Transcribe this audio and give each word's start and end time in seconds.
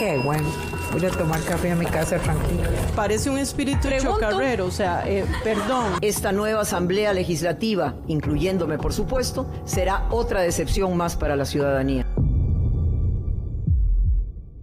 Qué 0.00 0.16
bueno. 0.16 0.48
Voy 0.92 1.04
a 1.04 1.10
tomar 1.10 1.42
café 1.42 1.72
a 1.72 1.76
mi 1.76 1.84
casa 1.84 2.18
tranquilo. 2.18 2.62
Parece 2.96 3.28
un 3.28 3.36
espíritu 3.36 3.86
chocarrero, 4.00 4.64
o 4.64 4.70
sea, 4.70 5.06
eh, 5.06 5.26
perdón. 5.44 5.98
Esta 6.00 6.32
nueva 6.32 6.62
Asamblea 6.62 7.12
Legislativa, 7.12 7.96
incluyéndome 8.06 8.78
por 8.78 8.94
supuesto, 8.94 9.52
será 9.66 10.06
otra 10.10 10.40
decepción 10.40 10.96
más 10.96 11.16
para 11.16 11.36
la 11.36 11.44
ciudadanía. 11.44 12.06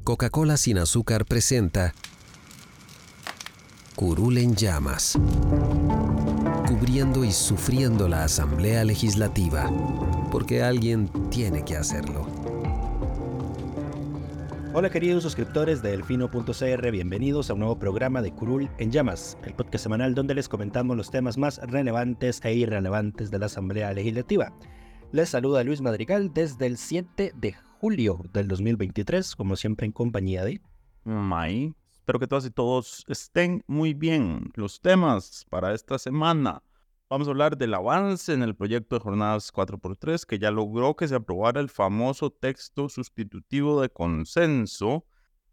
Coca-Cola 0.03 0.57
sin 0.57 0.79
azúcar 0.79 1.23
presenta 1.25 1.93
Curul 3.95 4.39
en 4.39 4.55
llamas, 4.55 5.19
cubriendo 6.67 7.23
y 7.23 7.31
sufriendo 7.31 8.07
la 8.07 8.23
Asamblea 8.23 8.83
Legislativa, 8.83 9.69
porque 10.31 10.63
alguien 10.63 11.11
tiene 11.29 11.63
que 11.63 11.77
hacerlo. 11.77 12.36
Hola 14.79 14.91
queridos 14.91 15.23
suscriptores 15.23 15.81
de 15.81 15.89
Delfino.cr, 15.89 16.91
bienvenidos 16.91 17.49
a 17.49 17.55
un 17.55 17.61
nuevo 17.61 17.79
programa 17.79 18.21
de 18.21 18.31
Curul 18.31 18.69
en 18.77 18.91
Llamas, 18.91 19.35
el 19.43 19.55
podcast 19.55 19.81
semanal 19.81 20.13
donde 20.13 20.35
les 20.35 20.47
comentamos 20.47 20.95
los 20.95 21.09
temas 21.09 21.35
más 21.35 21.59
relevantes 21.63 22.39
e 22.43 22.53
irrelevantes 22.53 23.31
de 23.31 23.39
la 23.39 23.47
Asamblea 23.47 23.91
Legislativa. 23.93 24.53
Les 25.11 25.29
saluda 25.29 25.63
Luis 25.63 25.81
Madrigal 25.81 26.31
desde 26.31 26.67
el 26.67 26.77
7 26.77 27.33
de 27.35 27.55
julio 27.79 28.21
del 28.33 28.47
2023, 28.47 29.35
como 29.35 29.55
siempre 29.55 29.87
en 29.87 29.93
compañía 29.93 30.45
de... 30.45 30.61
May. 31.03 31.73
Espero 31.91 32.19
que 32.19 32.27
todas 32.27 32.45
y 32.45 32.51
todos 32.51 33.03
estén 33.07 33.63
muy 33.65 33.95
bien. 33.95 34.51
Los 34.53 34.79
temas 34.79 35.47
para 35.49 35.73
esta 35.73 35.97
semana. 35.97 36.61
Vamos 37.09 37.29
a 37.29 37.31
hablar 37.31 37.57
del 37.57 37.73
avance 37.73 38.33
en 38.33 38.43
el 38.43 38.53
proyecto 38.53 38.97
de 38.97 38.99
jornadas 38.99 39.53
4x3 39.53 40.25
que 40.25 40.39
ya 40.39 40.51
logró 40.51 40.97
que 40.97 41.07
se 41.07 41.15
aprobara 41.15 41.61
el 41.61 41.69
famoso 41.69 42.31
texto 42.31 42.89
sustitutivo 42.89 43.81
de 43.81 43.87
consenso, 43.87 45.05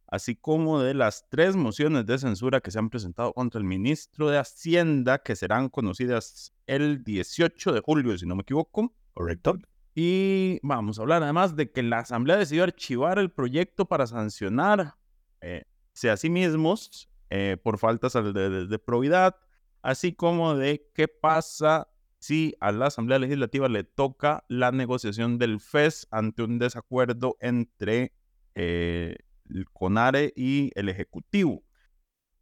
así 0.08 0.34
como 0.34 0.82
de 0.82 0.94
las 0.94 1.28
tres 1.30 1.54
mociones 1.54 2.06
de 2.06 2.18
censura 2.18 2.60
que 2.60 2.72
se 2.72 2.80
han 2.80 2.90
presentado 2.90 3.32
contra 3.32 3.60
el 3.60 3.64
ministro 3.64 4.30
de 4.30 4.38
Hacienda, 4.38 5.18
que 5.18 5.36
serán 5.36 5.68
conocidas 5.68 6.52
el 6.66 7.04
18 7.04 7.72
de 7.72 7.80
julio, 7.80 8.18
si 8.18 8.26
no 8.26 8.34
me 8.34 8.42
equivoco. 8.42 8.92
Correcto. 9.12 9.56
Y 9.94 10.58
vamos 10.64 10.98
a 10.98 11.02
hablar 11.02 11.22
además 11.22 11.54
de 11.54 11.70
que 11.70 11.84
la 11.84 12.00
Asamblea 12.00 12.36
decidió 12.36 12.64
archivar 12.64 13.20
el 13.20 13.30
proyecto 13.30 13.84
para 13.84 14.08
sancionar 14.08 14.96
eh, 15.40 15.62
a 16.10 16.16
sí 16.16 16.30
mismos 16.30 17.08
eh, 17.30 17.58
por 17.62 17.78
faltas 17.78 18.14
de, 18.14 18.32
de, 18.32 18.66
de 18.66 18.78
probidad 18.80 19.36
así 19.84 20.14
como 20.14 20.56
de 20.56 20.90
qué 20.94 21.08
pasa 21.08 21.88
si 22.18 22.56
a 22.58 22.72
la 22.72 22.86
Asamblea 22.86 23.18
Legislativa 23.18 23.68
le 23.68 23.84
toca 23.84 24.42
la 24.48 24.72
negociación 24.72 25.38
del 25.38 25.60
FES 25.60 26.08
ante 26.10 26.42
un 26.42 26.58
desacuerdo 26.58 27.36
entre 27.38 28.14
eh, 28.54 29.16
el 29.50 29.66
CONARE 29.70 30.32
y 30.34 30.70
el 30.74 30.88
Ejecutivo. 30.88 31.62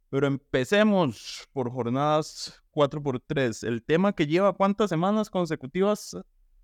Pero 0.09 0.25
empecemos 0.27 1.49
por 1.51 1.69
jornadas 1.69 2.63
4x3. 2.71 3.67
El 3.67 3.83
tema 3.83 4.13
que 4.13 4.25
lleva 4.25 4.53
cuántas 4.53 4.89
semanas 4.89 5.29
consecutivas 5.29 6.15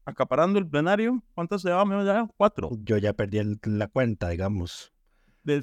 acaparando 0.05 0.59
el 0.59 0.67
plenario, 0.69 1.21
¿cuántas 1.35 1.61
lleva? 1.61 1.83
Ya? 2.05 2.29
Cuatro. 2.37 2.69
Yo 2.83 2.95
ya 2.97 3.11
perdí 3.11 3.41
la 3.65 3.87
cuenta, 3.89 4.29
digamos. 4.29 4.93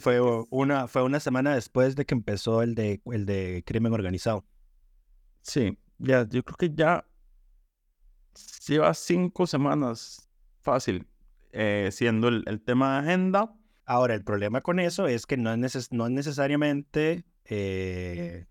Fue 0.00 0.21
una, 0.50 0.88
fue 0.88 1.05
una 1.05 1.21
semana 1.21 1.55
después 1.55 1.97
de 1.97 2.05
que 2.05 2.15
empezó 2.15 2.60
el 2.60 2.75
de, 2.75 3.00
el 3.06 3.25
de 3.25 3.62
crimen 3.65 3.94
organizado. 3.94 4.44
Sí, 5.47 5.79
ya, 5.99 6.29
yo 6.29 6.43
creo 6.45 6.57
que 6.57 6.75
ya 6.75 7.07
lleva 8.67 8.93
cinco 8.95 9.47
semanas 9.47 10.29
fácil 10.61 11.07
eh, 11.53 11.91
siendo 11.93 12.27
el, 12.29 12.43
el, 12.47 12.61
tema 12.61 12.95
de 12.95 13.09
agenda. 13.09 13.55
Ahora, 13.85 14.15
el 14.15 14.25
problema 14.25 14.61
con 14.61 14.81
eso 14.81 15.06
es 15.06 15.25
que 15.25 15.37
no 15.37 15.53
es, 15.53 15.59
neces 15.59 15.93
no 15.93 16.06
es 16.06 16.12
necesariamente... 16.12 17.25
Eh... 17.45 18.47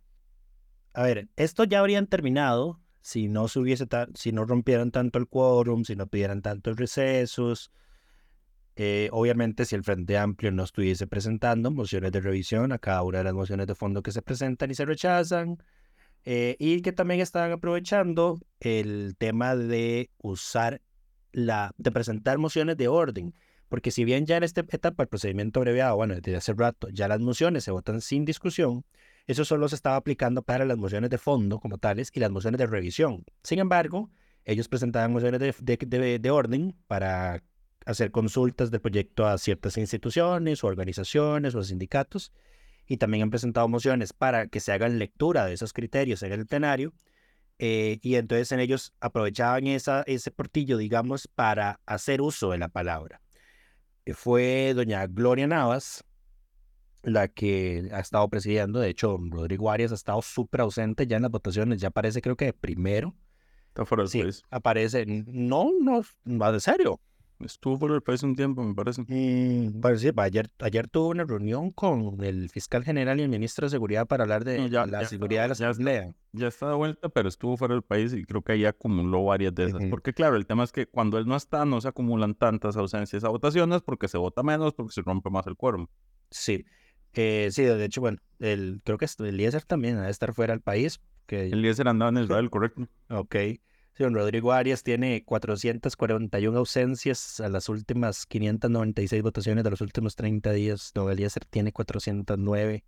A 0.94 1.04
ver, 1.04 1.28
esto 1.36 1.66
ya 1.66 1.82
habrían 1.82 2.08
terminado 2.08 2.82
si 3.02 3.28
no 3.28 3.50
se 3.50 3.60
hubiese 3.60 3.86
si 4.14 4.32
no 4.32 4.46
rompieran 4.46 4.92
tanto 4.92 5.20
el 5.20 5.28
quórum, 5.28 5.84
si 5.84 5.98
no 5.98 6.08
pidieran 6.08 6.42
tantos 6.42 6.78
recesos. 6.78 7.74
Eh, 8.78 9.10
obviamente, 9.12 9.66
si 9.66 9.76
el 9.76 9.84
Frente 9.84 10.18
Amplio 10.18 10.52
no 10.54 10.64
estuviese 10.64 11.08
presentando 11.08 11.72
mociones 11.72 12.14
de 12.14 12.22
revisión 12.22 12.72
a 12.72 12.80
cada 12.80 13.04
una 13.04 13.18
de 13.18 13.26
las 13.26 13.34
mociones 13.34 13.68
de 13.68 13.76
fondo 13.76 14.02
que 14.02 14.14
se 14.14 14.22
presentan 14.22 14.72
y 14.72 14.76
se 14.76 14.86
rechazan, 14.86 15.58
eh, 16.26 16.56
y 16.60 16.82
que 16.82 16.92
también 16.92 17.22
estaban 17.22 17.52
aprovechando 17.52 18.40
el 18.60 19.16
tema 19.18 19.56
de 19.56 20.10
usar 20.18 20.82
la, 21.32 21.72
de 21.78 21.92
presentar 21.92 22.40
mociones 22.40 22.78
de 22.78 22.88
orden. 22.88 23.36
Porque 23.70 23.92
si 23.92 24.06
bien 24.06 24.26
ya 24.26 24.38
en 24.38 24.44
esta 24.44 24.62
etapa 24.62 25.04
el 25.04 25.10
procedimiento 25.10 25.60
abreviado, 25.60 25.96
bueno, 25.96 26.16
desde 26.16 26.36
hace 26.36 26.54
rato, 26.54 26.90
ya 26.90 27.08
las 27.08 27.20
mociones 27.20 27.64
se 27.64 27.72
votan 27.72 28.02
sin 28.02 28.26
discusión, 28.26 28.86
eso 29.28 29.46
solo 29.46 29.68
se 29.70 29.76
estaba 29.76 29.96
aplicando 29.96 30.42
para 30.44 30.66
las 30.66 30.78
mociones 30.78 31.10
de 31.10 31.18
fondo 31.18 31.60
como 31.60 31.78
tales 31.78 32.12
y 32.14 32.20
las 32.20 32.32
mociones 32.32 32.60
de 32.60 32.68
revisión. 32.68 33.24
Sin 33.44 33.60
embargo, 33.60 34.10
ellos 34.44 34.68
presentaban 34.68 35.12
mociones 35.14 35.40
de, 35.40 35.54
de, 35.62 36.20
de 36.20 36.32
orden 36.32 36.76
para 36.88 37.44
hacer 37.86 38.12
consultas 38.12 38.72
del 38.72 38.82
proyecto 38.82 39.28
a 39.28 39.38
ciertas 39.38 39.78
instituciones 39.78 40.64
o 40.64 40.68
organizaciones 40.68 41.54
o 41.56 41.64
sindicatos 41.64 42.32
y 42.88 42.98
también 42.98 43.24
han 43.24 43.30
presentado 43.30 43.68
mociones 43.68 44.14
para 44.14 44.48
que 44.48 44.60
se 44.60 44.72
hagan 44.72 45.00
lectura 45.00 45.46
de 45.46 45.54
esos 45.54 45.74
criterios 45.74 46.24
en 46.24 46.32
el 46.34 46.46
plenario. 46.46 46.94
Eh, 47.58 48.00
y 48.02 48.16
entonces 48.16 48.52
en 48.52 48.60
ellos 48.60 48.94
aprovechaban 49.00 49.68
esa, 49.68 50.04
ese 50.08 50.32
portillo, 50.32 50.78
digamos, 50.78 51.28
para 51.28 51.80
hacer 51.86 52.22
uso 52.22 52.52
de 52.52 52.58
la 52.58 52.68
palabra. 52.68 53.22
Eh, 54.06 54.14
fue 54.14 54.74
doña 54.76 55.08
Gloria 55.08 55.48
Navas 55.48 56.04
la 57.06 57.28
que 57.28 57.90
ha 57.92 58.00
estado 58.00 58.28
presidiendo. 58.30 58.80
De 58.80 58.90
hecho, 58.90 59.18
Rodrigo 59.30 59.72
Arias 59.72 59.92
ha 59.92 59.96
estado 59.96 60.22
súper 60.22 60.62
ausente 60.62 61.08
ya 61.08 61.18
en 61.18 61.24
las 61.24 61.32
votaciones. 61.32 61.80
Ya 61.80 61.90
aparece, 61.90 62.22
creo 62.22 62.36
que 62.36 62.46
de 62.46 62.54
primero. 62.54 63.16
Está 63.68 63.86
fuera 63.86 64.04
del 64.04 64.10
sí, 64.10 64.22
país. 64.22 64.44
Aparece. 64.50 65.06
No, 65.06 65.72
no, 65.80 66.02
va 66.42 66.52
de 66.52 66.60
serio. 66.60 67.00
Estuvo 67.40 67.78
fuera 67.78 67.94
del 67.94 68.02
país 68.02 68.24
un 68.24 68.36
tiempo, 68.36 68.64
me 68.64 68.74
parece. 68.74 69.02
Mm, 69.02 69.82
bueno, 69.82 69.98
sí, 69.98 70.10
ayer, 70.16 70.50
ayer 70.60 70.88
tuvo 70.88 71.10
una 71.10 71.26
reunión 71.26 71.70
con 71.72 72.24
el 72.24 72.50
fiscal 72.50 72.84
general 72.84 73.20
y 73.20 73.24
el 73.24 73.30
ministro 73.30 73.66
de 73.66 73.72
Seguridad 73.72 74.08
para 74.08 74.24
hablar 74.24 74.46
de 74.46 74.58
No, 74.60 74.68
ya- 74.68 74.86
la 74.86 75.02
ya 75.02 75.08
seguridad 75.10 75.42
de 75.44 75.48
la 75.50 75.54
ya 75.54 75.54
está. 75.54 75.70
asamblea. 75.70 76.14
Ya 76.32 76.48
está 76.48 76.70
de 76.70 76.76
vuelta, 76.76 77.10
pero 77.10 77.28
estuvo 77.28 77.58
fuera 77.58 77.74
del 77.74 77.84
país 77.84 78.14
y 78.14 78.24
creo 78.24 78.42
que 78.42 78.54
ahí 78.54 78.66
acumuló 78.66 79.26
varias 79.26 79.54
de 79.54 79.66
esas. 79.66 79.82
Porque 79.90 80.14
claro, 80.14 80.38
el 80.38 80.46
tema 80.46 80.64
es 80.64 80.72
que 80.72 80.86
cuando 80.88 81.18
él 81.18 81.26
no 81.28 81.36
está, 81.36 81.66
no 81.66 81.82
se 81.82 81.90
acumulan 81.90 82.36
tantas 82.36 82.78
ausencias 82.78 83.24
a 83.26 83.30
votaciones 83.30 83.82
porque 83.82 84.08
se 84.08 84.18
vota 84.18 84.42
menos, 84.42 84.74
porque 84.74 84.94
se 84.94 85.02
rompe 85.02 85.30
más 85.30 85.46
el 85.48 85.56
quórum. 85.58 85.88
Sí. 86.32 86.66
Eh, 87.14 87.50
sí, 87.52 87.64
de 87.64 87.86
hecho, 87.86 88.02
bueno, 88.02 88.18
el, 88.40 88.82
creo 88.84 88.98
que 88.98 89.06
el 89.20 89.26
Eliezer 89.28 89.64
también 89.64 89.98
ha 89.98 90.06
de 90.06 90.12
estar 90.12 90.34
fuera 90.34 90.54
del 90.54 90.62
país. 90.62 91.00
Que, 91.26 91.48
El 91.48 91.54
Eliezer 91.60 91.88
andaba 91.88 92.10
en 92.12 92.18
Israel, 92.40 92.50
correcto. 92.50 92.88
ok. 93.10 93.36
Sí, 93.98 94.04
don 94.04 94.14
Rodrigo 94.14 94.52
Arias 94.52 94.84
tiene 94.84 95.24
441 95.24 96.58
ausencias 96.58 97.40
a 97.40 97.48
las 97.48 97.70
últimas 97.70 98.26
596 98.26 99.24
votaciones 99.24 99.64
de 99.64 99.70
los 99.70 99.80
últimos 99.80 100.18
30 100.18 100.52
días. 100.52 100.92
Don 100.94 101.10
Eliezer 101.10 101.46
tiene 101.46 101.72
409 101.72 102.84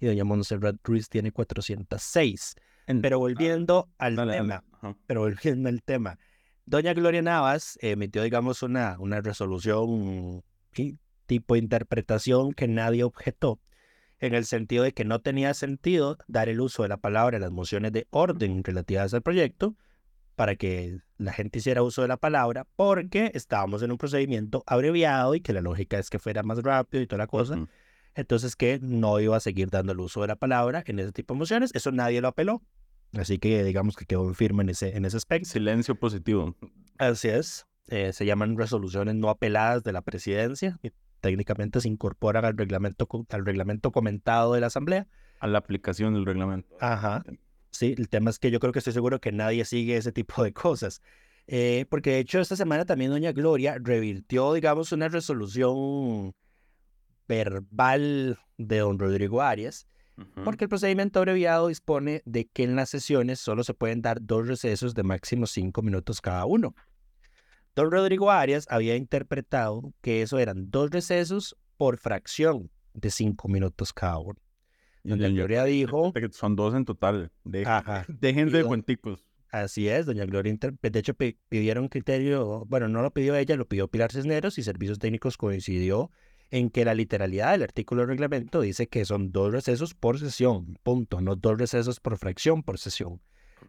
y 0.00 0.06
doña 0.06 0.24
Montserrat 0.24 0.74
Ruiz 0.82 1.08
tiene 1.08 1.30
406. 1.30 2.56
Pero 3.00 3.20
volviendo 3.20 3.88
al 3.98 4.16
Dale, 4.16 4.38
tema, 4.38 4.64
pero 5.06 5.20
volviendo 5.20 5.68
al 5.68 5.84
tema. 5.84 6.18
Doña 6.66 6.94
Gloria 6.94 7.22
Navas 7.22 7.78
emitió, 7.80 8.24
digamos, 8.24 8.64
una, 8.64 8.96
una 8.98 9.20
resolución 9.20 10.42
sí, 10.72 10.98
tipo 11.26 11.54
interpretación 11.54 12.54
que 12.54 12.66
nadie 12.66 13.04
objetó, 13.04 13.60
en 14.18 14.34
el 14.34 14.44
sentido 14.44 14.82
de 14.82 14.90
que 14.90 15.04
no 15.04 15.20
tenía 15.20 15.54
sentido 15.54 16.18
dar 16.26 16.48
el 16.48 16.60
uso 16.60 16.82
de 16.82 16.88
la 16.88 16.96
palabra 16.96 17.36
en 17.36 17.42
las 17.42 17.52
mociones 17.52 17.92
de 17.92 18.08
orden 18.10 18.64
relativas 18.64 19.14
al 19.14 19.22
proyecto 19.22 19.76
para 20.40 20.56
que 20.56 21.00
la 21.18 21.34
gente 21.34 21.58
hiciera 21.58 21.82
uso 21.82 22.00
de 22.00 22.08
la 22.08 22.16
palabra, 22.16 22.66
porque 22.74 23.30
estábamos 23.34 23.82
en 23.82 23.92
un 23.92 23.98
procedimiento 23.98 24.64
abreviado 24.66 25.34
y 25.34 25.42
que 25.42 25.52
la 25.52 25.60
lógica 25.60 25.98
es 25.98 26.08
que 26.08 26.18
fuera 26.18 26.42
más 26.42 26.62
rápido 26.62 27.02
y 27.02 27.06
toda 27.06 27.18
la 27.18 27.26
cosa. 27.26 27.56
Ujú. 27.56 27.68
Entonces 28.14 28.56
que 28.56 28.78
no 28.80 29.20
iba 29.20 29.36
a 29.36 29.40
seguir 29.40 29.68
dando 29.68 29.92
el 29.92 30.00
uso 30.00 30.22
de 30.22 30.28
la 30.28 30.36
palabra 30.36 30.82
en 30.86 30.98
ese 30.98 31.12
tipo 31.12 31.34
de 31.34 31.40
mociones. 31.40 31.74
Eso 31.74 31.92
nadie 31.92 32.22
lo 32.22 32.28
apeló. 32.28 32.62
Así 33.12 33.38
que 33.38 33.62
digamos 33.64 33.96
que 33.96 34.06
quedó 34.06 34.32
firme 34.32 34.62
en 34.62 34.70
ese, 34.70 34.96
en 34.96 35.04
ese 35.04 35.18
aspecto. 35.18 35.46
Silencio 35.46 35.94
positivo. 35.94 36.56
Así 36.96 37.28
es. 37.28 37.66
eh, 37.88 38.14
se 38.14 38.24
llaman 38.24 38.56
resoluciones 38.56 39.16
no 39.16 39.28
apeladas 39.28 39.84
de 39.84 39.92
la 39.92 40.00
presidencia, 40.00 40.78
y 40.82 40.90
técnicamente 41.20 41.82
se 41.82 41.88
incorporan 41.88 42.46
al 42.46 42.56
reglamento, 42.56 43.06
al 43.28 43.44
reglamento 43.44 43.92
comentado 43.92 44.54
de 44.54 44.62
la 44.62 44.68
Asamblea. 44.68 45.06
A 45.38 45.46
la 45.48 45.58
aplicación 45.58 46.14
del 46.14 46.24
reglamento. 46.24 46.74
Ajá. 46.80 47.24
Sí, 47.70 47.94
el 47.96 48.08
tema 48.08 48.30
es 48.30 48.38
que 48.38 48.50
yo 48.50 48.60
creo 48.60 48.72
que 48.72 48.80
estoy 48.80 48.92
seguro 48.92 49.20
que 49.20 49.32
nadie 49.32 49.64
sigue 49.64 49.96
ese 49.96 50.12
tipo 50.12 50.42
de 50.42 50.52
cosas. 50.52 51.00
Eh, 51.46 51.86
porque 51.88 52.10
de 52.10 52.18
hecho 52.20 52.40
esta 52.40 52.56
semana 52.56 52.84
también 52.84 53.10
doña 53.10 53.32
Gloria 53.32 53.76
revirtió, 53.80 54.52
digamos, 54.52 54.92
una 54.92 55.08
resolución 55.08 56.32
verbal 57.26 58.38
de 58.56 58.78
don 58.78 58.98
Rodrigo 58.98 59.42
Arias, 59.42 59.86
porque 60.44 60.64
el 60.64 60.68
procedimiento 60.68 61.18
abreviado 61.18 61.68
dispone 61.68 62.20
de 62.26 62.44
que 62.46 62.62
en 62.64 62.76
las 62.76 62.90
sesiones 62.90 63.40
solo 63.40 63.64
se 63.64 63.72
pueden 63.72 64.02
dar 64.02 64.18
dos 64.20 64.46
recesos 64.46 64.94
de 64.94 65.02
máximo 65.02 65.46
cinco 65.46 65.80
minutos 65.80 66.20
cada 66.20 66.44
uno. 66.44 66.74
Don 67.74 67.90
Rodrigo 67.90 68.30
Arias 68.30 68.66
había 68.68 68.96
interpretado 68.96 69.94
que 70.02 70.22
eso 70.22 70.38
eran 70.38 70.70
dos 70.70 70.90
recesos 70.90 71.56
por 71.76 71.96
fracción 71.96 72.70
de 72.92 73.10
cinco 73.10 73.48
minutos 73.48 73.92
cada 73.92 74.18
uno. 74.18 74.38
Doña 75.02 75.22
doña 75.28 75.34
Gloria 75.34 75.64
dijo, 75.64 76.12
Son 76.32 76.56
dos 76.56 76.74
en 76.74 76.84
total. 76.84 77.30
De, 77.44 77.64
Ajá. 77.66 78.04
Déjense 78.08 78.56
de 78.58 78.64
cuenticos. 78.64 79.24
así 79.50 79.88
es, 79.88 80.06
doña 80.06 80.24
Gloria, 80.26 80.54
de 80.82 80.98
hecho 80.98 81.14
pi- 81.14 81.38
pidieron 81.48 81.88
criterio, 81.88 82.64
bueno, 82.66 82.88
no 82.88 83.02
lo 83.02 83.10
pidió 83.12 83.34
ella, 83.36 83.56
lo 83.56 83.66
pidió 83.66 83.88
Pilar 83.88 84.12
Cisneros 84.12 84.58
y 84.58 84.62
Servicios 84.62 84.98
Técnicos 84.98 85.36
coincidió 85.36 86.10
en 86.52 86.68
que 86.70 86.84
la 86.84 86.94
literalidad 86.94 87.52
del 87.52 87.62
artículo 87.62 88.00
del 88.02 88.08
reglamento 88.10 88.60
dice 88.60 88.88
que 88.88 89.04
son 89.04 89.30
dos 89.32 89.52
recesos 89.52 89.94
por 89.94 90.18
sesión, 90.18 90.78
punto, 90.82 91.20
no 91.20 91.36
dos 91.36 91.58
recesos 91.58 92.00
por 92.00 92.16
fracción 92.18 92.62
por 92.62 92.78
sesión. 92.78 93.20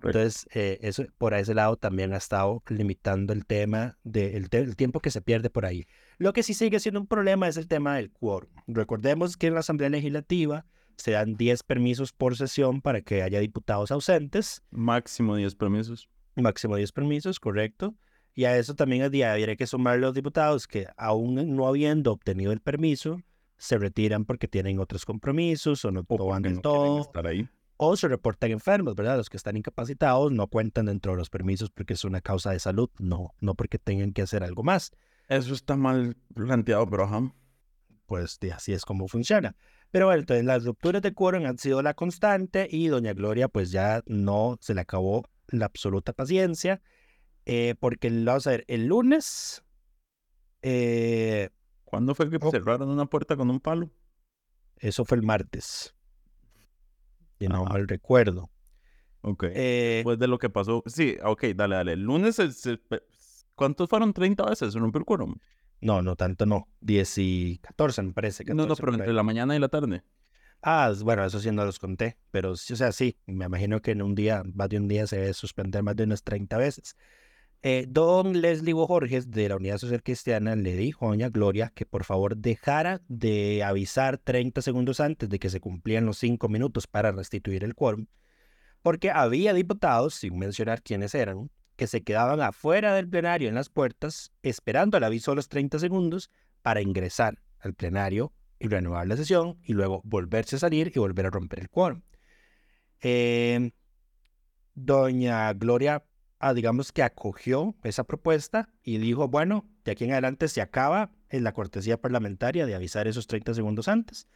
Entonces, 0.03 0.47
eh, 0.55 0.79
eso 0.81 1.03
por 1.19 1.33
ese 1.35 1.53
lado 1.53 1.75
también 1.77 2.11
ha 2.13 2.17
estado 2.17 2.63
limitando 2.69 3.33
el 3.33 3.45
tema 3.45 3.97
del 4.03 4.49
tiempo 4.75 4.99
que 4.99 5.11
se 5.11 5.21
pierde 5.21 5.51
por 5.51 5.63
ahí. 5.65 5.85
Lo 6.17 6.33
que 6.33 6.41
sí 6.41 6.55
sigue 6.55 6.79
siendo 6.79 6.99
un 6.99 7.05
problema 7.07 7.47
es 7.47 7.57
el 7.57 7.67
tema 7.67 7.97
del 7.97 8.09
quórum. 8.11 8.49
Recordemos 8.67 9.37
que 9.37 9.47
en 9.47 9.53
la 9.53 9.59
Asamblea 9.59 9.89
Legislativa 9.89 10.65
se 10.97 11.11
dan 11.11 11.35
10 11.35 11.63
permisos 11.63 12.13
por 12.13 12.35
sesión 12.35 12.81
para 12.81 13.01
que 13.01 13.21
haya 13.23 13.39
diputados 13.39 13.91
ausentes, 13.91 14.61
Máximo 14.71 15.35
10 15.35 15.55
permisos. 15.55 16.09
máximo 16.35 16.75
10 16.75 16.91
permisos, 16.91 17.39
correcto. 17.39 17.95
Y 18.33 18.45
a 18.45 18.57
eso 18.57 18.75
también 18.75 19.03
habría 19.03 19.55
que 19.57 19.67
sumar 19.67 19.99
los 19.99 20.13
diputados 20.13 20.65
que 20.67 20.87
aún 20.95 21.55
no 21.55 21.67
habiendo 21.67 22.11
obtenido 22.13 22.51
el 22.53 22.61
permiso, 22.61 23.21
se 23.57 23.77
retiran 23.77 24.25
porque 24.25 24.47
tienen 24.47 24.79
otros 24.79 25.05
compromisos 25.05 25.83
o 25.85 25.91
no, 25.91 26.03
O 26.07 26.27
van 26.27 26.41
del 26.41 26.55
no 26.55 26.61
todo 26.61 27.01
estar 27.01 27.27
ahí. 27.27 27.47
o 27.77 27.95
se 27.97 28.07
reportan 28.07 28.51
enfermos, 28.51 28.95
¿verdad? 28.95 29.17
Los 29.17 29.29
que 29.29 29.37
están 29.37 29.57
incapacitados 29.57 30.31
no 30.31 30.47
cuentan 30.47 30.85
dentro 30.85 31.11
de 31.11 31.17
los 31.17 31.29
permisos 31.29 31.69
porque 31.71 31.93
es 31.93 32.03
una 32.05 32.21
causa 32.21 32.51
de 32.51 32.59
salud, 32.59 32.89
no, 32.99 33.35
no 33.41 33.53
porque 33.55 33.77
tengan 33.77 34.13
que 34.13 34.21
hacer 34.21 34.43
algo 34.43 34.63
más. 34.63 34.91
Eso 35.27 35.53
está 35.53 35.75
mal 35.75 36.15
planteado, 36.33 36.89
pero 36.89 37.03
ajá. 37.03 37.31
Pues 38.05 38.39
de 38.39 38.51
así 38.51 38.73
es 38.73 38.83
como 38.85 39.07
funciona. 39.07 39.55
Pero 39.91 40.05
bueno, 40.07 40.19
entonces 40.21 40.45
las 40.45 40.63
rupturas 40.65 41.01
de 41.01 41.13
quórum 41.13 41.45
han 41.45 41.57
sido 41.57 41.81
la 41.81 41.93
constante 41.93 42.67
y 42.69 42.87
doña 42.87 43.13
Gloria 43.13 43.47
pues 43.47 43.71
ya 43.71 44.01
no 44.05 44.57
se 44.61 44.73
le 44.73 44.81
acabó 44.81 45.25
la 45.47 45.65
absoluta 45.65 46.13
paciencia 46.13 46.81
eh, 47.45 47.75
porque 47.79 48.09
vamos 48.09 48.47
a 48.47 48.51
ver, 48.51 48.65
el 48.67 48.85
lunes, 48.85 49.63
eh, 50.61 51.49
¿Cuándo 51.83 52.15
fue 52.15 52.29
que 52.29 52.37
Oh. 52.41 52.51
cerraron 52.51 52.89
una 52.89 53.05
puerta 53.05 53.35
con 53.35 53.49
un 53.49 53.59
palo? 53.59 53.89
eso 54.77 55.03
fue 55.05 55.17
el 55.17 55.23
martes, 55.23 55.93
y 57.39 57.47
no 57.47 57.65
mal 57.65 57.87
recuerdo. 57.87 58.49
Ok. 59.21 59.43
Eh, 59.53 59.95
Después 59.97 60.17
de 60.17 60.27
lo 60.27 60.39
que 60.39 60.49
pasó. 60.49 60.83
Sí, 60.87 61.17
ok, 61.23 61.43
dale, 61.55 61.75
dale. 61.75 61.93
El 61.93 62.01
lunes, 62.01 62.37
¿cuántos 63.55 63.89
fueron? 63.89 64.13
30 64.13 64.45
veces 64.45 64.73
se 64.73 64.79
rompió 64.79 64.99
el 64.99 65.05
quórum. 65.05 65.35
No, 65.81 66.01
no 66.01 66.15
tanto 66.15 66.45
no, 66.45 66.69
10 66.81 67.17
y 67.17 67.59
14 67.59 68.03
me 68.03 68.13
parece. 68.13 68.43
No, 68.45 68.53
no, 68.53 68.75
14 68.75 68.81
pero 68.81 68.93
entre 68.93 69.13
la 69.13 69.23
mañana 69.23 69.55
y 69.55 69.59
la 69.59 69.69
tarde. 69.69 70.03
Ah, 70.63 70.93
bueno, 71.01 71.25
eso 71.25 71.39
sí 71.39 71.51
no 71.51 71.65
los 71.65 71.79
conté, 71.79 72.17
pero 72.29 72.51
o 72.51 72.55
sea, 72.55 72.91
sí, 72.91 73.17
me 73.25 73.45
imagino 73.45 73.81
que 73.81 73.91
en 73.91 74.03
un 74.03 74.13
día, 74.13 74.43
más 74.53 74.69
de 74.69 74.77
un 74.77 74.87
día 74.87 75.07
se 75.07 75.17
debe 75.17 75.33
suspender 75.33 75.81
más 75.81 75.95
de 75.95 76.03
unas 76.03 76.23
30 76.23 76.57
veces. 76.57 76.95
Eh, 77.63 77.85
don 77.87 78.41
Leslie 78.41 78.73
Bojorges 78.73 79.29
de 79.29 79.49
la 79.49 79.55
Unidad 79.55 79.77
Social 79.77 80.01
Cristiana 80.01 80.55
le 80.55 80.75
dijo 80.75 81.05
a 81.05 81.09
doña 81.09 81.29
Gloria 81.29 81.71
que 81.75 81.85
por 81.85 82.03
favor 82.03 82.37
dejara 82.37 83.01
de 83.07 83.63
avisar 83.63 84.17
30 84.17 84.63
segundos 84.63 84.99
antes 84.99 85.29
de 85.29 85.37
que 85.37 85.49
se 85.49 85.59
cumplían 85.59 86.05
los 86.05 86.17
5 86.17 86.49
minutos 86.49 86.87
para 86.87 87.11
restituir 87.11 87.63
el 87.63 87.75
quórum, 87.75 88.07
porque 88.81 89.11
había 89.11 89.53
diputados, 89.53 90.15
sin 90.15 90.37
mencionar 90.39 90.81
quiénes 90.81 91.13
eran, 91.15 91.51
que 91.75 91.87
se 91.87 92.03
quedaban 92.03 92.41
afuera 92.41 92.93
del 92.93 93.07
plenario 93.07 93.49
en 93.49 93.55
las 93.55 93.69
puertas 93.69 94.31
esperando 94.43 94.97
el 94.97 95.03
aviso 95.03 95.31
de 95.31 95.35
los 95.35 95.49
30 95.49 95.79
segundos 95.79 96.29
para 96.61 96.81
ingresar 96.81 97.39
al 97.59 97.73
plenario 97.73 98.33
y 98.59 98.67
renovar 98.67 99.07
la 99.07 99.17
sesión 99.17 99.57
y 99.63 99.73
luego 99.73 100.01
volverse 100.03 100.55
a 100.55 100.59
salir 100.59 100.91
y 100.93 100.99
volver 100.99 101.25
a 101.25 101.29
romper 101.31 101.59
el 101.59 101.69
quórum. 101.69 102.03
Eh, 103.01 103.71
doña 104.75 105.53
Gloria, 105.53 106.03
ah, 106.39 106.53
digamos 106.53 106.91
que 106.91 107.03
acogió 107.03 107.75
esa 107.83 108.03
propuesta 108.03 108.69
y 108.83 108.99
dijo, 108.99 109.27
bueno, 109.27 109.67
de 109.83 109.91
aquí 109.91 110.03
en 110.03 110.11
adelante 110.11 110.47
se 110.47 110.61
acaba 110.61 111.11
en 111.29 111.43
la 111.43 111.53
cortesía 111.53 111.99
parlamentaria 111.99 112.65
de 112.65 112.75
avisar 112.75 113.07
esos 113.07 113.27
30 113.27 113.53
segundos 113.55 113.87
antes. 113.87 114.27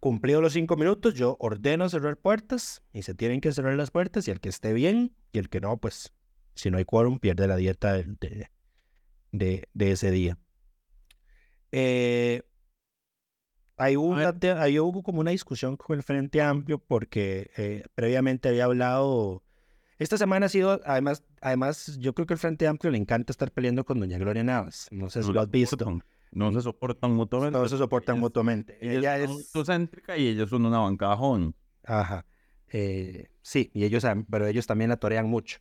Cumplido 0.00 0.42
los 0.42 0.52
cinco 0.52 0.76
minutos, 0.76 1.14
yo 1.14 1.36
ordeno 1.40 1.88
cerrar 1.88 2.18
puertas 2.18 2.82
y 2.92 3.02
se 3.02 3.14
tienen 3.14 3.40
que 3.40 3.52
cerrar 3.52 3.74
las 3.74 3.90
puertas 3.90 4.28
y 4.28 4.30
el 4.30 4.40
que 4.40 4.50
esté 4.50 4.74
bien 4.74 5.14
y 5.32 5.38
el 5.38 5.48
que 5.48 5.60
no, 5.60 5.78
pues 5.78 6.12
si 6.56 6.70
no 6.70 6.78
hay 6.78 6.84
quórum 6.84 7.18
pierde 7.20 7.46
la 7.46 7.56
dieta 7.56 7.92
de, 7.92 8.48
de- 9.32 9.68
ese 9.92 10.10
día. 10.10 10.38
Eh, 11.72 12.42
ver. 13.78 13.98
una 13.98 14.34
ahí 14.62 14.78
hubo 14.78 15.02
como 15.02 15.20
una 15.20 15.30
discusión 15.32 15.76
con 15.76 15.96
el 15.96 16.02
Frente 16.02 16.40
Amplio 16.40 16.78
porque 16.78 17.50
eh, 17.56 17.84
previamente 17.94 18.48
había 18.48 18.64
hablado. 18.64 19.42
Esta 19.98 20.18
semana 20.18 20.46
ha 20.46 20.48
sido, 20.48 20.80
además, 20.84 21.24
además, 21.40 21.96
yo 21.98 22.14
creo 22.14 22.26
que 22.26 22.34
el 22.34 22.38
Frente 22.38 22.66
Amplio 22.66 22.90
le 22.90 22.98
encanta 22.98 23.32
estar 23.32 23.50
peleando 23.50 23.84
con 23.84 23.98
doña 24.00 24.18
Gloria 24.18 24.44
Navas. 24.44 24.88
No 24.90 25.08
sé 25.10 25.22
si 25.22 25.28
No 25.28 25.34
lo 25.34 25.40
has 25.40 25.50
visto. 25.50 25.76
soportan. 25.78 26.04
No 26.32 26.52
se 26.52 26.60
soportan 26.60 27.12
mutuamente. 27.12 27.58
No 27.58 27.68
se 27.68 27.78
soportan 27.78 28.18
mutuamente. 28.18 28.76
Ella, 28.80 29.16
Ella 29.16 29.18
es 29.18 29.30
autocéntrica 29.30 30.16
y 30.18 30.28
ellos 30.28 30.50
son 30.50 30.66
una 30.66 30.78
bancada 30.80 31.16
joven. 31.16 31.54
Ajá. 31.84 32.26
Eh, 32.68 33.28
sí, 33.42 33.70
y 33.72 33.84
ellos, 33.84 34.04
pero 34.28 34.46
ellos 34.46 34.66
también 34.66 34.90
la 34.90 34.96
torean 34.96 35.26
mucho. 35.26 35.58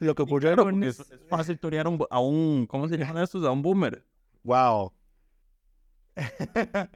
Lo 0.00 0.14
que 0.14 0.22
ocurrió 0.22 0.52
Claro, 0.54 0.70
lunes- 0.70 0.98
es, 0.98 1.10
es 1.12 1.20
fácil 1.28 1.58
torear 1.58 1.86
a 1.86 1.88
un, 1.90 1.98
bo- 1.98 2.08
a 2.10 2.18
un- 2.20 2.66
¿cómo 2.66 2.88
se 2.88 2.96
llaman 2.98 3.22
estos? 3.22 3.44
A 3.44 3.50
un 3.52 3.62
boomer. 3.62 4.04
Wow. 4.42 4.92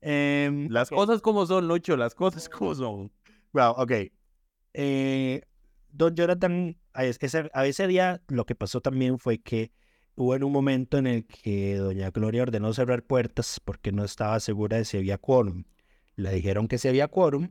Em, 0.00 0.68
Las 0.70 0.90
cosas 0.90 1.20
como 1.20 1.44
son, 1.46 1.66
Lucho, 1.66 1.96
las 1.96 2.14
cosas 2.14 2.48
como 2.48 2.74
son. 2.74 3.10
Wow, 3.52 3.72
ok. 3.78 3.92
Eh, 4.74 5.42
don 5.90 6.14
Jonathan, 6.14 6.76
a 6.92 7.04
es- 7.04 7.18
ese, 7.20 7.50
a 7.52 7.66
ese 7.66 7.86
día 7.88 8.22
lo 8.28 8.44
que 8.46 8.54
pasó 8.54 8.80
también 8.80 9.18
fue 9.18 9.38
que 9.38 9.72
hubo 10.14 10.34
en 10.36 10.44
un 10.44 10.52
momento 10.52 10.98
en 10.98 11.06
el 11.06 11.26
que 11.26 11.76
doña 11.76 12.10
Gloria 12.10 12.42
ordenó 12.42 12.72
cerrar 12.72 13.02
puertas 13.02 13.60
porque 13.64 13.90
no 13.92 14.04
estaba 14.04 14.38
segura 14.40 14.76
de 14.76 14.84
si 14.84 14.96
había 14.98 15.18
quórum. 15.18 15.64
Le 16.16 16.32
dijeron 16.32 16.68
que 16.68 16.78
si 16.78 16.88
había 16.88 17.08
quórum, 17.08 17.50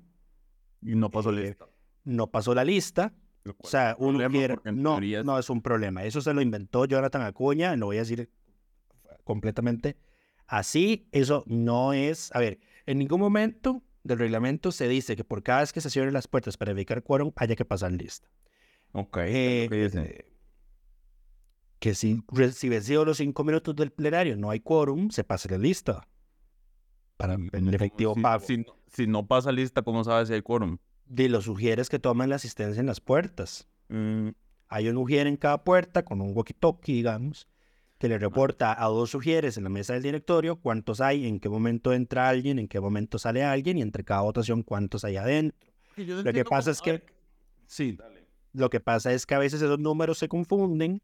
Y 0.81 0.95
no 0.95 1.09
pasó 1.09 1.31
Eh, 1.31 1.47
lista. 1.47 1.65
no 2.05 2.27
pasó 2.31 2.53
la 2.55 2.63
lista. 2.63 3.13
O 3.57 3.67
sea, 3.67 3.95
uno 3.99 4.29
quiere... 4.29 4.57
No, 4.65 4.93
teoría 4.93 5.23
no 5.23 5.37
es 5.37 5.49
un 5.49 5.61
problema. 5.61 6.03
Eso 6.03 6.21
se 6.21 6.33
lo 6.33 6.41
inventó 6.41 6.85
Jonathan 6.85 7.21
Acuña, 7.21 7.75
lo 7.75 7.87
voy 7.87 7.97
a 7.97 7.99
decir 7.99 8.29
completamente 9.23 9.97
así. 10.47 11.07
Eso 11.11 11.43
no 11.47 11.93
es... 11.93 12.33
A 12.35 12.39
ver, 12.39 12.59
en 12.85 12.97
ningún 12.97 13.19
momento 13.19 13.83
del 14.03 14.19
reglamento 14.19 14.71
se 14.71 14.87
dice 14.87 15.15
que 15.15 15.23
por 15.23 15.43
cada 15.43 15.59
vez 15.61 15.73
que 15.73 15.81
se 15.81 15.89
cierren 15.89 16.13
las 16.13 16.27
puertas 16.27 16.57
para 16.57 16.71
evitar 16.71 17.03
quórum 17.03 17.31
haya 17.35 17.55
que 17.55 17.65
pasar 17.65 17.91
lista. 17.91 18.27
Ok, 18.93 19.17
Eh, 19.17 19.69
eh, 19.71 20.31
que 21.79 21.93
si, 21.93 22.23
si 22.53 22.69
vencido 22.69 23.05
los 23.05 23.17
cinco 23.17 23.43
minutos 23.43 23.75
del 23.75 23.91
plenario 23.91 24.35
no 24.37 24.49
hay 24.49 24.59
quórum, 24.61 25.09
se 25.09 25.23
pase 25.23 25.49
la 25.49 25.57
lista 25.57 26.07
para 27.17 27.35
el 27.35 27.73
efectivo 27.73 28.15
si, 28.15 28.21
pago. 28.21 28.45
Si, 28.45 28.65
si 28.87 29.07
no 29.07 29.27
pasa 29.27 29.51
lista, 29.51 29.81
¿cómo 29.81 30.03
sabes 30.03 30.29
si 30.29 30.33
hay 30.33 30.41
quórum? 30.41 30.77
De 31.09 31.29
los 31.29 31.45
sugieres 31.45 31.89
que 31.89 31.99
toman 31.99 32.29
la 32.29 32.35
asistencia 32.35 32.79
en 32.79 32.85
las 32.87 32.99
puertas. 32.99 33.67
Mm, 33.89 34.29
Hay 34.69 34.89
un 34.89 34.97
ujier 34.97 35.27
en 35.27 35.37
cada 35.37 35.63
puerta 35.63 36.03
con 36.03 36.19
un 36.19 36.35
walkie-talkie, 36.35 36.93
digamos, 36.93 37.47
que 37.99 38.09
le 38.09 38.17
reporta 38.19 38.75
a 38.83 38.87
dos 38.87 39.09
sugieres 39.11 39.55
en 39.57 39.63
la 39.63 39.69
mesa 39.69 39.93
del 39.93 40.03
directorio 40.03 40.57
cuántos 40.57 40.99
hay, 40.99 41.25
en 41.25 41.39
qué 41.39 41.47
momento 41.47 41.93
entra 41.93 42.27
alguien, 42.27 42.59
en 42.59 42.67
qué 42.67 42.81
momento 42.81 43.17
sale 43.17 43.43
alguien 43.45 43.77
y 43.77 43.81
entre 43.81 44.03
cada 44.03 44.21
votación 44.21 44.63
cuántos 44.63 45.05
hay 45.05 45.15
adentro. 45.15 45.57
Lo 45.95 46.33
que 46.33 46.43
pasa 46.43 46.71
es 46.71 46.81
que 46.81 47.01
Sí, 47.65 47.97
lo 48.53 48.69
que 48.69 48.79
pasa 48.81 49.13
es 49.13 49.25
que 49.25 49.35
a 49.35 49.39
veces 49.39 49.61
esos 49.61 49.79
números 49.79 50.17
se 50.17 50.27
confunden 50.27 51.01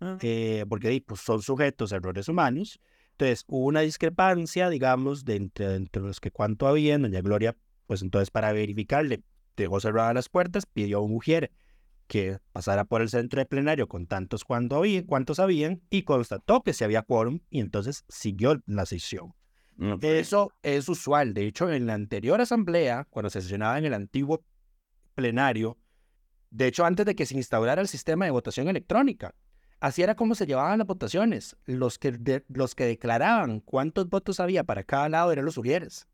Ah. 0.00 0.18
eh, 0.20 0.64
porque 0.68 1.02
pues, 1.06 1.20
son 1.20 1.42
sujetos 1.42 1.92
a 1.92 1.96
errores 1.96 2.28
humanos. 2.28 2.80
Entonces 3.12 3.44
hubo 3.46 3.66
una 3.66 3.80
discrepancia, 3.80 4.68
digamos, 4.68 5.24
de 5.24 5.36
entre, 5.36 5.74
entre 5.76 6.02
los 6.02 6.18
que 6.20 6.30
cuánto 6.32 6.66
había. 6.66 6.98
Doña 6.98 7.20
Gloria, 7.20 7.56
pues 7.86 8.02
entonces 8.02 8.30
para 8.30 8.52
verificarle, 8.52 9.22
dejó 9.56 9.80
cerradas 9.80 10.14
las 10.14 10.28
puertas, 10.28 10.66
pidió 10.66 10.98
a 10.98 11.00
un 11.00 11.14
ujier 11.14 11.50
que 12.06 12.38
pasara 12.52 12.84
por 12.84 13.00
el 13.00 13.08
centro 13.08 13.40
de 13.40 13.46
plenario 13.46 13.88
con 13.88 14.06
tantos 14.06 14.44
cuando 14.44 14.76
había, 14.76 15.04
cuantos 15.06 15.38
habían 15.38 15.82
y 15.88 16.02
constató 16.02 16.62
que 16.62 16.72
se 16.72 16.84
había 16.84 17.02
quórum 17.02 17.40
y 17.48 17.60
entonces 17.60 18.04
siguió 18.08 18.60
la 18.66 18.86
sesión. 18.86 19.34
Eso 20.00 20.52
es 20.62 20.88
usual. 20.88 21.34
De 21.34 21.46
hecho, 21.46 21.72
en 21.72 21.86
la 21.86 21.94
anterior 21.94 22.40
asamblea, 22.40 23.06
cuando 23.10 23.30
se 23.30 23.40
sesionaba 23.40 23.78
en 23.78 23.86
el 23.86 23.94
antiguo 23.94 24.44
plenario, 25.14 25.78
de 26.50 26.66
hecho, 26.66 26.84
antes 26.84 27.06
de 27.06 27.14
que 27.14 27.24
se 27.24 27.34
instaurara 27.34 27.80
el 27.80 27.88
sistema 27.88 28.26
de 28.26 28.30
votación 28.30 28.68
electrónica, 28.68 29.34
así 29.80 30.02
era 30.02 30.14
como 30.14 30.34
se 30.34 30.46
llevaban 30.46 30.78
las 30.78 30.86
votaciones. 30.86 31.56
Los 31.64 31.98
que, 31.98 32.44
los 32.48 32.74
que 32.74 32.84
declaraban 32.84 33.60
cuántos 33.60 34.08
votos 34.10 34.38
había 34.38 34.62
para 34.62 34.84
cada 34.84 35.08
lado 35.08 35.32
eran 35.32 35.46
los 35.46 35.56
ujieres. 35.56 36.06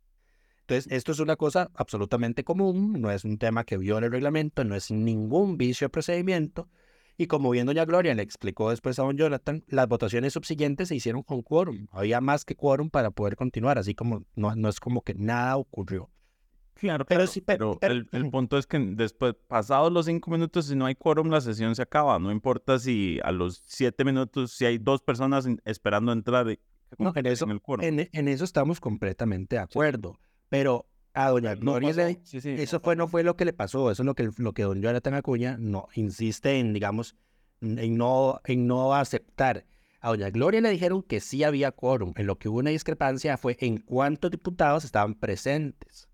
Entonces, 0.68 0.92
esto 0.92 1.12
es 1.12 1.18
una 1.18 1.36
cosa 1.36 1.70
absolutamente 1.74 2.44
común, 2.44 3.00
no 3.00 3.10
es 3.10 3.24
un 3.24 3.38
tema 3.38 3.64
que 3.64 3.78
viola 3.78 4.04
el 4.04 4.12
reglamento, 4.12 4.64
no 4.64 4.74
es 4.74 4.90
ningún 4.90 5.56
vicio 5.56 5.86
de 5.86 5.88
procedimiento. 5.88 6.68
Y 7.16 7.26
como 7.26 7.48
bien 7.48 7.64
doña 7.64 7.86
Gloria 7.86 8.14
le 8.14 8.22
explicó 8.22 8.68
después 8.68 8.98
a 8.98 9.02
don 9.02 9.16
Jonathan, 9.16 9.64
las 9.68 9.88
votaciones 9.88 10.34
subsiguientes 10.34 10.88
se 10.88 10.94
hicieron 10.94 11.22
con 11.22 11.40
quórum. 11.40 11.86
Había 11.90 12.20
más 12.20 12.44
que 12.44 12.54
quórum 12.54 12.90
para 12.90 13.10
poder 13.10 13.34
continuar, 13.34 13.78
así 13.78 13.94
como 13.94 14.24
no, 14.36 14.54
no 14.56 14.68
es 14.68 14.78
como 14.78 15.00
que 15.00 15.14
nada 15.14 15.56
ocurrió. 15.56 16.10
Claro, 16.74 17.06
pero, 17.06 17.26
sí, 17.26 17.40
pero, 17.40 17.78
el, 17.80 18.04
punto 18.30 18.58
es 18.58 18.66
que 18.66 18.78
después, 18.78 19.36
pasados 19.46 19.90
los 19.90 20.04
cinco 20.04 20.30
minutos, 20.30 20.66
si 20.66 20.76
no 20.76 20.84
hay 20.84 20.96
quórum, 20.96 21.30
la 21.30 21.40
sesión 21.40 21.74
se 21.76 21.82
acaba. 21.82 22.18
No 22.18 22.30
importa 22.30 22.78
si 22.78 23.18
a 23.24 23.32
los 23.32 23.62
siete 23.64 24.04
minutos, 24.04 24.52
si 24.52 24.66
hay 24.66 24.76
dos 24.76 25.00
personas 25.00 25.48
esperando 25.64 26.12
entrar 26.12 26.58
no, 26.98 27.12
en, 27.16 27.26
eso, 27.26 27.46
el 27.46 27.62
quórum. 27.62 27.84
En, 27.84 28.28
eso 28.28 28.44
estamos 28.44 28.80
completamente 28.80 29.56
de 29.56 29.62
acuerdo. 29.62 30.18
Pero 30.48 30.86
a 31.14 31.30
doña 31.30 31.54
Gloria 31.54 31.90
eso 32.32 32.80
fue, 32.80 32.96
no 32.96 33.08
fue 33.08 33.22
lo 33.22 33.36
que 33.36 33.44
le 33.44 33.52
pasó, 33.52 33.90
eso 33.90 34.02
es 34.02 34.06
lo 34.06 34.14
que, 34.14 34.30
lo 34.36 34.52
que 34.52 34.62
don 34.62 34.80
Jonathan 34.80 35.14
Acuña 35.14 35.56
no, 35.58 35.88
insiste 35.94 36.58
en, 36.58 36.72
digamos, 36.72 37.16
en 37.60 37.96
no, 37.96 38.40
en 38.44 38.66
no 38.66 38.94
aceptar. 38.94 39.66
A 40.00 40.10
doña 40.10 40.30
Gloria 40.30 40.60
le 40.60 40.70
dijeron 40.70 41.02
que 41.02 41.20
sí 41.20 41.42
había 41.42 41.72
quórum. 41.72 42.12
En 42.16 42.26
lo 42.26 42.38
que 42.38 42.48
hubo 42.48 42.58
una 42.58 42.70
discrepancia 42.70 43.36
fue 43.36 43.56
en 43.60 43.78
cuántos 43.78 44.30
diputados 44.30 44.84
estaban 44.84 45.14
presentes. 45.14 46.08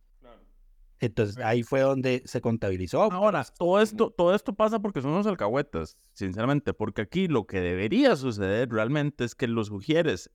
Entonces 1.00 1.36
ahí 1.44 1.62
fue 1.62 1.80
donde 1.80 2.22
se 2.24 2.40
contabilizó. 2.40 3.02
Ahora, 3.12 3.44
todo 3.58 3.82
esto, 3.82 4.10
todo 4.10 4.34
esto 4.34 4.54
pasa 4.54 4.78
porque 4.78 5.02
son 5.02 5.12
los 5.12 5.26
alcahuetas, 5.26 5.98
sinceramente, 6.14 6.72
porque 6.72 7.02
aquí 7.02 7.28
lo 7.28 7.46
que 7.46 7.60
debería 7.60 8.16
suceder 8.16 8.70
realmente 8.70 9.24
es 9.24 9.34
que 9.34 9.46
los 9.46 9.66
sugieres 9.66 10.30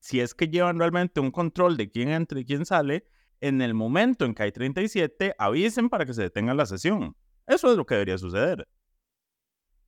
si 0.00 0.20
es 0.20 0.34
que 0.34 0.48
llevan 0.48 0.78
realmente 0.78 1.20
un 1.20 1.30
control 1.30 1.76
de 1.76 1.90
quién 1.90 2.08
entra 2.08 2.40
y 2.40 2.44
quién 2.44 2.64
sale, 2.64 3.04
en 3.40 3.62
el 3.62 3.74
momento 3.74 4.24
en 4.24 4.34
que 4.34 4.42
hay 4.42 4.52
37, 4.52 5.34
avisen 5.38 5.88
para 5.88 6.04
que 6.04 6.14
se 6.14 6.22
detenga 6.22 6.54
la 6.54 6.66
sesión. 6.66 7.16
Eso 7.46 7.70
es 7.70 7.76
lo 7.76 7.86
que 7.86 7.94
debería 7.94 8.18
suceder. 8.18 8.68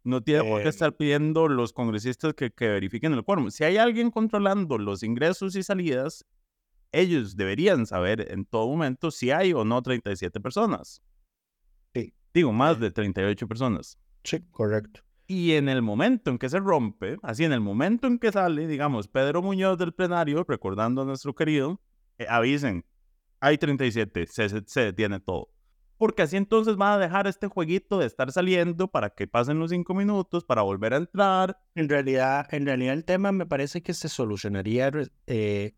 No 0.05 0.23
tiene 0.23 0.43
por 0.43 0.61
qué 0.61 0.67
eh, 0.67 0.71
estar 0.71 0.97
pidiendo 0.97 1.49
los 1.49 1.73
congresistas 1.73 2.35
que, 2.35 2.51
verifiquen 2.59 3.13
el 3.13 3.25
quórum. 3.25 3.51
Si 3.51 3.63
hay 3.65 3.77
alguien 3.77 4.11
controlando 4.11 4.79
los 4.79 5.03
ingresos 5.03 5.55
y 5.55 5.63
salidas, 5.63 6.25
ellos 6.91 7.37
deberían 7.37 7.87
saber 7.87 8.33
en 8.33 8.45
todo 8.45 8.67
momento 8.67 9.11
si 9.11 9.31
hay 9.31 9.53
o 9.53 9.65
no 9.65 9.81
37 9.81 10.41
personas. 10.41 11.03
Sí. 11.95 12.15
Digo, 12.35 12.53
más 12.53 12.81
de 12.81 12.91
38 12.91 13.47
personas. 13.47 13.99
Sí, 14.25 14.41
correcto. 14.51 15.03
Y 15.35 15.55
en 15.55 15.71
el 15.71 15.81
momento 15.81 16.31
en 16.31 16.37
que 16.37 16.51
se 16.51 16.61
rompe, 16.61 17.17
así 17.23 17.43
en 17.43 17.55
el 17.55 17.61
momento 17.63 18.07
en 18.07 18.19
que 18.19 18.31
sale, 18.31 18.67
digamos, 18.67 19.09
Pedro 19.09 19.41
Muñoz 19.41 19.79
del 19.79 19.95
plenario, 19.95 20.45
recordando 20.47 21.01
a 21.01 21.05
nuestro 21.07 21.35
querido, 21.35 21.81
eh, 22.19 22.27
avisen, 22.29 22.85
hay 23.41 23.57
37, 23.57 24.27
se, 24.27 24.63
se, 24.67 24.81
detiene 24.83 25.21
todo. 25.21 25.49
Porque 25.97 26.21
así 26.21 26.37
entonces 26.37 26.77
van 26.77 26.93
a 26.93 26.99
dejar 26.99 27.27
este 27.29 27.47
jueguito 27.47 27.99
de 27.99 28.05
estar 28.05 28.31
saliendo 28.31 28.89
para 28.89 29.09
que 29.09 29.27
pasen 29.27 29.59
los 29.59 29.71
cinco 29.71 29.95
minutos, 29.95 30.45
para 30.45 30.61
volver 30.61 30.93
a 30.93 30.99
entrar. 30.99 31.59
En 31.77 31.89
realidad, 31.89 32.47
en 32.51 32.67
realidad 32.67 32.93
el 32.93 33.07
tema 33.07 33.33
me 33.33 33.47
parece 33.47 33.83
que 33.83 33.95
se 33.95 34.11
solucionaría 34.11 34.93
eh, 35.29 35.73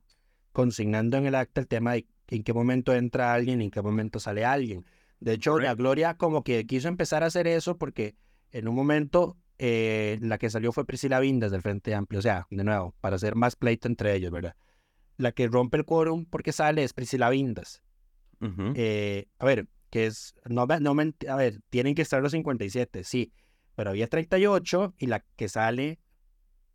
consignando 0.50 1.16
en 1.16 1.26
el 1.26 1.36
acta 1.36 1.60
el 1.60 1.68
tema 1.68 1.92
de 1.92 2.08
en 2.26 2.42
qué 2.42 2.52
momento 2.52 2.92
entra 2.92 3.32
alguien 3.32 3.62
en 3.62 3.70
qué 3.70 3.80
momento 3.80 4.18
sale 4.18 4.44
alguien. 4.44 4.84
De 5.20 5.34
hecho, 5.34 5.60
la 5.60 5.76
Gloria 5.76 6.16
como 6.16 6.42
que 6.42 6.66
quiso 6.66 6.88
empezar 6.88 7.22
a 7.22 7.26
hacer 7.26 7.46
eso 7.46 7.78
porque 7.78 8.16
en 8.54 8.68
un 8.68 8.74
momento, 8.76 9.36
eh, 9.58 10.18
la 10.20 10.38
que 10.38 10.50
salió 10.50 10.72
fue 10.72 10.84
Priscila 10.84 11.20
Vindas 11.20 11.50
del 11.52 11.62
Frente 11.62 11.94
Amplio. 11.94 12.18
O 12.18 12.22
sea, 12.22 12.46
de 12.50 12.64
nuevo, 12.64 12.94
para 13.00 13.16
hacer 13.16 13.34
más 13.34 13.56
pleito 13.56 13.88
entre 13.88 14.14
ellos, 14.14 14.30
¿verdad? 14.30 14.56
La 15.16 15.32
que 15.32 15.46
rompe 15.46 15.76
el 15.76 15.84
quórum 15.84 16.26
porque 16.26 16.52
sale 16.52 16.82
es 16.82 16.92
Priscila 16.92 17.30
Vindas. 17.30 17.82
Eh, 18.74 19.26
a 19.38 19.44
ver, 19.46 19.68
que 19.88 20.06
es, 20.06 20.34
no, 20.44 20.66
no, 20.66 20.96
a 21.28 21.36
ver, 21.36 21.60
tienen 21.70 21.94
que 21.94 22.02
estar 22.02 22.20
los 22.20 22.32
57, 22.32 23.04
sí, 23.04 23.32
pero 23.74 23.90
había 23.90 24.06
38 24.06 24.94
y 24.98 25.06
la 25.06 25.24
que 25.36 25.48
sale 25.48 25.98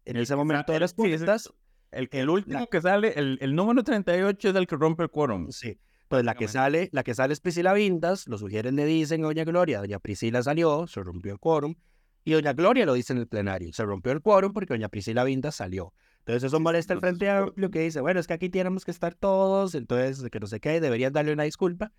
en 0.06 0.18
ese 0.18 0.36
momento 0.36 0.72
de 0.72 0.80
las 0.80 0.94
pistas. 0.94 1.54
El, 1.92 2.10
el 2.12 2.30
último 2.30 2.68
que 2.68 2.82
sale, 2.82 3.14
el, 3.16 3.38
el 3.42 3.56
número 3.56 3.84
38 3.84 4.50
es 4.50 4.56
el 4.56 4.68
que 4.68 4.76
rompe 4.76 5.04
el 5.04 5.10
quórum. 5.10 5.52
Sí. 5.52 5.78
Pues 6.08 6.26
la 6.26 6.34
que 6.34 6.48
sale, 6.48 6.90
la 6.92 7.04
que 7.04 7.14
sale 7.14 7.34
es 7.34 7.40
Priscila 7.40 7.74
Vindas, 7.74 8.28
los 8.28 8.40
sugieres 8.40 8.74
le 8.74 8.84
dicen 8.86 9.22
Doña 9.22 9.44
Gloria, 9.44 9.80
Doña 9.80 10.00
Priscila 10.00 10.42
salió, 10.42 10.88
se 10.88 11.04
rompió 11.04 11.34
el 11.34 11.40
quórum, 11.40 11.76
y 12.24 12.34
Doña 12.34 12.54
Gloria 12.54 12.86
lo 12.86 12.94
dice 12.94 13.14
en 13.14 13.20
el 13.20 13.28
plenario, 13.28 13.72
se 13.74 13.84
rompió 13.84 14.12
el 14.12 14.22
quórum 14.22 14.54
porque 14.54 14.74
Doña 14.74 14.90
Priscila 14.90 15.24
Vindas 15.24 15.56
salió. 15.56 15.94
Entonces 16.20 16.44
eso 16.44 16.60
molesta 16.60 16.94
el 16.94 17.00
Frente 17.00 17.30
Amplio 17.30 17.72
que 17.72 17.80
dice, 17.80 18.02
bueno, 18.02 18.20
es 18.20 18.28
que 18.28 18.34
aquí 18.34 18.50
tenemos 18.50 18.86
que 18.86 18.92
estar 18.92 19.16
todos, 19.16 19.74
entonces 19.74 20.30
que 20.30 20.40
no 20.40 20.48
sé 20.48 20.60
qué, 20.60 20.80
deberían 20.80 21.14
darle 21.14 21.34
una 21.34 21.44
disculpa. 21.44 21.92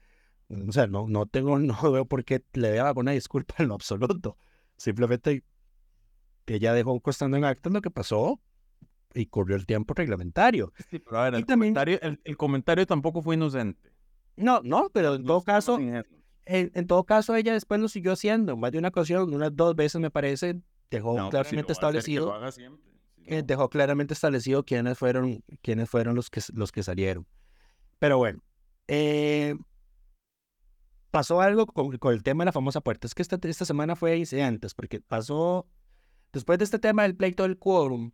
O 0.69 0.73
sea, 0.73 0.87
no, 0.87 1.09
no 1.09 1.27
tengo, 1.27 1.59
no 1.59 1.93
veo 1.93 2.05
por 2.05 2.25
qué 2.25 2.45
le 2.53 2.71
deba 2.71 2.93
una 2.95 3.12
disculpa 3.12 3.55
en 3.59 3.69
lo 3.69 3.75
absoluto. 3.75 4.37
Simplemente 4.77 5.45
ella 6.47 6.73
dejó 6.73 6.99
costando 7.00 7.37
en 7.37 7.45
acta 7.45 7.71
lo 7.71 7.81
que 7.81 7.91
pasó 7.91 8.41
y 9.15 9.27
corrió 9.27 9.57
el 9.57 9.67
tiempo 9.67 9.95
reglamentario. 9.95 10.73
Sí, 10.91 10.99
pero 10.99 11.19
a 11.19 11.25
ver, 11.25 11.35
el, 11.35 11.47
comentario, 11.47 11.99
el 12.00 12.37
comentario 12.37 12.87
tampoco 12.87 13.23
fue 13.23 13.35
inocente. 13.35 13.91
No, 14.37 14.61
no, 14.65 14.91
pero 14.93 15.15
en 15.15 15.25
todo 15.25 15.43
caso, 15.43 15.79
en, 16.50 16.87
todo 16.87 17.04
caso 17.04 17.37
ella 17.37 17.52
después 17.52 17.80
lo 17.80 17.88
siguió 17.88 18.12
haciendo, 18.12 18.57
más 18.57 18.73
de 18.73 18.78
una 18.78 18.88
ocasión, 18.88 19.33
unas 19.33 19.54
dos 19.54 19.76
veces 19.76 20.00
me 20.00 20.11
parece, 20.11 20.61
dejó 20.90 21.30
claramente 21.30 21.73
establecido, 21.73 22.35
eh, 23.26 23.42
dejó 23.45 23.71
claramente 23.71 24.14
establecido 24.14 24.64
quiénes 24.64 24.99
fueron, 24.99 25.45
quiénes 25.62 25.88
fueron 25.88 26.16
los 26.16 26.28
que, 26.28 26.40
los 26.52 26.73
que 26.73 26.83
salieron. 26.83 27.25
Pero 28.00 28.19
bueno, 28.19 28.42
eh, 28.88 29.54
pasó 31.12 31.40
algo 31.40 31.66
con, 31.66 31.97
el 32.12 32.23
tema 32.25 32.42
de 32.42 32.47
la 32.47 32.52
famosa 32.52 32.80
puerta. 32.80 33.07
Es 33.07 33.14
que 33.14 33.23
esta, 33.23 33.38
esta 33.42 33.64
semana 33.64 33.95
fue 33.95 34.16
incidentes, 34.16 34.75
porque 34.75 35.00
pasó, 35.00 35.69
después 36.33 36.59
de 36.59 36.64
este 36.64 36.80
tema 36.80 37.04
del 37.04 37.16
pleito 37.16 37.45
del 37.45 37.59
quórum. 37.59 38.11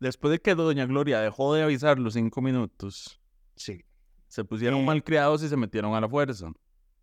Después 0.00 0.30
de 0.30 0.38
que 0.40 0.54
Doña 0.54 0.86
Gloria 0.86 1.20
dejó 1.20 1.54
de 1.54 1.62
avisar 1.62 1.98
los 1.98 2.14
cinco 2.14 2.42
minutos. 2.42 3.20
Sí. 3.56 3.84
Se 4.28 4.44
pusieron 4.44 4.84
mal 4.84 5.02
criados 5.02 5.42
y 5.42 5.48
se 5.48 5.56
metieron 5.56 5.94
a 5.94 6.00
la 6.00 6.08
fuerza. 6.08 6.52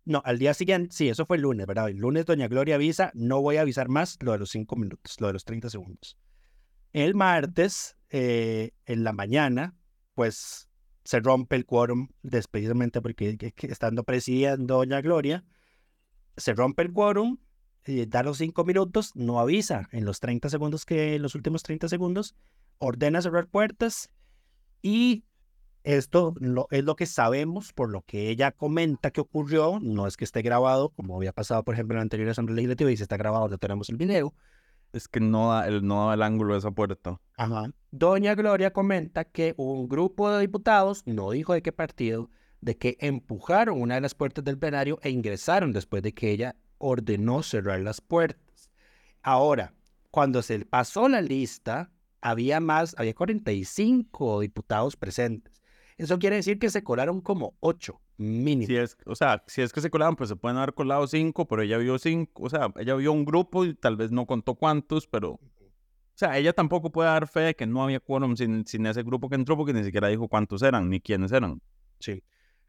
No, 0.06 0.22
al 0.24 0.38
día 0.38 0.54
siguiente, 0.54 0.94
sí, 0.94 1.08
eso 1.08 1.26
fue 1.26 1.36
el 1.36 1.42
lunes, 1.42 1.66
¿verdad? 1.66 1.88
El 1.88 1.96
lunes 1.96 2.26
Doña 2.26 2.46
Gloria 2.46 2.76
avisa, 2.76 3.10
no 3.14 3.42
voy 3.42 3.56
a 3.56 3.62
avisar 3.62 3.88
más 3.88 4.16
lo 4.22 4.32
de 4.32 4.38
los 4.38 4.50
cinco 4.50 4.76
minutos, 4.76 5.20
lo 5.20 5.26
de 5.26 5.32
los 5.32 5.44
30 5.44 5.68
segundos. 5.68 6.16
El 6.92 7.16
martes, 7.16 7.96
eh, 8.10 8.70
en 8.84 9.02
la 9.02 9.12
mañana, 9.12 9.74
pues 10.14 10.68
se 11.04 11.18
rompe 11.18 11.56
el 11.56 11.66
quórum, 11.66 12.08
precisamente 12.52 13.02
porque 13.02 13.36
estando 13.62 14.04
presidiendo 14.04 14.76
Doña 14.76 15.00
Gloria, 15.00 15.44
se 16.36 16.54
rompe 16.54 16.82
el 16.82 16.92
quórum, 16.92 17.38
y 17.84 18.06
da 18.06 18.22
los 18.22 18.38
cinco 18.38 18.64
minutos, 18.64 19.10
no 19.16 19.40
avisa 19.40 19.88
en 19.90 20.04
los 20.04 20.20
30 20.20 20.48
segundos 20.50 20.84
que, 20.84 21.16
en 21.16 21.22
los 21.22 21.34
últimos 21.34 21.64
30 21.64 21.88
segundos, 21.88 22.36
ordena 22.78 23.22
cerrar 23.22 23.48
puertas 23.48 24.10
y 24.82 25.24
esto 25.86 26.34
es 26.70 26.84
lo 26.84 26.96
que 26.96 27.06
sabemos 27.06 27.72
por 27.72 27.90
lo 27.90 28.02
que 28.02 28.28
ella 28.28 28.50
comenta 28.50 29.12
que 29.12 29.20
ocurrió. 29.20 29.78
No 29.80 30.08
es 30.08 30.16
que 30.16 30.24
esté 30.24 30.42
grabado, 30.42 30.88
como 30.90 31.14
había 31.14 31.32
pasado, 31.32 31.62
por 31.62 31.74
ejemplo, 31.74 31.94
en 31.94 31.98
la 31.98 32.02
anterior 32.02 32.28
Asamblea 32.28 32.56
Legislativa 32.56 32.90
y 32.90 32.96
si 32.96 33.04
está 33.04 33.16
grabado, 33.16 33.48
ya 33.48 33.56
tenemos 33.56 33.88
el 33.88 33.96
video. 33.96 34.34
Es 34.92 35.06
que 35.06 35.20
no 35.20 35.52
da 35.52 35.68
el, 35.68 35.86
no 35.86 36.08
da 36.08 36.14
el 36.14 36.22
ángulo 36.22 36.54
de 36.54 36.58
esa 36.58 36.72
puerta. 36.72 37.20
Ajá. 37.36 37.70
Doña 37.92 38.34
Gloria 38.34 38.72
comenta 38.72 39.24
que 39.24 39.54
un 39.56 39.88
grupo 39.88 40.28
de 40.32 40.40
diputados, 40.40 41.04
no 41.06 41.30
dijo 41.30 41.52
de 41.52 41.62
qué 41.62 41.70
partido, 41.70 42.30
de 42.60 42.76
que 42.76 42.96
empujaron 42.98 43.80
una 43.80 43.94
de 43.94 44.00
las 44.00 44.16
puertas 44.16 44.44
del 44.44 44.58
plenario 44.58 44.98
e 45.02 45.10
ingresaron 45.10 45.72
después 45.72 46.02
de 46.02 46.12
que 46.14 46.32
ella 46.32 46.56
ordenó 46.78 47.44
cerrar 47.44 47.78
las 47.78 48.00
puertas. 48.00 48.72
Ahora, 49.22 49.72
cuando 50.10 50.42
se 50.42 50.64
pasó 50.64 51.08
la 51.08 51.20
lista, 51.20 51.92
había 52.20 52.58
más, 52.58 52.96
había 52.98 53.14
45 53.14 54.40
diputados 54.40 54.96
presentes. 54.96 55.55
Eso 55.98 56.18
quiere 56.18 56.36
decir 56.36 56.58
que 56.58 56.70
se 56.70 56.84
colaron 56.84 57.20
como 57.20 57.56
ocho 57.60 58.00
mínimo. 58.18 58.66
Si 58.66 58.76
es, 58.76 58.96
o 59.06 59.14
sea, 59.14 59.42
si 59.46 59.62
es 59.62 59.72
que 59.72 59.80
se 59.80 59.90
colaron, 59.90 60.16
pues 60.16 60.28
se 60.28 60.36
pueden 60.36 60.58
haber 60.58 60.74
colado 60.74 61.06
cinco, 61.06 61.46
pero 61.46 61.62
ella 61.62 61.78
vio 61.78 61.98
cinco, 61.98 62.44
o 62.44 62.50
sea, 62.50 62.72
ella 62.76 62.94
vio 62.94 63.12
un 63.12 63.24
grupo 63.24 63.64
y 63.64 63.74
tal 63.74 63.96
vez 63.96 64.10
no 64.10 64.26
contó 64.26 64.54
cuántos, 64.54 65.06
pero, 65.06 65.32
o 65.32 65.40
sea, 66.14 66.36
ella 66.36 66.52
tampoco 66.52 66.92
puede 66.92 67.08
dar 67.08 67.26
fe 67.28 67.40
de 67.40 67.56
que 67.56 67.66
no 67.66 67.82
había 67.82 68.00
quórum 68.00 68.36
sin, 68.36 68.66
sin 68.66 68.86
ese 68.86 69.02
grupo 69.02 69.28
que 69.28 69.36
entró 69.36 69.56
porque 69.56 69.72
ni 69.72 69.84
siquiera 69.84 70.08
dijo 70.08 70.28
cuántos 70.28 70.62
eran 70.62 70.90
ni 70.90 71.00
quiénes 71.00 71.32
eran. 71.32 71.60
Sí. 71.98 72.22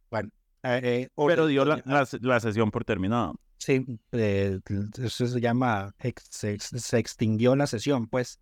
Bueno, 0.09 0.29
eh, 0.63 1.09
pero 1.15 1.47
dio 1.47 1.65
la, 1.65 1.81
la, 1.85 2.39
sesión 2.39 2.71
por 2.71 2.83
terminada. 2.85 3.33
Sí, 3.57 3.85
eh, 4.11 4.59
eso 5.01 5.27
se 5.27 5.41
llama, 5.41 5.93
se, 6.29 6.57
se, 6.59 6.97
extinguió 6.97 7.55
la 7.55 7.67
sesión, 7.67 8.07
pues. 8.07 8.39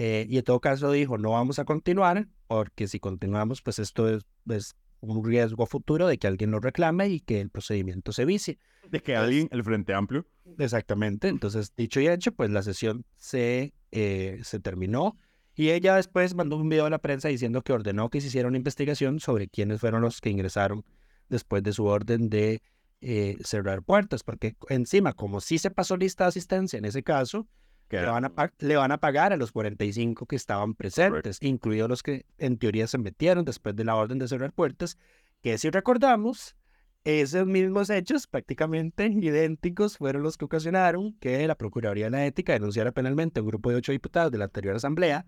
Eh, 0.00 0.26
y 0.30 0.38
en 0.38 0.44
todo 0.44 0.60
caso 0.60 0.92
dijo, 0.92 1.18
no 1.18 1.32
vamos 1.32 1.58
a 1.58 1.64
continuar, 1.64 2.28
porque 2.46 2.86
si 2.86 3.00
continuamos, 3.00 3.62
pues 3.62 3.80
esto 3.80 4.08
es, 4.08 4.24
es 4.48 4.76
un 5.00 5.24
riesgo 5.24 5.66
futuro 5.66 6.06
de 6.06 6.18
que 6.18 6.28
alguien 6.28 6.52
lo 6.52 6.60
reclame 6.60 7.08
y 7.08 7.18
que 7.18 7.40
el 7.40 7.50
procedimiento 7.50 8.12
se 8.12 8.24
vicie. 8.24 8.60
De 8.88 9.00
que 9.00 9.16
alguien, 9.16 9.48
el 9.50 9.64
Frente 9.64 9.94
Amplio. 9.94 10.24
Exactamente. 10.56 11.26
Entonces, 11.26 11.74
dicho 11.76 12.00
y 12.00 12.06
hecho, 12.06 12.30
pues 12.30 12.48
la 12.50 12.62
sesión 12.62 13.04
se, 13.16 13.74
eh, 13.90 14.38
se 14.44 14.60
terminó 14.60 15.18
y 15.56 15.70
ella 15.70 15.96
después 15.96 16.36
mandó 16.36 16.58
un 16.58 16.68
video 16.68 16.86
a 16.86 16.90
la 16.90 17.00
prensa 17.00 17.26
diciendo 17.26 17.62
que 17.62 17.72
ordenó 17.72 18.08
que 18.08 18.20
se 18.20 18.28
hiciera 18.28 18.46
una 18.46 18.56
investigación 18.56 19.18
sobre 19.18 19.48
quiénes 19.48 19.80
fueron 19.80 20.00
los 20.00 20.20
que 20.20 20.30
ingresaron 20.30 20.84
después 21.28 21.64
de 21.64 21.72
su 21.72 21.86
orden 21.86 22.28
de 22.28 22.62
eh, 23.00 23.36
cerrar 23.42 23.82
puertas, 23.82 24.22
porque 24.22 24.54
encima, 24.68 25.12
como 25.12 25.40
sí 25.40 25.58
se 25.58 25.72
pasó 25.72 25.96
lista 25.96 26.22
de 26.22 26.28
asistencia 26.28 26.78
en 26.78 26.84
ese 26.84 27.02
caso, 27.02 27.48
le 27.90 28.06
van, 28.06 28.24
a 28.24 28.52
le 28.58 28.76
van, 28.76 28.92
a 28.92 28.98
pagar 28.98 29.32
a 29.32 29.36
los 29.36 29.52
45 29.52 30.26
que 30.26 30.36
estaban 30.36 30.74
presentes, 30.74 31.38
incluidos 31.40 31.88
los 31.88 32.02
que 32.02 32.26
en 32.38 32.58
teoría 32.58 32.86
se 32.86 32.98
metieron 32.98 33.44
después 33.44 33.74
de 33.74 33.84
la 33.84 33.94
orden 33.96 34.18
de 34.18 34.28
cerrar 34.28 34.52
puertas, 34.52 34.98
que 35.42 35.56
si 35.58 35.70
recordamos, 35.70 36.56
esos 37.04 37.46
mismos 37.46 37.88
hechos 37.90 38.26
prácticamente 38.26 39.06
idénticos 39.06 39.96
fueron 39.96 40.22
los 40.22 40.36
que 40.36 40.44
ocasionaron 40.44 41.14
que 41.20 41.46
la 41.46 41.54
Procuraduría 41.54 42.06
de 42.06 42.10
la 42.10 42.26
Ética 42.26 42.52
denunciara 42.52 42.92
penalmente 42.92 43.40
a 43.40 43.42
un 43.42 43.48
grupo 43.48 43.70
de 43.70 43.76
ocho 43.76 43.92
diputados 43.92 44.30
de 44.30 44.38
la 44.38 44.44
anterior 44.46 44.76
asamblea 44.76 45.26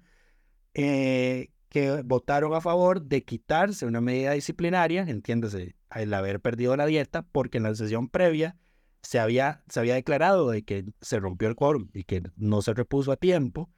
eh, 0.75 1.51
que 1.71 2.03
votaron 2.03 2.53
a 2.55 2.61
favor 2.61 3.03
de 3.03 3.25
quitarse 3.25 3.87
una 3.87 4.01
medida 4.01 4.33
disciplinaria, 4.33 5.03
entiéndase, 5.03 5.77
el 5.95 6.13
haber 6.13 6.41
perdido 6.41 6.77
la 6.77 6.87
dieta, 6.87 7.23
porque 7.23 7.59
en 7.59 7.65
la 7.65 7.75
sesión 7.75 8.09
previa 8.09 8.57
se 9.03 9.19
había, 9.19 9.63
se 9.69 9.81
había 9.81 9.95
declarado 9.95 10.51
de 10.51 10.63
que 10.63 10.85
se 11.01 11.21
rompió 11.21 11.49
el 11.49 11.57
quórum 11.57 11.89
y 11.95 12.05
que 12.05 12.23
no 12.37 12.63
se 12.63 12.75
repuso 12.75 13.13
a 13.13 13.17
tiempo, 13.17 13.71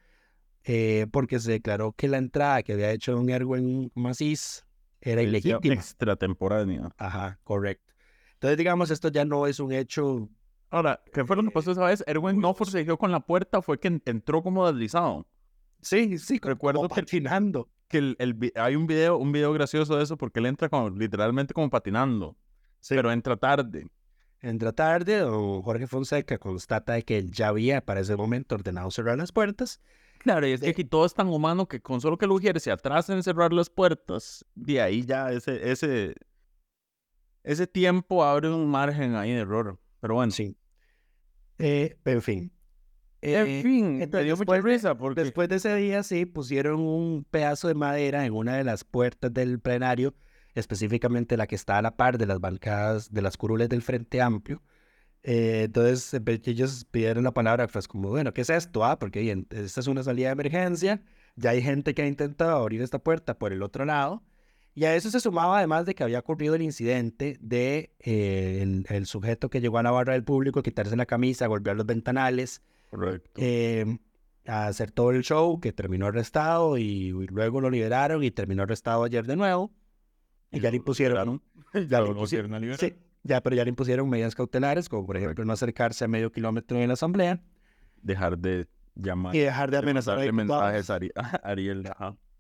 eh, 0.65 1.07
porque 1.13 1.39
se 1.41 1.53
declaró 1.53 1.93
que 1.93 2.09
la 2.09 2.19
entrada 2.19 2.63
que 2.63 2.73
había 2.73 2.91
hecho 2.91 3.13
don 3.13 3.29
Erwin 3.31 3.91
Macís 3.95 4.65
era 5.01 5.23
ilegítima. 5.23 5.75
Extratemporánea. 5.75 6.91
Ajá, 6.97 7.39
correcto. 7.45 7.93
Entonces, 8.35 8.59
digamos, 8.59 8.91
esto 8.91 9.09
ya 9.09 9.25
no 9.25 9.47
es 9.47 9.61
un 9.61 9.73
hecho. 9.73 10.29
Ahora, 10.71 11.03
¿qué 11.13 11.25
fue 11.25 11.37
lo 11.37 11.43
que 11.43 11.51
pasó 11.51 11.73
esa 11.73 11.85
vez? 11.85 12.03
Erwin 12.07 12.41
no 12.41 12.55
forcejeó 12.55 12.97
con 12.97 13.13
la 13.13 13.21
puerta, 13.21 13.63
fue 13.63 13.79
que 13.79 14.01
entró 14.05 14.43
como 14.43 14.67
deslizado. 14.67 15.27
Sí, 15.81 16.19
sí, 16.19 16.41
recuerdo 16.43 16.89
patinando. 16.89 17.69
Que 17.89 17.99
el, 17.99 18.53
hay 18.55 18.77
un 18.77 18.87
video, 18.87 19.19
un 19.19 19.33
video 19.33 19.53
gracioso 19.53 19.97
de 19.97 20.05
eso 20.05 20.17
porque 20.17 20.41
él 20.41 20.47
entra 20.47 20.69
como, 20.69 20.91
literalmente 20.91 21.53
como 21.53 21.69
patinando. 21.69 22.37
Pero 22.89 23.13
entra 23.13 23.37
tarde. 23.37 23.87
Entra 24.43 24.73
tarde, 24.73 25.19
don 25.19 25.63
Jorge 25.63 25.87
Fonseca 25.87 26.37
constata 26.37 27.01
que 27.03 27.17
él 27.17 27.31
ya 27.31 27.49
había 27.49 27.81
para 27.81 28.01
ese 28.01 28.17
momento 28.17 28.57
ordenado 28.57 28.91
cerrar 28.91 29.17
las 29.17 29.31
puertas. 29.31 29.81
Claro, 30.19 30.47
y 30.49 30.53
es 30.53 30.61
que 30.61 30.71
aquí 30.71 30.85
todo 30.85 31.07
es 31.07 31.15
tan 31.15 31.29
humano 31.29 31.67
que 31.67 31.81
con 31.81 32.01
solo 32.01 32.19
que 32.19 32.25
el 32.25 32.33
Ujier 32.33 32.59
se 32.59 32.73
atrasa 32.73 33.15
en 33.15 33.23
cerrar 33.23 33.53
las 33.53 33.71
puertas, 33.71 34.45
de 34.57 34.83
ahí 34.83 35.05
ya 35.05 35.31
ese, 35.31 35.71
ese, 35.71 36.15
ese 37.45 37.67
tiempo 37.69 38.25
abre 38.25 38.49
un 38.49 38.69
margen 38.69 39.15
ahí 39.15 39.31
de 39.31 39.41
error. 39.41 39.79
Pero 40.01 40.15
bueno. 40.15 40.33
Sí. 40.33 40.57
Eh, 41.59 41.97
en 42.05 42.23
fin. 42.23 42.53
en 43.21 43.47
eh, 43.47 43.63
fin, 43.63 43.99
me 43.99 44.25
dio 44.25 44.37
mucha 44.37 44.61
risa 44.61 44.97
porque... 44.97 45.23
Después 45.23 45.49
de 45.49 45.57
ese 45.57 45.77
día, 45.77 46.03
sí, 46.03 46.27
pusieron 46.27 46.81
un 46.81 47.25
pedazo 47.31 47.69
de 47.69 47.75
madera 47.75 48.27
en 48.27 48.33
una 48.33 48.57
de 48.57 48.65
las 48.65 48.83
puertas 48.83 49.33
del 49.33 49.61
plenario 49.61 50.15
específicamente 50.55 51.37
la 51.37 51.47
que 51.47 51.55
está 51.55 51.79
a 51.79 51.83
la 51.83 51.97
par 51.97 52.19
de 52.19 52.27
las 52.27 52.41
bancadas, 52.41 53.13
de 53.13 53.23
las 53.23 53.37
curules 53.37 53.69
del 53.69 53.83
Frente 53.83 54.21
Amplio. 54.21 54.63
Eh, 55.23 55.63
entonces 55.67 56.21
ellos 56.47 56.85
pidieron 56.91 57.25
la 57.25 57.33
palabra, 57.33 57.69
pues 57.69 57.87
como, 57.87 58.11
bueno, 58.11 58.33
¿qué 58.33 58.41
es 58.41 58.51
esto? 58.51 58.85
Ah, 58.85 58.99
porque 58.99 59.45
esta 59.51 59.81
es 59.81 59.87
una 59.87 60.03
salida 60.03 60.29
de 60.29 60.33
emergencia, 60.33 61.03
ya 61.37 61.51
hay 61.51 61.63
gente 61.63 61.95
que 61.95 62.03
ha 62.03 62.07
intentado 62.07 62.57
abrir 62.57 62.83
esta 62.83 62.99
puerta 62.99 63.39
por 63.39 63.53
el 63.53 63.63
otro 63.63 63.85
lado, 63.85 64.23
y 64.75 64.85
a 64.85 64.97
eso 64.97 65.11
se 65.11 65.21
sumaba 65.21 65.59
además 65.59 65.87
de 65.87 65.95
que 65.95 66.03
había 66.03 66.19
ocurrido 66.19 66.55
el 66.55 66.63
incidente 66.63 67.37
de 67.41 67.95
eh, 68.01 68.83
el, 68.89 69.07
sujeto 69.07 69.51
que 69.51 69.61
llegó 69.61 69.79
a 69.79 69.83
la 69.83 69.91
barra 69.91 70.15
del 70.15 70.25
público, 70.25 70.63
quitarse 70.63 70.97
la 70.97 71.07
camisa, 71.07 71.47
golpear 71.47 71.77
los 71.77 71.87
ventanales, 71.87 72.63
eh, 73.37 73.99
a 74.47 74.67
hacer 74.67 74.91
todo 74.91 75.11
el 75.11 75.23
show, 75.23 75.61
que 75.61 75.73
terminó 75.73 76.07
arrestado 76.07 76.79
y 76.79 77.11
luego 77.11 77.61
lo 77.61 77.71
liberaron 77.71 78.25
y 78.25 78.31
terminó 78.31 78.63
arrestado 78.63 79.05
ayer 79.05 79.27
de 79.27 79.37
nuevo. 79.37 79.73
Y 80.53 80.61
ya 80.61 80.71
le 80.71 80.77
impusieron. 80.77 81.43
Ya 81.89 82.01
lo 82.01 82.09
impusieron 82.09 82.53
a 82.53 82.77
Sí, 82.77 82.95
ya, 83.23 83.41
pero 83.41 83.57
ya 83.57 83.65
le 83.65 83.71
impusieron 83.71 84.07
medidas 84.09 84.35
cautelares, 84.35 84.91
como 84.91 85.07
por 85.07 85.17
ejemplo 85.17 85.43
no 85.45 85.55
acercarse 85.55 86.05
a 86.05 86.09
medio 86.09 86.31
kilómetro 86.31 86.79
en 86.79 86.89
la 86.89 86.95
asamblea. 86.95 87.41
Dejar 88.03 88.37
de 88.37 88.69
llamar. 88.95 89.35
Y 89.35 89.39
dejar 89.39 89.71
de 89.71 89.79
amenazar 89.79 90.19
de 90.19 90.33
mensajes 90.33 90.91
a 90.91 90.99
Ariel. 91.43 91.89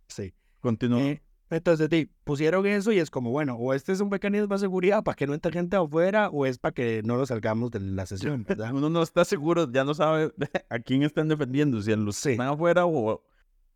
Sí. 0.09 0.35
Continúa. 0.61 1.01
Eh, 1.01 1.23
entonces, 1.51 1.89
sí, 1.91 2.11
pusieron 2.25 2.67
eso 2.67 2.93
y 2.93 2.99
es 2.99 3.11
como, 3.11 3.31
bueno, 3.31 3.57
o 3.57 3.75
este 3.75 3.93
es 3.93 4.01
un 4.01 4.09
mecanismo 4.09 4.55
de 4.55 4.59
seguridad 4.59 5.03
para 5.03 5.15
que 5.15 5.27
no 5.27 5.35
entre 5.35 5.53
gente 5.53 5.77
afuera, 5.77 6.31
o 6.31 6.47
es 6.47 6.59
para 6.59 6.73
que 6.73 7.03
no 7.05 7.17
lo 7.17 7.27
salgamos 7.27 7.71
de 7.71 7.81
la 7.81 8.07
sesión, 8.07 8.45
¿verdad? 8.49 8.73
Uno 8.73 8.89
no 8.89 9.03
está 9.03 9.25
seguro, 9.25 9.71
ya 9.71 9.85
no 9.85 9.93
sabe 9.93 10.33
a 10.71 10.79
quién 10.79 11.03
están 11.03 11.29
defendiendo, 11.29 11.83
si 11.83 11.93
a 11.93 11.97
los 11.97 12.25
están 12.25 12.49
afuera 12.49 12.87
o, 12.87 13.23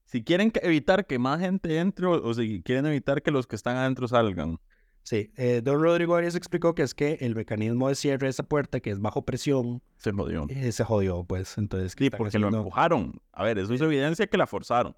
si 0.07 0.23
quieren 0.23 0.53
evitar 0.62 1.07
que 1.07 1.19
más 1.19 1.40
gente 1.40 1.79
entre 1.79 2.07
o, 2.07 2.33
si 2.33 2.62
quieren 2.62 2.87
evitar 2.87 3.23
que 3.23 3.31
los 3.31 3.47
que 3.47 3.57
están 3.57 3.77
adentro 3.77 4.09
salgan. 4.09 4.59
Sí, 5.03 5.31
eh, 5.37 5.61
don 5.62 5.81
Rodrigo 5.81 6.16
Arias 6.16 6.35
explicó 6.35 6.75
que 6.75 6.83
es 6.83 6.95
que 6.95 7.19
el 7.21 7.37
mecanismo 7.37 7.88
de 7.88 7.95
cierre 7.95 8.27
de 8.27 8.31
esa 8.31 8.42
puerta, 8.42 8.81
que 8.81 8.90
es 8.90 9.01
bajo 9.01 9.25
presión, 9.25 9.83
se 9.99 10.11
jodió. 10.11 10.47
Eh, 10.49 10.73
se 10.73 10.83
jodió, 10.83 11.23
pues. 11.23 11.59
Entonces, 11.59 11.95
sí, 11.97 12.11
porque 12.11 12.38
lo 12.40 12.49
empujaron. 12.49 13.21
A 13.33 13.45
ver, 13.45 13.59
eso 13.59 13.73
es 13.73 13.81
evidencia 13.81 14.27
que 14.27 14.37
la 14.37 14.49
forzaron. 14.49 14.97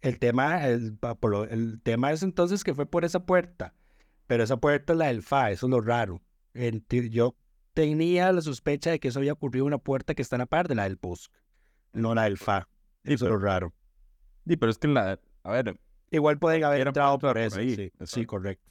El 0.00 0.18
tema, 0.20 0.64
el, 0.68 0.96
el 1.50 1.80
tema 1.82 2.12
es 2.12 2.22
entonces 2.22 2.62
que 2.62 2.72
fue 2.72 2.86
por 2.86 3.04
esa 3.04 3.26
puerta, 3.26 3.74
pero 4.28 4.44
esa 4.44 4.58
puerta 4.58 4.92
es 4.92 4.98
la 4.98 5.06
del 5.06 5.22
FA, 5.22 5.50
eso 5.50 5.66
es 5.66 5.70
lo 5.70 5.80
raro. 5.80 6.20
yo 7.10 7.36
tenía 7.74 8.32
la 8.32 8.42
sospecha 8.42 8.90
de 8.90 9.00
que 9.00 9.08
eso 9.08 9.18
había 9.18 9.32
ocurrido 9.32 9.64
en 9.64 9.68
una 9.68 9.78
puerta 9.78 10.14
que 10.14 10.22
está 10.22 10.36
en 10.36 10.40
la 10.40 10.46
par 10.46 10.68
de 10.68 10.76
la 10.76 10.84
del 10.84 10.98
PUSC, 10.98 11.32
no 11.92 12.14
la 12.14 12.24
del 12.24 12.38
FA. 12.38 12.68
Eso 13.02 13.24
es 13.24 13.30
lo 13.30 13.38
raro. 13.38 13.74
Sí, 14.48 14.56
pero 14.56 14.70
es 14.70 14.78
que 14.78 14.88
la, 14.88 15.20
a 15.42 15.52
ver. 15.52 15.78
Igual 16.10 16.38
pueden 16.38 16.64
haber 16.64 16.86
entrado 16.86 17.18
por 17.18 17.36
eso. 17.36 17.60
sí, 17.60 17.92
sí, 18.04 18.24
correcto. 18.24 18.64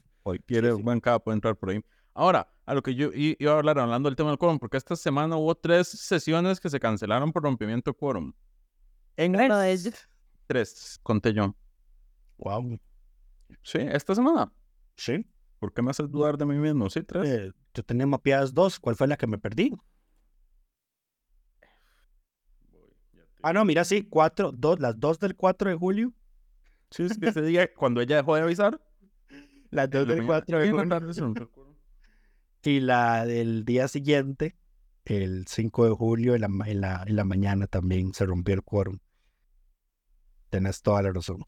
quiere 0.44 0.72
un 0.72 0.82
buen 0.82 1.00
puede 1.00 1.34
entrar 1.34 1.56
por 1.56 1.70
ahí. 1.70 1.80
Ahora, 2.14 2.52
a 2.66 2.74
lo 2.74 2.82
que 2.82 2.96
yo 2.96 3.10
iba 3.14 3.52
a 3.52 3.58
hablar, 3.58 3.78
hablando 3.78 4.08
del 4.08 4.16
tema 4.16 4.30
del 4.30 4.38
quórum, 4.38 4.58
porque 4.58 4.76
esta 4.76 4.96
semana 4.96 5.36
hubo 5.36 5.54
tres 5.54 5.86
sesiones 5.86 6.58
que 6.58 6.68
se 6.68 6.80
cancelaron 6.80 7.32
por 7.32 7.44
rompimiento 7.44 7.92
de 7.92 7.96
quórum. 7.96 8.32
En 9.16 9.32
de 9.32 9.92
Tres, 10.48 10.98
conté 11.02 11.32
yo. 11.32 11.54
Wow. 12.38 12.78
Sí, 13.62 13.78
esta 13.80 14.14
semana. 14.14 14.52
Sí. 14.96 15.24
¿Por 15.60 15.72
qué 15.72 15.82
me 15.82 15.90
haces 15.90 16.10
dudar 16.10 16.36
de 16.36 16.44
mí 16.44 16.56
mismo? 16.56 16.90
Sí, 16.90 17.02
tres. 17.02 17.28
Eh, 17.28 17.52
yo 17.74 17.82
tenía 17.84 18.06
mapeadas 18.06 18.52
dos. 18.52 18.80
¿Cuál 18.80 18.96
fue 18.96 19.06
la 19.06 19.16
que 19.16 19.26
me 19.26 19.38
perdí? 19.38 19.72
Ah, 23.42 23.52
no, 23.52 23.64
mira, 23.64 23.84
sí, 23.84 24.02
cuatro, 24.02 24.52
dos, 24.52 24.80
las 24.80 24.98
dos 24.98 25.18
del 25.18 25.36
4 25.36 25.70
de 25.70 25.76
julio. 25.76 26.12
Sí, 26.90 27.04
es 27.04 27.18
que 27.18 27.28
ese 27.28 27.42
día, 27.42 27.72
cuando 27.72 28.00
ella 28.00 28.16
dejó 28.16 28.34
de 28.34 28.42
avisar. 28.42 28.80
Las 29.70 29.90
dos 29.90 30.08
del 30.08 30.26
4 30.26 30.58
de 30.58 30.70
julio. 30.70 31.50
y 32.64 32.80
la 32.80 33.24
del 33.26 33.64
día 33.64 33.86
siguiente, 33.88 34.56
el 35.04 35.46
5 35.46 35.84
de 35.84 35.90
julio, 35.92 36.34
en 36.34 36.40
la, 36.40 36.48
en 36.66 36.80
la, 36.80 37.04
en 37.06 37.16
la 37.16 37.24
mañana 37.24 37.66
también 37.66 38.12
se 38.12 38.26
rompió 38.26 38.54
el 38.54 38.62
quórum. 38.62 38.98
Tenés 40.50 40.82
toda 40.82 41.02
la 41.02 41.12
razón. 41.12 41.44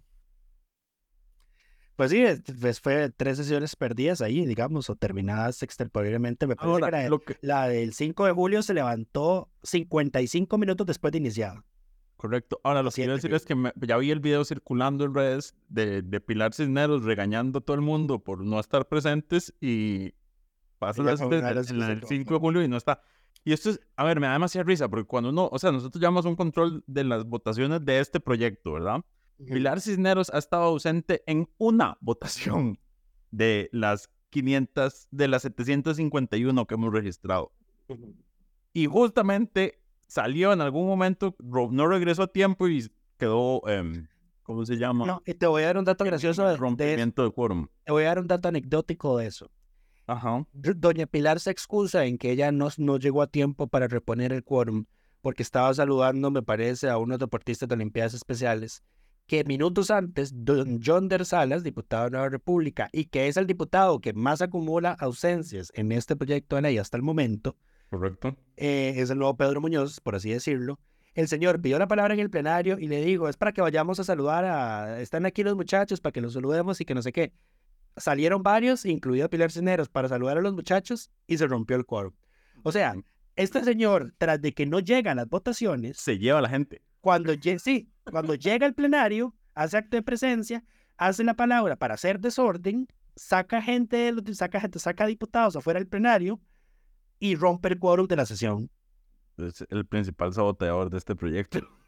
Pues 1.96 2.12
sí, 2.12 2.24
pues 2.61 2.81
fue 2.81 3.11
tres 3.11 3.37
sesiones 3.37 3.76
perdidas 3.76 4.22
ahí, 4.22 4.46
digamos, 4.46 4.88
o 4.88 4.96
terminadas 4.96 5.62
extemporáneamente. 5.62 6.46
Me 6.46 6.57
parece 6.57 6.76
que, 6.76 6.90
la, 6.90 7.18
que 7.18 7.38
la, 7.42 7.68
del 7.68 7.92
5 7.92 8.24
de 8.24 8.33
julio 8.33 8.62
se 8.62 8.72
levantó 8.72 9.50
55 9.64 10.57
minutos 10.57 10.87
después 10.87 11.12
de 11.12 11.18
iniciar. 11.18 11.62
Correcto. 12.20 12.61
Ahora, 12.64 12.83
lo 12.83 12.90
que 12.90 12.96
quiero 12.96 13.14
decir 13.14 13.33
es 13.33 13.46
que 13.46 13.56
ya 13.76 13.96
vi 13.96 14.11
el 14.11 14.20
video 14.20 14.44
circulando 14.44 15.06
en 15.06 15.14
redes 15.14 15.54
de, 15.70 16.02
de, 16.02 16.20
Pilar 16.20 16.52
Cisneros 16.52 17.02
regañando 17.02 17.61
a 17.61 17.62
todo 17.62 17.74
el 17.76 17.80
mundo 17.80 18.18
por 18.22 18.44
no 18.44 18.61
estar 18.61 18.87
presentes 18.87 19.54
y 19.59 20.12
pasa 20.78 21.00
el 21.00 21.16
5 21.16 22.35
de 22.35 22.38
julio 22.38 22.62
y 22.62 22.68
no 22.68 22.76
está. 22.76 23.00
Y 23.42 23.54
esto 23.54 23.70
es, 23.70 23.80
a 23.96 24.04
ver, 24.04 24.20
me 24.20 24.26
da 24.26 24.35
demasiada 24.35 24.64
risa 24.66 24.87
porque 24.90 25.06
cuando 25.06 25.30
uno, 25.30 25.48
o 25.50 25.59
sea, 25.59 25.72
nosotros 25.72 25.98
llevamos 25.98 26.26
un 26.26 26.37
control 26.37 26.85
de 26.87 27.04
las 27.04 27.24
votaciones 27.24 27.83
de 27.87 28.00
este 28.00 28.20
proyecto, 28.20 28.74
¿verdad? 28.74 29.00
Pilar 29.38 29.80
Cisneros 29.80 30.28
ha 30.28 30.37
estado 30.37 30.64
ausente 30.64 31.22
en 31.26 31.48
una 31.56 31.96
votación 32.02 32.78
de 33.30 33.70
las 33.72 34.11
500, 34.28 35.09
de 35.11 35.26
las 35.26 35.40
751 35.40 36.66
que 36.66 36.74
hemos 36.74 36.92
registrado. 36.92 37.50
Y 38.74 38.85
justamente 38.85 39.80
salió 40.11 40.53
en 40.53 40.61
algún 40.61 40.87
momento, 40.87 41.37
no 41.38 41.87
regresó 41.87 42.25
a 42.25 42.27
tiempo 42.27 42.68
y 42.68 42.90
quedó, 43.16 43.62
em, 43.68 44.09
¿cómo 44.42 44.66
se 44.66 44.77
llama? 44.77 45.07
No, 45.07 45.23
y 45.25 45.35
te 45.35 45.46
voy 45.46 45.62
a 45.62 45.66
dar 45.66 45.79
un 45.79 45.85
dato 45.85 46.05
gracioso 46.05 46.46
de 46.46 46.57
rompimiento 46.57 47.23
de, 47.23 47.31
quórum. 47.31 47.68
Te 47.85 47.92
voy 47.92 48.03
a 48.05 48.09
dar 48.09 48.18
un 48.18 48.27
dato 48.27 48.49
anecdótico 48.49 49.16
de 49.18 49.27
eso. 49.27 49.51
Ajá. 50.07 50.44
Doña 50.53 51.07
Pilar 51.07 51.38
se 51.38 51.53
excusa 51.53 52.05
en 52.05 52.18
que 52.18 52.33
ella 52.33 52.51
no, 52.51 52.68
no 52.79 52.99
llegó 52.99 53.23
a 53.23 53.29
tiempo 53.29 53.68
para 53.68 53.87
reponer 53.87 54.33
el 54.33 54.42
quórum 54.42 54.85
porque 55.20 55.42
estaba 55.42 55.73
saludando, 55.75 56.31
me 56.31 56.42
parece, 56.42 56.88
a 56.88 56.99
unos 56.99 57.18
deportistas 57.18 57.68
de 57.68 57.75
Olimpiadas 57.75 58.14
Especiales, 58.14 58.83
que 59.27 59.44
minutos 59.44 59.90
antes, 59.90 60.33
don 60.35 60.81
John 60.85 61.09
Der 61.09 61.25
Salas, 61.25 61.62
diputado 61.62 62.05
de 62.05 62.11
Nueva 62.11 62.31
República, 62.31 62.88
y 62.92 63.05
que 63.05 63.29
es 63.29 63.37
el 63.37 63.46
diputado 63.46 64.01
que 64.01 64.12
más 64.12 64.42
acumula 64.42 64.96
ausencias 64.99 65.70
en 65.75 65.92
este 65.92 66.16
proyecto 66.16 66.57
de 66.57 66.62
ley 66.62 66.79
hasta 66.79 66.96
el 66.96 67.03
momento, 67.03 67.57
Correcto. 67.90 68.37
eh, 68.57 68.94
es 68.96 69.11
el 69.11 69.18
nuevo 69.18 69.37
Pedro 69.37 69.61
Muñoz, 69.61 70.00
por 70.00 70.14
así 70.14 70.31
decirlo. 70.31 70.79
El 71.14 71.26
señor 71.26 71.61
pidió 71.61 71.79
la 71.79 71.88
palabra 71.88 72.14
en 72.14 72.20
el 72.20 72.31
plenario 72.31 72.79
y 72.79 72.87
le 72.87 73.05
digo, 73.05 73.29
es 73.29 73.37
para 73.37 73.53
que 73.53 73.61
vayamos 73.61 73.98
a 73.98 74.05
saludar 74.05 74.44
a... 74.44 75.00
Están 75.00 75.26
aquí 75.26 75.42
los 75.42 75.57
muchachos 75.57 76.00
para 76.00 76.12
que 76.12 76.20
los 76.20 76.35
saludemos 76.35 76.81
y 76.81 76.85
que 76.85 76.94
no 76.94 77.03
sé 77.03 77.12
qué. 77.12 77.33
Salieron 77.96 78.44
varios, 78.44 78.87
incluido 78.87 79.29
Pilar 79.29 79.50
Cineros, 79.50 79.88
para 79.88 80.09
saludar 80.09 80.38
a 80.38 80.40
los 80.40 80.55
muchachos 80.55 81.11
y 81.26 81.37
se 81.37 81.48
rompió 81.48 81.76
el 81.76 81.85
quórum. 81.85 82.12
O 82.62 82.70
sea, 82.70 82.94
este 83.35 83.64
señor, 83.64 84.14
tras 84.18 84.40
de 84.40 84.53
que 84.55 84.66
no 84.66 84.79
llegan 84.79 85.16
las 85.16 85.29
votaciones, 85.29 85.96
Se 85.96 86.16
lleva 86.18 86.38
a 86.38 86.42
la 86.42 86.48
gente. 86.48 86.81
cuando, 87.00 87.33
sí, 87.59 87.90
cuando 88.05 88.37
llega 88.37 88.66
al 88.66 88.74
plenario, 88.74 89.35
hace 89.55 89.79
acto 89.79 89.96
de 89.96 90.03
presencia, 90.03 90.62
hace 90.96 91.24
la 91.24 91.35
palabra 91.35 91.74
para 91.74 91.94
hacer 91.94 92.20
desorden, 92.20 92.87
saca 93.16 93.61
gente, 93.61 94.14
saca, 94.33 94.61
gente- 94.61 94.79
saca 94.79 95.07
diputados 95.07 95.57
afuera 95.57 95.81
del 95.81 95.88
plenario 95.88 96.40
y 97.20 97.37
rompe 97.37 97.68
el 97.68 97.78
quórum 97.78 98.09
de 98.09 98.16
la 98.16 98.26
sesión. 98.26 98.68
Es 99.37 99.64
el 99.68 99.87
principal 99.87 100.33
saboteador 100.33 100.90
de 100.90 100.98
este 100.98 101.14
proyecto. 101.14 101.61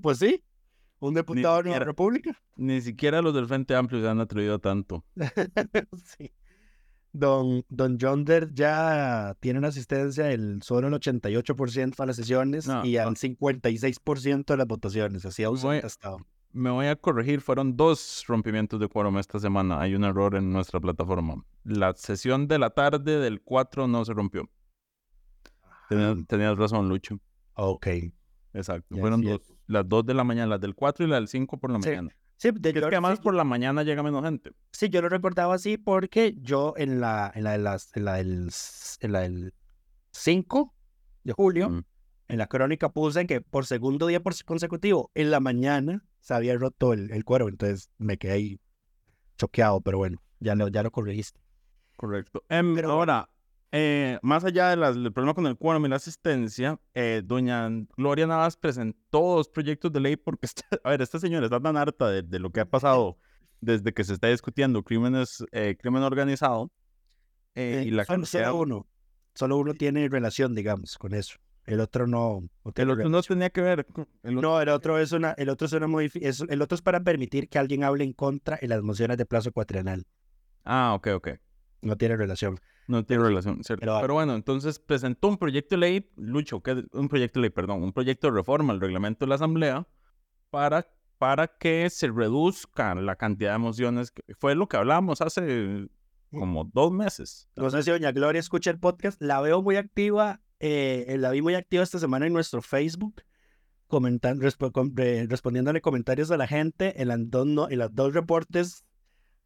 Pues 0.00 0.18
sí, 0.18 0.42
un 1.00 1.12
diputado 1.12 1.56
de 1.58 1.62
Nueva 1.64 1.74
siquiera- 1.74 1.84
República. 1.84 2.42
Ni 2.56 2.80
siquiera 2.80 3.20
los 3.20 3.34
del 3.34 3.46
Frente 3.46 3.74
Amplio 3.74 4.00
se 4.00 4.08
han 4.08 4.20
atrevido 4.20 4.58
tanto. 4.58 5.04
sí. 6.16 6.32
Don, 7.12 7.62
don 7.68 7.98
Yonder 7.98 8.54
ya 8.54 9.36
tiene 9.40 9.58
una 9.58 9.68
asistencia 9.68 10.24
del 10.24 10.62
solo 10.62 10.88
el 10.88 10.94
88% 10.94 12.00
a 12.00 12.06
las 12.06 12.16
sesiones 12.16 12.66
No, 12.66 12.86
y 12.86 12.96
al 12.96 13.08
ah. 13.08 13.10
56% 13.10 14.46
de 14.46 14.56
las 14.56 14.66
votaciones. 14.66 15.26
Así 15.26 15.42
ausente 15.44 15.86
estado. 15.86 16.18
Me 16.52 16.70
voy 16.70 16.86
a 16.86 16.96
corregir, 16.96 17.42
fueron 17.42 17.76
dos 17.76 18.24
rompimientos 18.26 18.80
de 18.80 18.88
quórum 18.88 19.18
esta 19.18 19.38
semana. 19.38 19.78
Hay 19.80 19.94
un 19.94 20.04
error 20.04 20.36
en 20.36 20.50
nuestra 20.52 20.80
plataforma. 20.80 21.44
La 21.64 21.92
sesión 21.94 22.48
de 22.48 22.58
la 22.58 22.70
tarde 22.70 23.18
del 23.18 23.42
4 23.42 23.88
no 23.88 24.04
se 24.06 24.14
rompió. 24.14 24.48
Tenías, 25.88 26.16
tenías 26.26 26.56
razón, 26.56 26.88
Lucho. 26.88 27.18
Ok. 27.54 27.86
Exacto. 28.54 28.94
Ya, 28.94 29.00
fueron 29.00 29.22
dos. 29.22 29.40
Las 29.66 29.88
dos 29.88 30.04
de 30.04 30.14
la 30.14 30.24
mañana, 30.24 30.46
las 30.48 30.60
del 30.60 30.74
4 30.74 31.04
y 31.06 31.08
la 31.08 31.16
del 31.16 31.28
5 31.28 31.58
por 31.58 31.70
la 31.70 31.80
Sí. 31.80 31.88
mañana. 31.88 32.10
Sí, 32.36 32.50
de- 32.52 32.68
Es 32.70 32.74
que 32.74 32.80
además 32.84 33.18
sí, 33.18 33.22
por 33.22 33.34
la 33.34 33.44
mañana 33.44 33.82
llega 33.82 34.02
menos 34.02 34.24
gente. 34.24 34.50
Sí, 34.72 34.88
yo 34.88 35.00
lo 35.00 35.08
recordaba 35.08 35.54
así 35.54 35.78
porque 35.78 36.34
yo 36.40 36.74
en 36.76 37.00
la, 37.00 37.30
en 37.34 37.44
la, 37.44 37.52
de 37.52 37.58
las, 37.58 37.96
en 37.96 38.04
la, 38.04 38.14
del, 38.14 38.50
en 39.00 39.12
la 39.12 39.20
del 39.20 39.54
5 40.10 40.74
de 41.24 41.32
julio, 41.32 41.70
Mm. 41.70 41.84
en 42.28 42.38
la 42.38 42.46
crónica 42.48 42.88
puse 42.90 43.26
que 43.26 43.40
por 43.40 43.64
segundo 43.64 44.06
día 44.08 44.20
por 44.20 44.34
consecutivo, 44.44 45.10
en 45.14 45.30
la 45.30 45.38
mañana 45.40 46.04
se 46.20 46.34
había 46.34 46.56
roto 46.58 46.92
el, 46.92 47.10
el 47.12 47.24
cuero, 47.24 47.48
entonces 47.48 47.90
me 47.98 48.18
quedé 48.18 48.32
ahí 48.32 48.60
choqueado, 49.38 49.80
pero 49.80 49.98
bueno, 49.98 50.20
ya 50.40 50.54
lo, 50.54 50.68
ya 50.68 50.82
lo 50.82 50.90
corregiste. 50.90 51.40
Correcto. 51.96 52.42
Em, 52.48 52.74
Pero- 52.74 52.90
ahora, 52.90 53.28
eh, 53.72 54.18
más 54.22 54.44
allá 54.44 54.68
de 54.70 54.76
las- 54.76 54.94
del 54.94 55.12
problema 55.12 55.34
con 55.34 55.46
el 55.46 55.56
quórum 55.56 55.84
y 55.86 55.88
la 55.88 55.96
asistencia, 55.96 56.78
eh, 56.94 57.22
doña 57.24 57.68
Gloria 57.96 58.26
Navas 58.26 58.56
presentó 58.56 59.18
dos 59.36 59.48
proyectos 59.48 59.90
de 59.92 60.00
ley 60.00 60.16
porque, 60.16 60.46
está- 60.46 60.66
a 60.84 60.90
ver, 60.90 61.02
esta 61.02 61.18
señora 61.18 61.46
está 61.46 61.58
tan 61.60 61.76
harta 61.76 62.08
de, 62.10 62.22
de 62.22 62.38
lo 62.38 62.50
que 62.50 62.60
ha 62.60 62.64
pasado 62.70 63.16
desde 63.60 63.92
que 63.92 64.04
se 64.04 64.12
está 64.14 64.28
discutiendo 64.28 64.82
crímenes, 64.82 65.44
eh, 65.52 65.76
crimen 65.80 66.02
organizado. 66.02 66.70
y 67.54 67.90
la 67.90 68.04
solo, 68.04 68.56
uno, 68.56 68.86
solo 69.34 69.56
uno 69.58 69.74
tiene 69.74 70.08
relación, 70.08 70.54
digamos, 70.54 70.98
con 70.98 71.14
eso. 71.14 71.36
El 71.64 71.78
otro 71.80 72.08
no. 72.08 72.40
no 72.64 72.72
el 72.74 72.90
otro 72.90 73.08
no 73.08 73.22
tenía 73.22 73.50
que 73.50 73.60
ver. 73.60 73.86
el 74.24 74.36
otro- 74.36 74.42
No, 74.42 74.60
el 74.60 74.68
otro 74.68 74.98
es 74.98 75.12
una, 75.12 75.30
el 75.38 75.48
otro 75.48 75.66
es 75.68 75.72
una 75.72 76.02
es- 76.02 76.40
el 76.48 76.60
otro 76.60 76.74
es 76.74 76.82
para 76.82 77.00
permitir 77.04 77.48
que 77.48 77.58
alguien 77.58 77.84
hable 77.84 78.02
en 78.02 78.12
contra 78.14 78.58
en 78.60 78.70
las 78.70 78.82
mociones 78.82 79.16
de 79.16 79.26
plazo 79.26 79.52
cuatrienal. 79.52 80.04
Ah, 80.64 80.92
ok, 80.96 81.08
ok. 81.14 81.28
No 81.82 81.96
tiene 81.96 82.16
relación. 82.16 82.58
No 82.88 83.04
tiene 83.04 83.22
relación, 83.24 83.62
¿cierto? 83.64 83.80
pero- 83.86 84.00
Pero, 84.00 84.14
bueno, 84.14 84.34
entonces 84.34 84.78
presentó 84.78 85.28
un 85.28 85.38
proyecto 85.38 85.76
de 85.76 85.80
ley, 85.80 86.10
Lucho, 86.16 86.60
que 86.62 86.84
un 86.92 87.08
proyecto 87.08 87.38
de 87.38 87.42
ley, 87.42 87.50
perdón, 87.50 87.82
un 87.82 87.92
proyecto 87.92 88.26
de 88.28 88.34
reforma 88.34 88.72
al 88.72 88.80
reglamento 88.80 89.24
de 89.24 89.28
la 89.30 89.36
Asamblea 89.36 89.86
para, 90.50 90.86
para 91.18 91.46
que 91.46 91.88
se 91.90 92.08
reduzca 92.08 92.94
la 92.96 93.16
cantidad 93.16 93.52
de 93.52 93.58
mociones. 93.58 94.10
que- 94.10 94.22
fue 94.38 94.54
lo 94.54 94.66
que 94.68 94.76
hablábamos 94.76 95.20
hace 95.20 95.86
como 96.30 96.64
dos 96.64 96.90
meses. 96.92 97.48
No 97.56 97.70
sé 97.70 97.82
si 97.82 97.90
doña 97.90 98.10
Gloria 98.12 98.40
escucha 98.40 98.70
el 98.70 98.78
podcast. 98.80 99.20
La 99.22 99.40
veo 99.40 99.62
muy 99.62 99.76
activa. 99.76 100.40
eh, 100.64 101.16
la 101.18 101.30
vi 101.32 101.42
muy 101.42 101.54
activa 101.56 101.82
esta 101.82 101.98
semana 101.98 102.26
en 102.28 102.32
nuestro 102.32 102.62
Facebook, 102.62 103.22
comentan- 103.88 104.40
respo- 104.40 104.70
com- 104.72 104.92
re- 104.94 105.26
respondiéndole 105.26 105.80
comentarios 105.80 106.30
a 106.30 106.36
la 106.36 106.46
gente 106.46 107.02
en 107.02 107.08
las 107.08 107.18
dos, 107.30 107.46
no- 107.46 107.68
en 107.68 107.78
las 107.80 107.92
dos 107.94 108.14
reportes 108.14 108.84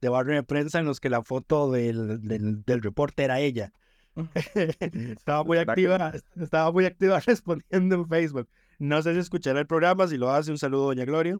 de 0.00 0.08
barrio 0.08 0.34
de 0.34 0.42
prensa 0.42 0.78
en 0.78 0.86
los 0.86 1.00
que 1.00 1.08
la 1.10 1.22
foto 1.22 1.70
del, 1.70 2.20
del, 2.26 2.62
del 2.64 2.82
reporte 2.82 3.24
era 3.24 3.40
ella. 3.40 3.72
estaba 4.54 5.44
muy 5.44 5.58
¿Será 5.58 5.74
que- 5.74 5.80
activa, 5.86 6.12
estaba 6.40 6.72
muy 6.72 6.84
activa 6.86 7.20
respondiendo 7.26 7.94
en 7.96 8.08
Facebook. 8.08 8.48
No 8.78 9.00
sé 9.02 9.14
si 9.14 9.20
escuchará 9.20 9.60
el 9.60 9.66
programa, 9.66 10.06
si 10.06 10.16
lo 10.18 10.30
hace, 10.30 10.50
un 10.50 10.58
saludo, 10.58 10.86
doña 10.86 11.04
Gloria. 11.04 11.38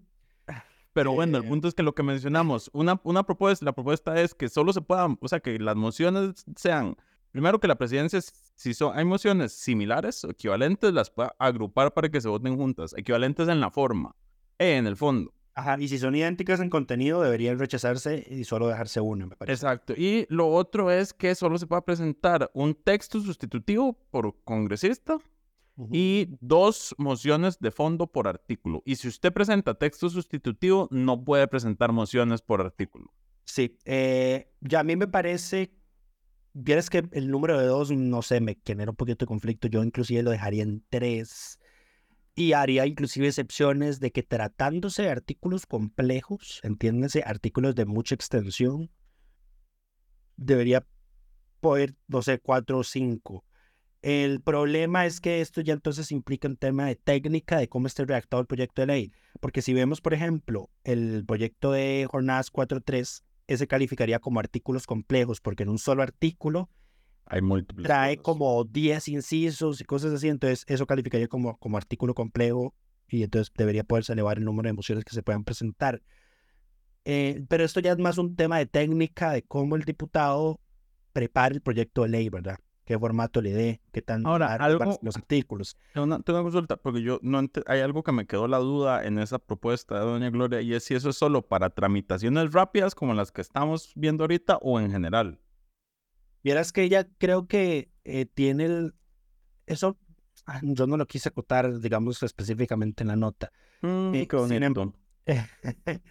Pero 0.92 1.12
bueno, 1.12 1.36
el 1.38 1.44
Eh, 1.44 1.48
punto 1.48 1.68
es 1.68 1.74
que 1.74 1.82
lo 1.82 1.94
que 1.94 2.02
mencionamos, 2.02 2.70
una, 2.72 2.98
una 3.04 3.22
propuesta, 3.24 3.64
la 3.66 3.72
propuesta 3.74 4.18
es 4.20 4.34
que 4.34 4.48
solo 4.48 4.72
se 4.72 4.80
puedan, 4.80 5.18
o 5.20 5.28
sea, 5.28 5.40
que 5.40 5.58
las 5.58 5.76
mociones 5.76 6.46
sean, 6.56 6.96
primero 7.32 7.60
que 7.60 7.68
la 7.68 7.76
presidencia, 7.76 8.18
si 8.54 8.72
son, 8.72 8.96
hay 8.96 9.04
mociones 9.04 9.52
similares 9.52 10.24
o 10.24 10.30
equivalentes, 10.30 10.94
las 10.94 11.10
pueda 11.10 11.34
agrupar 11.38 11.92
para 11.92 12.08
que 12.08 12.22
se 12.22 12.30
voten 12.30 12.56
juntas, 12.56 12.94
equivalentes 12.96 13.46
en 13.48 13.60
la 13.60 13.70
forma, 13.70 14.16
en 14.58 14.86
el 14.86 14.96
fondo. 14.96 15.34
Ajá, 15.58 15.78
y 15.80 15.88
si 15.88 15.98
son 15.98 16.14
idénticas 16.14 16.60
en 16.60 16.68
contenido, 16.68 17.22
deberían 17.22 17.58
rechazarse 17.58 18.26
y 18.30 18.44
solo 18.44 18.68
dejarse 18.68 19.00
una, 19.00 19.24
me 19.24 19.36
parece. 19.36 19.54
Exacto. 19.54 19.94
Y 19.96 20.26
lo 20.28 20.48
otro 20.50 20.90
es 20.90 21.14
que 21.14 21.34
solo 21.34 21.56
se 21.56 21.66
pueda 21.66 21.82
presentar 21.82 22.50
un 22.52 22.74
texto 22.74 23.20
sustitutivo 23.20 23.94
por 24.10 24.36
congresista 24.44 25.16
y 25.90 26.28
dos 26.42 26.94
mociones 26.98 27.58
de 27.58 27.70
fondo 27.70 28.06
por 28.06 28.28
artículo. 28.28 28.82
Y 28.84 28.96
si 28.96 29.08
usted 29.08 29.32
presenta 29.32 29.72
texto 29.72 30.10
sustitutivo, 30.10 30.88
no 30.90 31.24
puede 31.24 31.48
presentar 31.48 31.90
mociones 31.90 32.42
por 32.42 32.60
artículo. 32.60 33.10
Sí, 33.46 33.78
eh, 33.86 34.52
ya 34.60 34.80
a 34.80 34.84
mí 34.84 34.94
me 34.94 35.08
parece, 35.08 35.72
vieras 36.52 36.90
que 36.90 37.08
el 37.12 37.30
número 37.30 37.58
de 37.58 37.66
dos, 37.66 37.90
no 37.90 38.20
sé, 38.20 38.42
me 38.42 38.58
genera 38.62 38.90
un 38.90 38.96
poquito 38.96 39.24
de 39.24 39.28
conflicto, 39.28 39.68
yo 39.68 39.82
inclusive 39.82 40.22
lo 40.22 40.32
dejaría 40.32 40.64
en 40.64 40.84
tres 40.90 41.58
y 42.36 42.52
haría 42.52 42.86
inclusive 42.86 43.26
excepciones 43.26 43.98
de 43.98 44.12
que 44.12 44.22
tratándose 44.22 45.02
de 45.02 45.10
artículos 45.10 45.64
complejos, 45.64 46.60
entiéndanse, 46.62 47.22
artículos 47.24 47.74
de 47.74 47.86
mucha 47.86 48.14
extensión, 48.14 48.90
debería 50.36 50.86
poder, 51.60 51.96
no 52.08 52.20
sé, 52.20 52.38
cuatro 52.38 52.78
o 52.78 52.84
cinco. 52.84 53.42
El 54.02 54.42
problema 54.42 55.06
es 55.06 55.22
que 55.22 55.40
esto 55.40 55.62
ya 55.62 55.72
entonces 55.72 56.12
implica 56.12 56.46
un 56.46 56.58
tema 56.58 56.84
de 56.86 56.96
técnica 56.96 57.58
de 57.58 57.68
cómo 57.68 57.86
esté 57.86 58.04
redactado 58.04 58.42
el 58.42 58.46
proyecto 58.46 58.82
de 58.82 58.86
ley. 58.86 59.12
Porque 59.40 59.62
si 59.62 59.72
vemos, 59.72 60.02
por 60.02 60.12
ejemplo, 60.12 60.68
el 60.84 61.24
proyecto 61.26 61.72
de 61.72 62.06
jornadas 62.08 62.52
4.3, 62.52 63.24
ese 63.46 63.66
calificaría 63.66 64.18
como 64.18 64.40
artículos 64.40 64.86
complejos, 64.86 65.40
porque 65.40 65.62
en 65.62 65.70
un 65.70 65.78
solo 65.78 66.02
artículo 66.02 66.68
Hay 67.26 67.42
múltiples. 67.42 67.84
trae 67.86 68.16
cosas. 68.16 68.24
como 68.24 68.64
10 68.64 69.08
incisos 69.08 69.80
y 69.80 69.84
cosas 69.84 70.12
así, 70.12 70.28
entonces 70.28 70.64
eso 70.68 70.86
calificaría 70.86 71.28
como, 71.28 71.56
como 71.58 71.76
artículo 71.76 72.14
complejo 72.14 72.74
y 73.08 73.22
entonces 73.22 73.52
debería 73.56 73.84
poderse 73.84 74.12
elevar 74.12 74.38
el 74.38 74.44
número 74.44 74.68
de 74.68 74.72
mociones 74.72 75.04
que 75.04 75.12
se 75.14 75.22
puedan 75.22 75.44
presentar. 75.44 76.02
Eh, 77.04 77.44
pero 77.48 77.64
esto 77.64 77.80
ya 77.80 77.92
es 77.92 77.98
más 77.98 78.18
un 78.18 78.34
tema 78.34 78.58
de 78.58 78.66
técnica, 78.66 79.30
de 79.32 79.42
cómo 79.42 79.76
el 79.76 79.82
diputado 79.84 80.60
prepara 81.12 81.54
el 81.54 81.60
proyecto 81.60 82.02
de 82.02 82.08
ley, 82.08 82.28
¿verdad? 82.28 82.58
¿Qué 82.84 82.98
formato 82.98 83.40
le 83.42 83.52
dé? 83.52 83.80
¿Qué 83.92 84.02
tan 84.02 84.24
Ahora, 84.26 84.54
algo- 84.54 84.98
los 85.02 85.16
artículos? 85.16 85.76
Tengo 85.92 86.04
una, 86.06 86.20
tengo 86.20 86.38
una 86.38 86.44
consulta, 86.44 86.76
porque 86.76 87.02
yo 87.02 87.18
no 87.22 87.40
hay 87.66 87.80
algo 87.80 88.02
que 88.04 88.12
me 88.12 88.26
quedó 88.26 88.46
la 88.46 88.58
duda 88.58 89.04
en 89.04 89.18
esa 89.18 89.38
propuesta 89.40 89.98
de 89.98 90.04
Doña 90.04 90.30
Gloria, 90.30 90.60
y 90.60 90.72
es 90.74 90.84
si 90.84 90.94
eso 90.94 91.10
es 91.10 91.16
solo 91.16 91.42
para 91.42 91.70
tramitaciones 91.70 92.52
rápidas 92.52 92.94
como 92.94 93.14
las 93.14 93.32
que 93.32 93.40
estamos 93.40 93.92
viendo 93.96 94.22
ahorita 94.24 94.58
o 94.58 94.78
en 94.78 94.90
general. 94.92 95.40
Vieras 96.46 96.70
que 96.70 96.84
ella 96.84 97.08
creo 97.18 97.48
que 97.48 97.90
eh, 98.04 98.24
tiene 98.24 98.66
el... 98.66 98.94
Eso 99.66 99.98
ah, 100.46 100.60
yo 100.62 100.86
no 100.86 100.96
lo 100.96 101.04
quise 101.08 101.28
acotar, 101.30 101.80
digamos, 101.80 102.22
específicamente 102.22 103.02
en 103.02 103.08
la 103.08 103.16
nota. 103.16 103.50
Mm, 103.82 104.14
Eh, 104.14 104.28
sin 104.46 104.62
em-. 104.62 104.92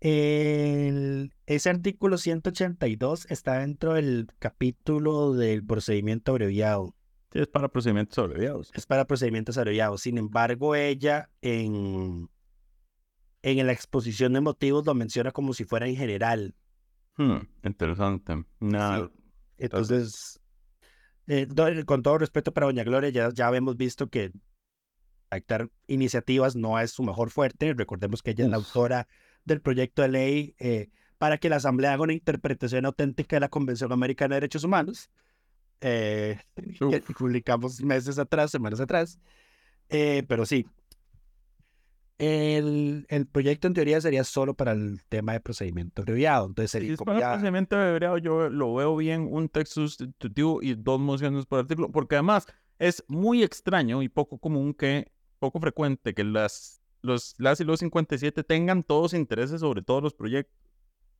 El- 0.00 1.32
ese 1.46 1.70
artículo 1.70 2.18
182 2.18 3.26
está 3.30 3.58
dentro 3.58 3.94
del 3.94 4.28
capítulo 4.38 5.32
del 5.32 5.66
procedimiento 5.66 6.30
abreviado. 6.30 6.94
Sí, 7.32 7.40
es 7.40 7.48
para 7.48 7.66
procedimientos 7.66 8.16
abreviados. 8.16 8.70
Es 8.74 8.86
para 8.86 9.06
procedimientos 9.08 9.58
abreviados. 9.58 10.02
Sin 10.02 10.18
embargo, 10.18 10.76
ella 10.76 11.30
en, 11.42 12.30
en 13.42 13.66
la 13.66 13.72
exposición 13.72 14.34
de 14.34 14.40
motivos 14.40 14.86
lo 14.86 14.94
menciona 14.94 15.32
como 15.32 15.52
si 15.52 15.64
fuera 15.64 15.88
en 15.88 15.96
general. 15.96 16.54
Hmm, 17.16 17.38
interesante. 17.64 18.36
Sí. 18.60 19.23
Entonces, 19.58 20.40
eh, 21.26 21.46
do- 21.48 21.84
con 21.86 22.02
todo 22.02 22.18
respeto 22.18 22.52
para 22.52 22.66
Doña 22.66 22.84
Gloria, 22.84 23.10
ya, 23.10 23.30
ya 23.32 23.48
hemos 23.56 23.76
visto 23.76 24.08
que 24.08 24.32
dictar 25.32 25.68
iniciativas 25.88 26.54
no 26.56 26.78
es 26.78 26.92
su 26.92 27.02
mejor 27.02 27.30
fuerte. 27.30 27.74
Recordemos 27.74 28.22
que 28.22 28.30
ella 28.32 28.44
es 28.44 28.50
la 28.50 28.56
autora 28.56 29.08
del 29.44 29.60
proyecto 29.60 30.02
de 30.02 30.08
ley 30.08 30.54
eh, 30.58 30.90
para 31.18 31.38
que 31.38 31.48
la 31.48 31.56
Asamblea 31.56 31.92
haga 31.92 32.02
una 32.04 32.12
interpretación 32.12 32.86
auténtica 32.86 33.36
de 33.36 33.40
la 33.40 33.48
Convención 33.48 33.92
Americana 33.92 34.34
de 34.34 34.40
Derechos 34.42 34.64
Humanos, 34.64 35.10
eh, 35.80 36.38
que 36.56 37.00
publicamos 37.14 37.80
meses 37.82 38.18
atrás, 38.18 38.50
semanas 38.50 38.80
atrás. 38.80 39.18
Eh, 39.88 40.24
pero 40.28 40.46
sí, 40.46 40.66
el, 42.18 43.06
el 43.08 43.26
proyecto 43.26 43.66
en 43.66 43.74
teoría 43.74 44.00
sería 44.00 44.24
solo 44.24 44.54
para 44.54 44.72
el 44.72 45.00
tema 45.08 45.32
de 45.32 45.40
procedimiento 45.40 46.02
abreviado. 46.02 46.46
Entonces 46.46 46.70
Si 46.70 46.78
sería 46.78 46.92
es 46.92 46.98
como 46.98 47.06
para 47.06 47.18
el 47.18 47.22
ya- 47.24 47.32
procedimiento 47.32 47.76
abreviado, 47.76 48.18
yo 48.18 48.48
lo 48.50 48.74
veo 48.74 48.96
bien 48.96 49.28
un 49.30 49.48
texto 49.48 49.80
sustitutivo 49.82 50.62
y 50.62 50.74
dos 50.74 51.00
mociones 51.00 51.46
por 51.46 51.60
artículo, 51.60 51.90
porque 51.90 52.14
además 52.16 52.46
es 52.78 53.04
muy 53.08 53.42
extraño 53.42 54.02
y 54.02 54.08
poco 54.08 54.38
común 54.38 54.74
que, 54.74 55.10
poco 55.38 55.60
frecuente 55.60 56.14
que 56.14 56.24
las, 56.24 56.80
los, 57.02 57.34
las 57.38 57.60
y 57.60 57.64
los 57.64 57.80
57 57.80 58.44
tengan 58.44 58.82
todos 58.82 59.12
intereses 59.14 59.60
sobre 59.60 59.82
todos 59.82 60.02
los 60.02 60.14
proyectos. 60.14 60.54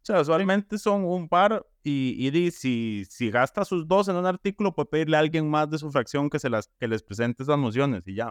O 0.02 0.06
sea, 0.06 0.20
usualmente 0.20 0.76
son 0.78 1.04
un 1.04 1.28
par 1.30 1.64
y, 1.82 2.28
y 2.28 2.50
si, 2.50 3.04
si 3.08 3.30
gasta 3.30 3.64
sus 3.64 3.88
dos 3.88 4.06
en 4.08 4.16
un 4.16 4.26
artículo, 4.26 4.74
puede 4.74 4.86
pedirle 4.86 5.16
a 5.16 5.20
alguien 5.20 5.48
más 5.48 5.70
de 5.70 5.78
su 5.78 5.90
fracción 5.90 6.28
que, 6.28 6.38
se 6.38 6.50
las, 6.50 6.68
que 6.78 6.86
les 6.88 7.02
presente 7.02 7.42
esas 7.42 7.58
mociones 7.58 8.06
y 8.06 8.14
ya. 8.14 8.30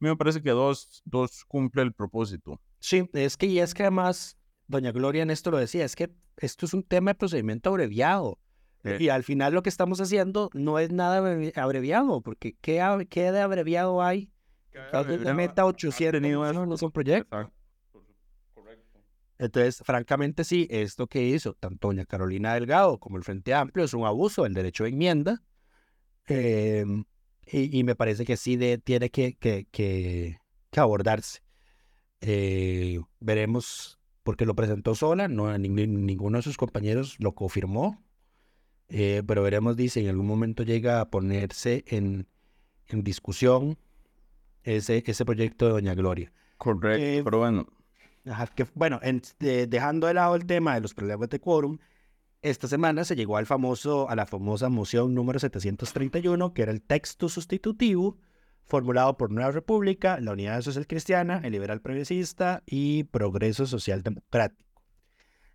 Me 0.00 0.16
parece 0.16 0.42
que 0.42 0.50
dos, 0.50 1.02
dos 1.04 1.44
cumple 1.44 1.82
el 1.82 1.92
propósito. 1.92 2.60
Sí, 2.80 3.08
es 3.12 3.36
que 3.36 3.46
y 3.46 3.58
es 3.60 3.74
que 3.74 3.82
además, 3.84 4.36
doña 4.66 4.90
Gloria 4.92 5.22
en 5.22 5.30
esto 5.30 5.50
lo 5.50 5.58
decía, 5.58 5.84
es 5.84 5.94
que 5.94 6.10
esto 6.38 6.66
es 6.66 6.74
un 6.74 6.82
tema 6.82 7.12
de 7.12 7.14
procedimiento 7.16 7.68
abreviado. 7.70 8.38
Eh. 8.82 8.96
Y 8.98 9.08
al 9.10 9.22
final 9.24 9.52
lo 9.52 9.62
que 9.62 9.68
estamos 9.68 10.00
haciendo 10.00 10.48
no 10.54 10.78
es 10.78 10.90
nada 10.90 11.20
abrevi- 11.20 11.56
abreviado, 11.56 12.22
porque 12.22 12.56
¿qué, 12.62 13.06
qué 13.10 13.30
de 13.30 13.40
abreviado 13.40 14.02
hay? 14.02 14.30
Le 15.18 15.34
meta 15.34 15.66
800 15.66 16.22
no, 16.54 16.66
no 16.66 16.74
es 16.74 16.82
un 16.82 16.90
proyecto. 16.90 17.36
Entonces, 19.38 19.82
francamente, 19.84 20.44
sí, 20.44 20.66
esto 20.70 21.06
que 21.06 21.22
hizo 21.22 21.54
tanto 21.54 21.88
doña 21.88 22.04
Carolina 22.04 22.52
Delgado 22.54 22.98
como 22.98 23.16
el 23.16 23.24
Frente 23.24 23.54
Amplio 23.54 23.84
es 23.84 23.94
un 23.94 24.04
abuso 24.06 24.44
del 24.44 24.54
derecho 24.54 24.84
de 24.84 24.90
enmienda. 24.90 25.42
em, 26.26 27.04
y, 27.46 27.76
y 27.78 27.84
me 27.84 27.94
parece 27.96 28.24
que 28.24 28.36
sí 28.36 28.56
de- 28.56 28.78
tiene 28.78 29.10
que, 29.10 29.34
que, 29.34 29.66
que- 29.70 30.38
que 30.70 30.80
abordarse. 30.80 31.40
Eh, 32.20 33.00
veremos, 33.20 33.98
porque 34.22 34.46
lo 34.46 34.54
presentó 34.54 34.94
sola, 34.94 35.28
no, 35.28 35.46
ning- 35.56 35.88
ninguno 35.88 36.38
de 36.38 36.42
sus 36.42 36.56
compañeros 36.56 37.16
lo 37.18 37.32
confirmó. 37.34 38.02
eh, 38.88 39.22
pero 39.26 39.42
veremos, 39.42 39.76
dice, 39.76 40.00
en 40.00 40.08
algún 40.08 40.26
momento 40.26 40.62
llega 40.64 41.00
a 41.00 41.10
ponerse 41.10 41.84
en, 41.86 42.26
en 42.88 43.04
discusión 43.04 43.78
ese, 44.64 45.02
ese 45.06 45.24
proyecto 45.24 45.66
de 45.66 45.72
Doña 45.72 45.94
Gloria. 45.94 46.32
Correcto, 46.58 47.04
Eh, 47.04 47.22
pero 47.24 47.38
bueno. 47.38 47.66
Ajá, 48.26 48.46
que, 48.48 48.66
bueno, 48.74 48.98
en- 49.02 49.22
de- 49.38 49.66
dejando 49.66 50.06
de 50.08 50.14
lado 50.14 50.34
el 50.36 50.44
tema 50.46 50.74
de 50.74 50.80
los 50.80 50.92
problemas 50.94 51.28
de 51.30 51.40
quórum, 51.40 51.78
esta 52.42 52.68
semana 52.68 53.04
se 53.04 53.16
llegó 53.16 53.36
a 53.36 53.42
la 53.42 54.26
famosa 54.26 54.68
moción 54.68 55.14
número 55.14 55.38
731, 55.38 56.54
que 56.54 56.62
era 56.62 56.72
el 56.72 56.82
texto 56.82 57.28
sustitutivo 57.28 58.16
formulado 58.66 59.16
por 59.16 59.30
Nueva 59.30 59.50
República, 59.50 60.18
la 60.20 60.32
Unidad 60.32 60.62
Social 60.62 60.86
Cristiana, 60.86 61.40
el 61.44 61.52
Liberal 61.52 61.80
Progresista 61.80 62.62
y 62.66 63.04
Progreso 63.04 63.66
Social 63.66 64.02
Democrático. 64.02 64.70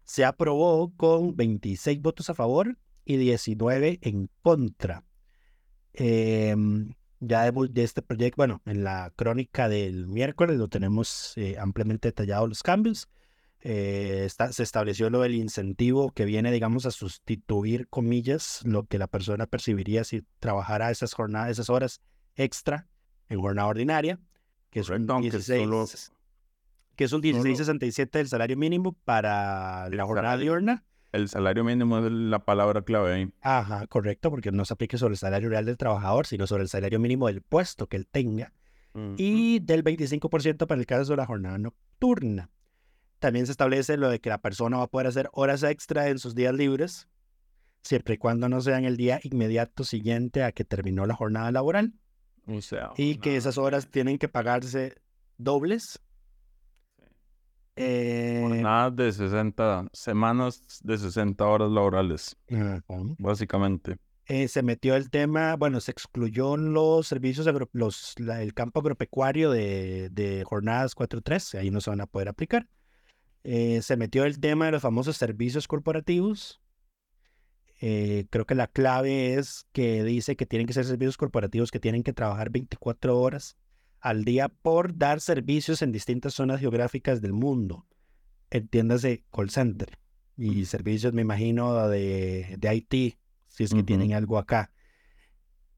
Se 0.03 0.25
aprobó 0.25 0.93
con 0.95 1.35
26 1.35 2.01
votos 2.01 2.29
a 2.29 2.33
favor 2.35 2.77
y 3.05 3.17
19 3.17 3.99
en 4.01 4.29
contra. 4.41 5.03
Em, 5.93 6.93
ya 7.19 7.47
hemos- 7.47 7.73
de 7.73 7.83
este 7.83 8.01
proyecto, 8.01 8.35
bueno, 8.37 8.61
en 8.65 8.83
la 8.83 9.11
crónica 9.15 9.69
del 9.69 10.07
miércoles 10.07 10.57
lo 10.57 10.67
tenemos 10.67 11.33
eh, 11.37 11.55
ampliamente 11.57 12.09
detallado 12.09 12.45
los 12.47 12.61
cambios. 12.61 13.07
Eh, 13.67 14.25
está- 14.25 14.53
se 14.53 14.61
estableció 14.61 15.09
lo 15.09 15.21
del 15.21 15.33
incentivo 15.33 16.11
que 16.11 16.23
viene, 16.25 16.51
digamos, 16.51 16.85
a 16.85 16.91
sustituir, 16.91 17.87
comillas, 17.87 18.61
lo 18.63 18.83
que 18.85 18.99
la 18.99 19.07
persona 19.07 19.47
percibiría 19.47 20.03
si 20.03 20.21
trabajara 20.39 20.91
esas 20.91 21.13
jornadas, 21.13 21.49
esas 21.49 21.71
horas 21.71 21.99
extra 22.35 22.87
en 23.27 23.41
jornada 23.41 23.67
ordinaria, 23.67 24.19
que 24.69 24.81
es 24.81 24.89
un 24.89 24.93
Correcto, 25.07 25.13
aunque 25.13 25.29
16, 25.31 25.63
solo- 25.63 25.85
que 26.95 27.03
es 27.05 27.11
un 27.13 27.21
16.67 27.23 28.19
del 28.19 28.27
salario 28.27 28.55
mínimo 28.55 28.93
para 29.03 29.89
la 29.89 30.05
jornada 30.05 30.37
diurna. 30.37 30.83
El 31.11 31.27
salario 31.27 31.63
mínimo 31.63 31.97
es 32.05 32.11
la 32.11 32.45
palabra 32.45 32.83
clave 32.83 33.13
ahí. 33.13 33.33
Ajá, 33.41 33.87
correcto, 33.87 34.29
porque 34.29 34.51
no 34.51 34.63
se 34.65 34.73
aplique 34.75 34.99
sobre 34.99 35.13
el 35.13 35.17
salario 35.17 35.49
real 35.49 35.65
del 35.65 35.77
trabajador, 35.77 36.27
sino 36.27 36.45
sobre 36.45 36.61
el 36.61 36.69
salario 36.69 36.99
mínimo 36.99 37.25
del 37.27 37.41
puesto 37.41 37.87
que 37.87 37.97
él 37.97 38.05
tenga. 38.05 38.53
Y 39.17 39.59
del 39.59 39.83
25% 39.83 40.67
para 40.67 40.79
el 40.79 40.85
caso 40.85 41.13
de 41.13 41.17
la 41.17 41.25
jornada 41.25 41.57
nocturna. 41.57 42.49
También 43.25 43.47
se 43.47 43.53
establece 43.53 43.97
lo 43.97 44.07
de 44.09 44.19
que 44.19 44.29
la 44.29 44.37
persona 44.37 44.77
va 44.77 44.83
a 44.83 44.87
poder 44.87 45.07
hacer 45.07 45.29
horas 45.33 45.63
extra 45.63 46.09
en 46.09 46.19
sus 46.19 46.35
días 46.35 46.53
libres, 46.53 47.07
siempre 47.81 48.13
y 48.13 48.17
cuando 48.19 48.47
no 48.49 48.61
sean 48.61 48.85
el 48.85 48.97
día 48.97 49.19
inmediato 49.23 49.83
siguiente 49.83 50.43
a 50.43 50.51
que 50.51 50.63
terminó 50.63 51.07
la 51.07 51.15
jornada 51.15 51.51
laboral, 51.51 51.93
O 52.45 52.61
sea, 52.61 52.91
y 52.97 53.15
que 53.17 53.35
esas 53.35 53.57
horas 53.57 53.89
tienen 53.89 54.19
que 54.19 54.27
pagarse 54.29 54.93
dobles. 55.39 55.99
Eh, 57.75 58.41
jornadas 58.43 58.95
de 58.95 59.11
60 59.11 59.87
semanas 59.91 60.61
de 60.83 60.97
60 60.99 61.43
horas 61.47 61.71
laborales, 61.71 62.37
básicamente. 63.17 63.97
Eh, 64.27 64.47
se 64.49 64.61
metió 64.61 64.95
el 64.95 65.09
tema, 65.09 65.55
bueno, 65.55 65.79
se 65.79 65.89
excluyó 65.89 66.57
los 66.57 67.07
servicios, 67.07 67.47
agro- 67.47 67.69
los, 67.73 68.13
la- 68.19 68.43
el 68.43 68.53
campo 68.53 68.81
agropecuario 68.81 69.49
de, 69.49 70.09
de 70.11 70.43
jornadas 70.43 70.93
4.3, 70.95 71.57
ahí 71.57 71.71
no 71.71 71.81
se 71.81 71.89
van 71.89 72.01
a 72.01 72.05
poder 72.05 72.29
aplicar. 72.29 72.67
Eh, 73.47 73.83
se 73.83 73.95
metió 73.95 74.25
el 74.25 74.39
tema 74.39 74.65
de 74.65 74.71
los 74.71 74.81
famosos 74.81 75.17
servicios 75.17 75.67
corporativos. 75.67 76.59
Eh, 77.79 78.25
creo 78.31 78.47
que 78.47 78.55
la 78.55 78.65
clave 78.65 79.35
es 79.35 79.67
que 79.71 80.03
dice 80.03 80.35
que 80.35 80.47
tienen 80.47 80.65
que 80.65 80.73
ser 80.73 80.83
servicios 80.83 81.15
corporativos 81.15 81.69
que 81.69 81.79
tienen 81.79 82.01
que 82.01 82.11
trabajar 82.11 82.49
24 82.49 83.19
horas 83.19 83.55
al 83.99 84.25
día 84.25 84.49
por 84.49 84.97
dar 84.97 85.21
servicios 85.21 85.83
en 85.83 85.91
distintas 85.91 86.33
zonas 86.33 86.59
geográficas 86.59 87.21
del 87.21 87.33
mundo. 87.33 87.85
Entiéndase 88.49 89.23
call 89.31 89.51
center 89.51 89.99
y 90.35 90.65
servicios, 90.65 91.13
me 91.13 91.21
imagino, 91.21 91.87
de, 91.87 92.55
de 92.57 92.75
IT, 92.75 93.19
si 93.47 93.63
es 93.63 93.69
que 93.69 93.77
Ujú. 93.77 93.85
tienen 93.85 94.13
algo 94.13 94.39
acá. 94.39 94.71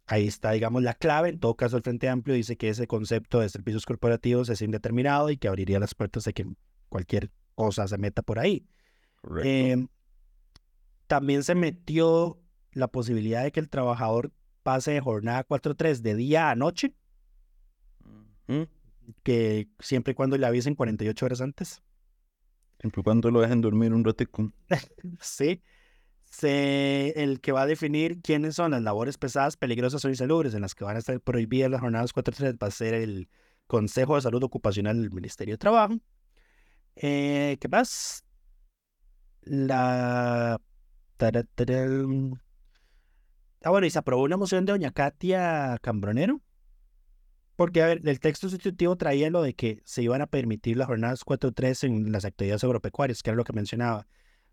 Ahí 0.05 0.25
está, 0.25 0.51
digamos, 0.51 0.83
la 0.83 0.93
clave. 0.93 1.27
En 1.27 1.39
todo 1.39 1.55
caso, 1.57 1.75
el 1.75 1.83
Frente 1.83 2.07
Amplio 2.07 2.33
dice 2.33 2.55
que 2.55 2.69
ese 2.69 2.87
concepto 2.87 3.41
de 3.41 3.49
servicios 3.49 3.85
corporativos 3.85 4.47
es 4.47 4.61
indeterminado 4.61 5.29
y 5.31 5.35
que 5.37 5.49
abriría 5.49 5.79
las 5.79 5.95
puertas 5.95 6.27
a 6.27 6.31
que 6.31 6.45
cualquier 6.87 7.29
cosa 7.57 7.87
se 7.87 7.97
meta 7.97 8.21
por 8.21 8.37
ahí. 8.37 8.65
Correcto. 9.21 9.49
Eh, 9.49 9.87
también 11.07 11.43
se 11.43 11.55
metió 11.55 12.39
la 12.71 12.87
posibilidad 12.87 13.43
de 13.43 13.51
que 13.51 13.59
el 13.59 13.69
trabajador 13.69 14.31
pase 14.61 14.91
de 14.91 15.01
jornada 15.01 15.45
4-3 15.45 16.01
de 16.01 16.15
día 16.15 16.51
a 16.51 16.55
noche, 16.55 16.93
¿Mm? 18.47 18.63
que 19.23 19.69
siempre 19.79 20.11
y 20.11 20.13
cuando 20.13 20.37
le 20.37 20.45
avisen 20.45 20.75
48 20.75 21.25
horas 21.25 21.41
antes. 21.41 21.81
Siempre 22.79 23.01
y 23.01 23.03
cuando 23.03 23.31
lo 23.31 23.41
dejen 23.41 23.61
dormir 23.61 23.93
un 23.93 24.05
ratico. 24.05 24.51
Sí. 25.19 25.61
Se, 26.29 27.13
el 27.23 27.39
que 27.39 27.53
va 27.53 27.61
a 27.61 27.65
definir 27.65 28.21
quiénes 28.21 28.55
son 28.55 28.71
las 28.71 28.83
labores 28.83 29.17
pesadas, 29.17 29.55
peligrosas 29.55 30.03
o 30.03 30.09
insalubres 30.09 30.53
en 30.53 30.61
las 30.61 30.75
que 30.75 30.83
van 30.83 30.97
a 30.97 30.99
estar 30.99 31.19
prohibidas 31.21 31.71
las 31.71 31.79
jornadas 31.79 32.13
4-3 32.13 32.61
va 32.61 32.67
a 32.67 32.71
ser 32.71 32.93
el 32.93 33.29
Consejo 33.65 34.15
de 34.15 34.21
Salud 34.21 34.43
Ocupacional 34.43 35.01
del 35.01 35.11
Ministerio 35.11 35.53
de 35.53 35.57
Trabajo. 35.57 35.95
Eh, 36.99 37.57
¿Qué 37.59 37.67
más? 37.67 38.23
La... 39.43 40.59
Ah, 43.63 43.69
bueno, 43.69 43.87
y 43.87 43.89
se 43.89 43.99
aprobó 43.99 44.23
una 44.23 44.37
moción 44.37 44.65
de 44.65 44.71
doña 44.73 44.91
Katia 44.91 45.77
Cambronero. 45.81 46.41
Porque, 47.55 47.81
a 47.81 47.87
ver, 47.87 48.01
el 48.05 48.19
texto 48.19 48.49
sustitutivo 48.49 48.95
traía 48.97 49.31
lo 49.31 49.41
de 49.41 49.55
que 49.55 49.81
se 49.83 50.03
iban 50.03 50.21
a 50.21 50.27
permitir 50.27 50.77
las 50.77 50.87
jornadas 50.87 51.25
4-3 51.25 51.85
en 51.85 52.11
las 52.11 52.23
actividades 52.23 52.63
agropecuarias, 52.63 53.23
que 53.23 53.31
era 53.31 53.37
lo 53.37 53.43
que 53.43 53.53
mencionaba. 53.53 54.07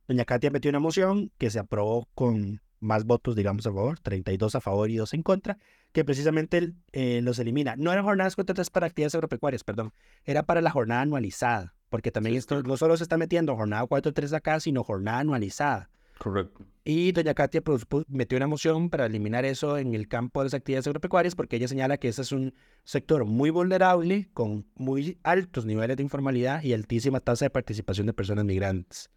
Doña 0.09 0.25
Katia 0.25 0.51
metió 0.51 0.71
una 0.71 0.81
moción 0.81 1.31
que 1.37 1.51
se 1.51 1.59
aprobó 1.59 2.09
con 2.15 2.63
más 2.81 3.05
votos, 3.05 3.37
digamos, 3.37 3.67
a 3.67 3.73
favor, 3.73 3.99
32 4.01 4.55
a 4.55 4.61
favor 4.61 4.91
y 4.91 4.97
2 4.97 5.15
en 5.15 5.23
contra, 5.23 5.59
que 5.93 6.05
precisamente 6.05 6.73
eh, 6.93 7.21
los 7.23 7.39
elimina. 7.39 7.77
No 7.77 7.93
eran 7.93 8.05
jornadas 8.05 8.37
4-3 8.37 8.71
para 8.71 8.87
actividades 8.87 9.15
agropecuarias, 9.15 9.65
perdón, 9.65 9.93
era 10.25 10.45
para 10.45 10.61
la 10.61 10.71
jornada 10.71 11.03
anualizada, 11.03 11.75
porque 11.95 12.11
también 12.11 12.35
esto 12.35 12.61
no 12.65 12.77
solo 12.77 12.97
se 12.97 13.05
está 13.05 13.17
metiendo 13.17 13.55
jornada 13.55 13.87
4-3 13.87 14.33
acá, 14.33 14.59
sino 14.59 14.83
jornada 14.83 15.21
anualizada. 15.21 15.91
Correcto. 16.19 16.65
Y 16.83 17.13
doña 17.13 17.35
Katia 17.35 17.61
pues, 17.63 17.89
pu- 17.89 18.05
metió 18.09 18.37
una 18.37 18.49
moción 18.49 18.91
para 18.91 19.07
eliminar 19.07 19.45
eso 19.45 19.79
en 19.79 19.95
el 19.95 20.09
campo 20.09 20.41
de 20.41 20.47
las 20.47 20.55
actividades 20.55 20.89
agropecuarias 20.89 21.37
porque 21.37 21.55
ella 21.55 21.69
señala 21.69 21.97
que 21.99 22.09
ese 22.09 22.23
es 22.23 22.33
un 22.33 22.53
sector 22.83 23.25
muy 23.27 23.51
vulnerable, 23.51 24.29
con 24.35 24.67
muy 24.75 25.19
altos 25.23 25.67
niveles 25.67 25.97
de 25.97 26.03
informalidad 26.03 26.65
y 26.65 26.73
altísima 26.73 27.21
tasa 27.21 27.45
de 27.45 27.51
participación 27.51 28.09
de 28.09 28.13
personas 28.13 28.45
migrantes. 28.45 29.09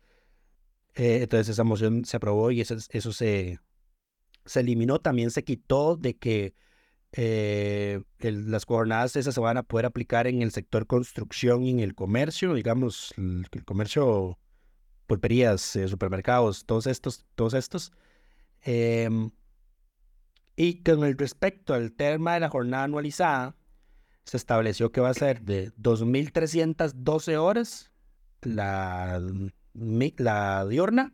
Eh, 0.93 1.21
entonces 1.23 1.49
esa 1.49 1.63
moción 1.63 2.05
se 2.05 2.17
aprobó 2.17 2.51
y 2.51 2.61
eso, 2.61 2.75
es- 2.75 2.89
eso 2.91 3.11
se, 3.11 3.59
se 4.45 4.59
eliminó, 4.59 4.99
también 4.99 5.31
se 5.31 5.43
quitó 5.43 5.95
de 5.95 6.15
que 6.15 6.53
eh, 7.17 8.03
el- 8.19 8.51
las 8.51 8.65
jornadas 8.65 9.15
esas 9.17 9.33
se 9.35 9.41
van 9.41 9.57
a 9.57 9.63
poder 9.63 9.85
aplicar 9.87 10.27
en 10.27 10.41
el 10.43 10.51
sector 10.51 10.87
construcción 10.87 11.63
y 11.63 11.71
en 11.71 11.79
el 11.81 11.95
comercio, 11.95 12.53
digamos, 12.53 13.13
el, 13.17 13.47
el 13.51 13.65
comercio, 13.65 14.39
pulperías, 15.07 15.75
eh, 15.75 15.87
supermercados, 15.87 16.65
todos 16.65 16.87
estos, 16.87 17.25
todos 17.35 17.53
estos. 17.55 17.91
Em, 18.63 19.31
y 20.55 20.83
con 20.83 21.03
el 21.05 21.17
respecto 21.17 21.73
al 21.73 21.91
tema 21.93 22.33
de 22.35 22.39
la 22.41 22.49
jornada 22.49 22.83
anualizada, 22.85 23.55
se 24.25 24.37
estableció 24.37 24.91
que 24.91 25.01
va 25.01 25.09
a 25.09 25.13
ser 25.13 25.41
de 25.43 25.71
2.312 25.77 27.37
horas 27.37 27.91
la, 28.41 29.21
la 29.73 30.65
diurna, 30.67 31.13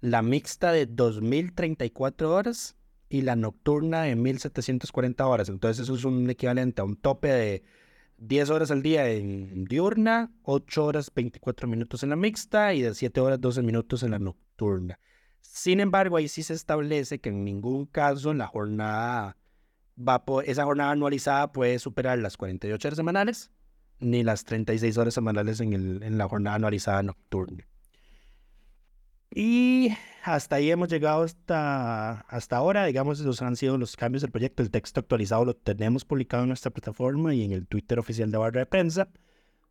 la 0.00 0.22
mixta 0.22 0.72
de 0.72 0.86
2.034 0.88 2.24
horas 2.28 2.76
y 3.08 3.22
la 3.22 3.36
nocturna 3.36 4.02
de 4.02 4.16
1.740 4.16 5.24
horas. 5.26 5.48
Entonces 5.48 5.84
eso 5.84 5.94
es 5.94 6.04
un 6.04 6.28
equivalente 6.30 6.80
a 6.80 6.84
un 6.84 6.96
tope 6.96 7.28
de 7.28 7.62
10 8.18 8.50
horas 8.50 8.70
al 8.70 8.82
día 8.82 9.08
en 9.08 9.64
diurna, 9.64 10.32
8 10.42 10.84
horas 10.84 11.10
24 11.14 11.68
minutos 11.68 12.02
en 12.02 12.10
la 12.10 12.16
mixta 12.16 12.74
y 12.74 12.82
de 12.82 12.94
7 12.94 13.20
horas 13.20 13.40
12 13.40 13.62
minutos 13.62 14.02
en 14.02 14.12
la 14.12 14.18
nocturna. 14.18 14.98
Sin 15.40 15.80
embargo, 15.80 16.16
ahí 16.16 16.28
sí 16.28 16.42
se 16.42 16.54
establece 16.54 17.20
que 17.20 17.28
en 17.28 17.44
ningún 17.44 17.86
caso 17.86 18.32
la 18.34 18.46
jornada 18.46 19.36
va 19.96 20.24
esa 20.44 20.64
jornada 20.64 20.90
anualizada 20.90 21.52
puede 21.52 21.78
superar 21.78 22.18
las 22.18 22.36
48 22.36 22.88
horas 22.88 22.96
semanales 22.96 23.52
ni 24.00 24.24
las 24.24 24.44
36 24.44 24.98
horas 24.98 25.14
semanales 25.14 25.60
en, 25.60 25.72
el, 25.72 26.02
en 26.02 26.18
la 26.18 26.28
jornada 26.28 26.56
anualizada 26.56 27.02
nocturna. 27.02 27.66
Y 29.36 29.88
hasta 30.22 30.56
ahí 30.56 30.70
hemos 30.70 30.88
llegado 30.88 31.24
hasta, 31.24 32.20
hasta 32.20 32.56
ahora. 32.56 32.84
Digamos, 32.84 33.18
esos 33.18 33.42
han 33.42 33.56
sido 33.56 33.76
los 33.76 33.96
cambios 33.96 34.22
del 34.22 34.30
proyecto. 34.30 34.62
El 34.62 34.70
texto 34.70 35.00
actualizado 35.00 35.44
lo 35.44 35.54
tenemos 35.54 36.04
publicado 36.04 36.44
en 36.44 36.50
nuestra 36.50 36.70
plataforma 36.70 37.34
y 37.34 37.42
en 37.42 37.50
el 37.50 37.66
Twitter 37.66 37.98
oficial 37.98 38.30
de 38.30 38.38
Barra 38.38 38.60
de 38.60 38.66
Prensa, 38.66 39.08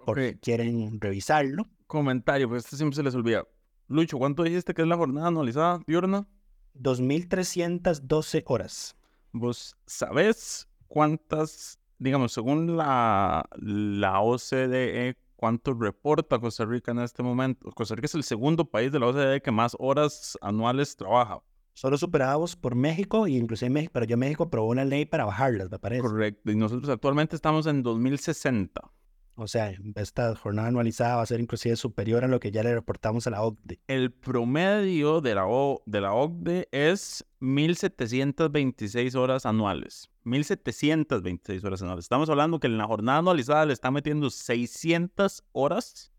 por 0.06 0.20
si 0.20 0.36
quieren 0.36 1.00
revisarlo. 1.00 1.66
Comentario, 1.88 2.50
porque 2.50 2.60
este 2.60 2.76
siempre 2.76 2.98
se 2.98 3.04
les 3.04 3.16
olvida. 3.16 3.46
Lucho, 3.88 4.18
¿cuánto 4.18 4.44
dijiste 4.44 4.74
que 4.74 4.82
es 4.82 4.88
la 4.88 4.98
jornada 4.98 5.28
anualizada 5.28 5.80
diurna? 5.88 6.28
2.312 6.76 8.44
horas. 8.46 8.98
¿Vos 9.32 9.78
sabés 9.86 10.68
cuántas, 10.90 11.80
digamos, 12.00 12.34
según 12.34 12.76
la, 12.76 13.46
la 13.56 14.20
OCDE, 14.20 15.16
cuánto 15.44 15.74
reporta 15.74 16.40
Costa 16.40 16.64
Rica 16.64 16.94
en 16.94 17.00
este 17.00 17.22
momento? 17.22 17.70
Costa 17.72 17.96
Rica 17.96 18.06
es 18.06 18.16
el 18.16 18.24
segundo 18.24 18.64
país 18.64 18.94
de 18.94 19.00
la 19.00 19.08
OCDE 19.08 19.42
que 19.42 19.52
más 19.52 19.76
horas 19.78 20.38
anuales 20.40 20.96
trabaja. 20.96 21.42
Solo 21.74 21.98
superados 21.98 22.56
por 22.56 22.76
México 22.76 23.28
y 23.28 23.36
inclusive 23.36 23.70
México, 23.70 23.92
pero 23.94 24.06
yo 24.06 24.16
México 24.16 24.44
aprobó 24.46 24.70
una 24.70 24.86
ley 24.86 25.06
para 25.06 25.26
bajarlas, 25.26 25.70
me 25.70 25.80
parece. 25.80 26.02
Correcto. 26.02 26.50
Y 26.50 26.56
nosotros 26.56 26.88
actualmente 26.88 27.36
estamos 27.36 27.68
en 27.68 27.84
2060. 27.84 28.90
O 29.36 29.48
sea, 29.48 29.74
esta 29.96 30.36
jornada 30.36 30.68
anualizada 30.68 31.16
va 31.16 31.24
a 31.24 31.26
ser 31.26 31.40
inclusive 31.40 31.76
superior 31.76 32.24
a 32.24 32.28
lo 32.28 32.40
que 32.40 32.52
ya 32.52 32.62
le 32.62 32.74
reportamos 32.74 33.26
a 33.26 33.32
la 33.32 33.42
OCDE. 33.42 33.80
El 33.88 34.12
promedio 34.12 35.22
de 35.22 35.34
la, 35.34 35.48
O- 35.48 35.82
de 35.88 36.02
la 36.02 36.14
OCDE 36.14 36.68
es 36.72 37.26
1.726 37.40 39.16
horas 39.16 39.48
anuales. 39.48 40.10
1.726 40.24 41.64
horas 41.64 41.82
anuales. 41.82 42.06
Estamos 42.06 42.30
hablando 42.30 42.60
que 42.60 42.68
en 42.68 42.78
la 42.78 42.86
jornada 42.86 43.20
anualizada 43.20 43.66
le 43.66 43.74
están 43.74 43.94
metiendo 43.94 44.30
600 44.30 45.44
horas 45.52 46.12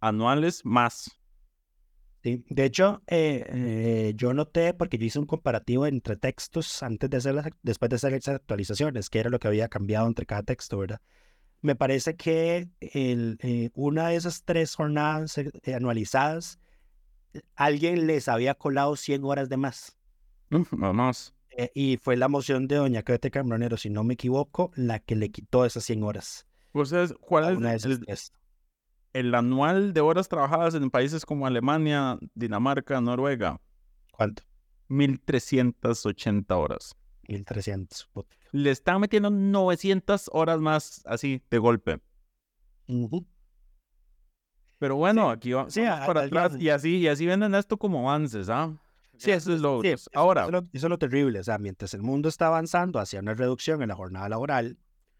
anuales 0.00 0.64
más. 0.64 1.10
Sí, 2.22 2.44
de 2.48 2.64
hecho, 2.64 3.02
eh, 3.06 3.44
eh, 3.46 4.12
yo 4.16 4.32
noté, 4.34 4.74
porque 4.74 4.98
yo 4.98 5.04
hice 5.04 5.18
un 5.18 5.26
comparativo 5.26 5.86
entre 5.86 6.16
textos 6.16 6.82
antes 6.82 7.08
de 7.08 7.18
hacer 7.18 7.34
las, 7.34 7.46
después 7.62 7.88
de 7.90 7.96
hacer 7.96 8.14
esas 8.14 8.36
actualizaciones, 8.36 9.10
que 9.10 9.20
era 9.20 9.30
lo 9.30 9.38
que 9.38 9.46
había 9.48 9.68
cambiado 9.68 10.06
entre 10.08 10.26
cada 10.26 10.42
texto, 10.42 10.78
¿verdad? 10.78 11.00
Me 11.62 11.74
parece 11.74 12.16
que 12.16 12.68
el, 12.80 13.38
eh, 13.42 13.70
una 13.74 14.08
de 14.08 14.16
esas 14.16 14.44
tres 14.44 14.74
jornadas 14.74 15.38
eh, 15.38 15.50
eh, 15.62 15.74
anualizadas, 15.74 16.60
alguien 17.54 18.06
les 18.06 18.28
había 18.28 18.54
colado 18.54 18.96
100 18.96 19.24
horas 19.24 19.48
de 19.48 19.56
más. 19.56 19.96
Nada 20.50 20.92
más. 20.92 21.34
Eh, 21.50 21.70
y 21.74 21.96
fue 21.96 22.16
la 22.16 22.28
moción 22.28 22.68
de 22.68 22.76
doña 22.76 23.02
Cate 23.02 23.30
Cambronero, 23.30 23.76
si 23.76 23.90
no 23.90 24.04
me 24.04 24.14
equivoco, 24.14 24.70
la 24.76 24.98
que 25.00 25.16
le 25.16 25.30
quitó 25.30 25.64
esas 25.64 25.84
100 25.84 26.02
horas 26.02 26.46
a 26.78 27.14
¿cuál 27.20 27.56
una 27.56 27.70
de 27.70 27.76
es 27.76 27.84
esas 27.86 28.32
el, 29.12 29.26
el 29.26 29.34
anual 29.34 29.94
de 29.94 30.00
horas 30.02 30.28
trabajadas 30.28 30.74
en 30.74 30.90
países 30.90 31.24
como 31.24 31.46
Alemania, 31.46 32.18
Dinamarca, 32.34 33.00
Noruega? 33.00 33.60
¿Cuánto? 34.12 34.42
1.380 34.88 36.54
horas. 36.54 36.94
1300. 37.28 38.08
Le 38.56 38.70
están 38.70 39.00
metiendo 39.02 39.28
900 39.28 40.30
horas 40.32 40.60
más 40.60 41.02
así 41.04 41.42
de 41.50 41.58
golpe. 41.58 42.00
Ujú. 42.88 43.26
Pero 44.78 44.96
bueno, 44.96 45.30
aquí 45.30 45.52
va, 45.52 45.68
sí, 45.70 45.82
vamos 45.82 46.00
a- 46.02 46.06
para 46.06 46.20
al 46.20 46.26
atrás 46.28 46.56
y 46.60 46.70
así, 46.70 46.96
y 46.98 47.08
así 47.08 47.26
venden 47.26 47.54
esto 47.54 47.76
como 47.76 48.08
avances, 48.08 48.48
¿ah? 48.48 48.74
Sí, 49.18 49.30
eso 49.30 49.52
es 49.54 49.60
lo 49.60 49.80
Sí, 49.82 49.94
Ahora, 50.14 50.42
Eso, 50.42 50.48
es 50.48 50.52
lo, 50.52 50.58
eso 50.72 50.86
es 50.86 50.90
lo 50.90 50.98
terrible. 50.98 51.40
O 51.40 51.44
sea, 51.44 51.58
mientras 51.58 51.92
el 51.94 52.02
mundo 52.02 52.28
está 52.28 52.46
avanzando 52.48 52.98
hacia 52.98 53.20
una 53.20 53.34
reducción 53.34 53.80
en 53.82 53.88
la 53.88 53.94
jornada 53.94 54.28
laboral, 54.28 54.78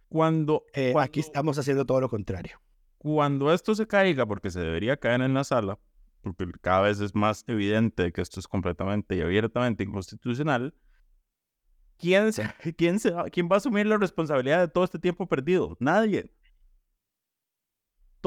cuando, 0.08 0.64
eh, 0.74 0.92
cuando, 0.92 1.06
aquí 1.06 1.20
estamos 1.20 1.58
haciendo 1.58 1.84
todo 1.86 2.00
lo 2.00 2.08
contrario. 2.08 2.60
cuando 2.98 3.52
esto 3.52 3.74
se 3.74 3.86
caiga, 3.86 4.26
porque 4.26 4.50
se 4.50 4.60
debería 4.60 4.96
caer 4.96 5.20
en 5.22 5.32
la 5.34 5.44
sala, 5.44 5.78
porque 6.22 6.46
cada 6.60 6.80
vez 6.82 7.00
es 7.00 7.14
más 7.14 7.44
evidente 7.46 8.12
que 8.12 8.20
esto 8.20 8.40
es 8.40 8.48
completamente 8.48 9.14
y 9.16 9.20
abiertamente 9.20 9.84
inconstitucional, 9.84 10.74
¿quién, 11.98 12.32
se- 12.32 12.44
quién, 12.76 12.98
se 13.00 13.12
¿quién 13.32 13.48
va 13.50 13.56
a 13.56 13.58
asumir 13.58 13.86
la 13.86 13.98
responsabilidad 13.98 14.60
de 14.60 14.68
todo 14.68 14.84
este 14.84 14.98
tiempo 14.98 15.26
perdido? 15.26 15.76
Nadie. 15.80 16.30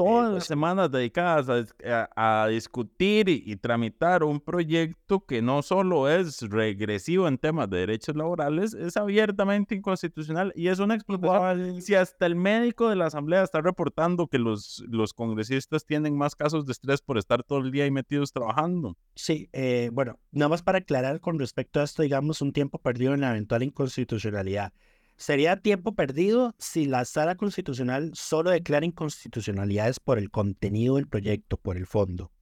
Todas 0.04 0.24
las 0.24 0.32
pues- 0.32 0.44
semanas 0.44 0.90
dedicadas 0.90 1.48
a, 1.84 2.42
a 2.42 2.48
discutir 2.48 3.28
y, 3.28 3.42
y 3.46 3.56
tramitar 3.56 4.22
un 4.24 4.40
proyecto 4.40 5.24
que 5.26 5.42
no 5.42 5.62
solo 5.62 6.08
es 6.08 6.42
regresivo 6.42 7.28
en 7.28 7.38
temas 7.38 7.68
de 7.68 7.78
derechos 7.78 8.16
laborales, 8.16 8.74
es 8.74 8.96
abiertamente 8.96 9.74
inconstitucional 9.74 10.52
y 10.54 10.68
es 10.68 10.78
una 10.78 10.94
explotación. 10.94 11.82
Si 11.82 11.94
hasta 11.94 12.26
el 12.26 12.36
médico 12.36 12.88
de 12.88 12.96
la 12.96 13.06
asamblea 13.06 13.42
está 13.42 13.60
reportando 13.60 14.26
que 14.26 14.38
los, 14.38 14.84
los 14.88 15.12
congresistas 15.12 15.84
tienen 15.84 16.16
más 16.16 16.34
casos 16.34 16.66
de 16.66 16.72
estrés 16.72 17.02
por 17.02 17.18
estar 17.18 17.42
todo 17.42 17.58
el 17.60 17.70
día 17.70 17.84
ahí 17.84 17.90
metidos 17.90 18.32
trabajando. 18.32 18.96
Sí, 19.14 19.48
eh, 19.52 19.90
bueno, 19.92 20.18
nada 20.32 20.48
más 20.48 20.62
para 20.62 20.78
aclarar 20.78 21.20
con 21.20 21.38
respecto 21.38 21.80
a 21.80 21.84
esto, 21.84 22.02
digamos, 22.02 22.40
un 22.40 22.52
tiempo 22.52 22.78
perdido 22.78 23.14
en 23.14 23.20
la 23.20 23.30
eventual 23.30 23.62
inconstitucionalidad. 23.62 24.72
Sería 25.20 25.58
tiempo 25.58 25.94
perdido 25.94 26.54
si 26.58 26.86
la 26.86 27.04
sala 27.04 27.34
constitucional 27.34 28.10
solo 28.14 28.48
declara 28.48 28.86
inconstitucionalidades 28.86 30.00
por 30.00 30.16
el 30.16 30.30
contenido 30.30 30.96
del 30.96 31.08
proyecto, 31.08 31.58
por 31.58 31.76
el 31.76 31.86
fondo. 31.86 32.32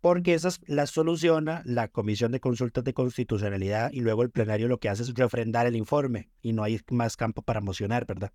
Porque 0.00 0.34
esas 0.34 0.60
las 0.68 0.90
soluciona 0.90 1.62
la 1.64 1.88
Comisión 1.88 2.30
de 2.30 2.38
Consultas 2.38 2.84
de 2.84 2.94
Constitucionalidad 2.94 3.90
y 3.92 4.00
luego 4.00 4.22
el 4.22 4.30
plenario 4.30 4.68
lo 4.68 4.78
que 4.78 4.88
hace 4.88 5.02
es 5.02 5.12
refrendar 5.12 5.66
el 5.66 5.74
informe 5.74 6.30
y 6.40 6.52
no 6.52 6.62
hay 6.62 6.80
más 6.88 7.16
campo 7.16 7.42
para 7.42 7.60
mocionar, 7.60 8.06
¿verdad? 8.06 8.32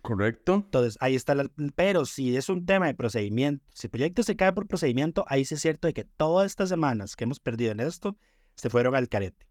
¿Correcto? 0.00 0.54
Entonces, 0.54 0.96
ahí 0.98 1.14
está 1.14 1.34
la... 1.34 1.50
Pero 1.76 2.06
si 2.06 2.34
es 2.34 2.48
un 2.48 2.64
tema 2.64 2.86
de 2.86 2.94
procedimiento, 2.94 3.62
si 3.74 3.88
el 3.88 3.90
proyecto 3.90 4.22
se 4.22 4.36
cae 4.36 4.54
por 4.54 4.66
procedimiento, 4.66 5.26
ahí 5.28 5.44
sí 5.44 5.56
es 5.56 5.60
cierto 5.60 5.86
de 5.86 5.92
que 5.92 6.04
todas 6.04 6.46
estas 6.46 6.70
semanas 6.70 7.14
que 7.14 7.24
hemos 7.24 7.40
perdido 7.40 7.72
en 7.72 7.80
esto 7.80 8.16
se 8.54 8.70
fueron 8.70 8.96
al 8.96 9.10
carete. 9.10 9.48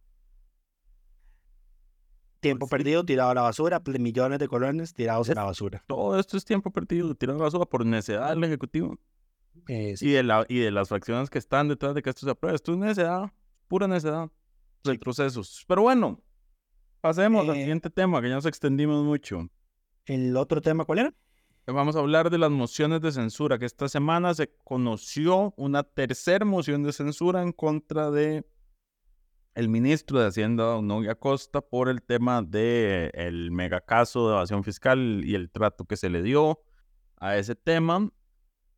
Tiempo 2.48 2.68
perdido, 2.68 3.04
tirado 3.06 3.30
a 3.30 3.34
la 3.34 3.42
basura, 3.42 3.82
millones 4.00 4.40
de 4.40 4.48
colones 4.48 4.94
tirados 4.94 5.30
a 5.30 5.36
la 5.36 5.44
basura. 5.44 5.84
Todo 5.88 6.20
esto 6.20 6.38
es 6.38 6.46
tiempo 6.46 6.72
perdido, 6.72 7.14
tirando 7.16 7.44
basura 7.44 7.66
por 7.66 7.86
necedad 7.86 8.30
del 8.30 8.44
Ejecutivo 8.44 8.98
Eh, 9.68 9.96
sí, 9.98 10.08
y 10.08 10.12
de, 10.12 10.24
la, 10.24 10.46
y 10.48 10.60
de 10.60 10.72
las 10.72 10.90
fracciones 10.90 11.30
que 11.30 11.40
están 11.40 11.68
detrás 11.68 11.94
de 11.94 12.02
que 12.02 12.10
esto 12.10 12.26
se 12.26 12.32
apruebe. 12.32 12.56
Esto 12.56 12.72
es 12.74 12.78
necedad, 12.78 13.32
pura 13.68 13.88
necedad, 13.88 14.30
retrocesos. 14.84 15.66
Pero 15.68 15.82
bueno, 15.84 16.22
pasemos 17.02 17.48
al 17.48 17.56
Eh, 17.56 17.60
siguiente 17.60 17.90
tema, 17.90 18.22
que 18.22 18.30
ya 18.30 18.36
nos 18.36 18.46
extendimos 18.46 19.04
mucho. 19.04 19.48
¿El 20.06 20.36
otro 20.38 20.62
tema 20.62 20.86
cuál 20.86 21.00
era? 21.00 21.14
Vamos 21.66 21.98
a 21.98 22.00
hablar 22.00 22.30
de 22.30 22.38
las 22.38 22.50
mociones 22.50 23.02
de 23.02 23.12
censura, 23.12 23.60
que 23.60 23.66
esta 23.66 23.90
semana 23.90 24.34
se 24.34 24.56
conoció 24.64 25.54
una 25.58 25.84
tercera 25.84 26.46
moción 26.46 26.84
de 26.84 26.94
censura 26.94 27.42
en 27.42 27.52
contra 27.52 28.10
de 28.10 28.46
el 29.58 29.70
ministro 29.70 30.20
de 30.20 30.28
Hacienda, 30.28 30.66
Don 30.66 30.86
Nogui 30.86 31.08
Acosta, 31.08 31.62
por 31.62 31.90
el 31.90 32.04
tema 32.04 32.44
del 32.44 33.10
el 33.16 33.50
megacaso 33.50 34.28
de 34.28 34.36
evasión 34.36 34.64
fiscal 34.64 35.24
y 35.26 35.34
el 35.34 35.50
trato 35.50 35.86
que 35.86 35.98
se 35.98 36.12
le 36.12 36.22
dio 36.22 36.62
a 37.16 37.38
ese 37.38 37.56
tema. 37.56 38.08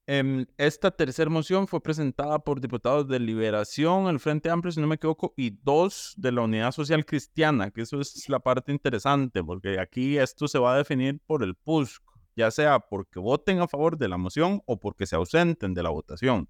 Em, 0.08 0.46
esta 0.58 0.90
tercera 0.92 1.30
moción 1.30 1.68
fue 1.68 1.84
presentada 1.84 2.40
por 2.40 2.62
diputados 2.62 3.10
de 3.10 3.20
Liberación, 3.20 4.08
el 4.08 4.22
Frente 4.22 4.50
Amplio, 4.50 4.72
si 4.72 4.80
no 4.80 4.88
me 4.88 4.96
equivoco, 4.96 5.34
y 5.36 5.50
dos 5.50 6.14
de 6.16 6.32
la 6.32 6.44
Unidad 6.44 6.72
Social 6.72 7.06
Cristiana, 7.06 7.72
que 7.72 7.82
eso 7.82 8.00
es 8.00 8.30
la 8.30 8.40
parte 8.40 8.72
interesante, 8.72 9.44
porque 9.44 9.82
aquí 9.82 10.18
esto 10.18 10.48
se 10.48 10.60
va 10.60 10.76
a 10.76 10.78
definir 10.78 11.20
por 11.28 11.44
el 11.44 11.56
PUSC, 11.56 12.02
ya 12.38 12.52
sea 12.52 12.80
porque 12.80 13.20
voten 13.20 13.60
a 13.60 13.68
favor 13.68 13.98
de 13.98 14.08
la 14.08 14.18
moción 14.18 14.62
o 14.66 14.80
porque 14.80 15.06
se 15.06 15.18
ausenten 15.18 15.74
de 15.74 15.84
la 15.84 15.90
votación. 15.90 16.48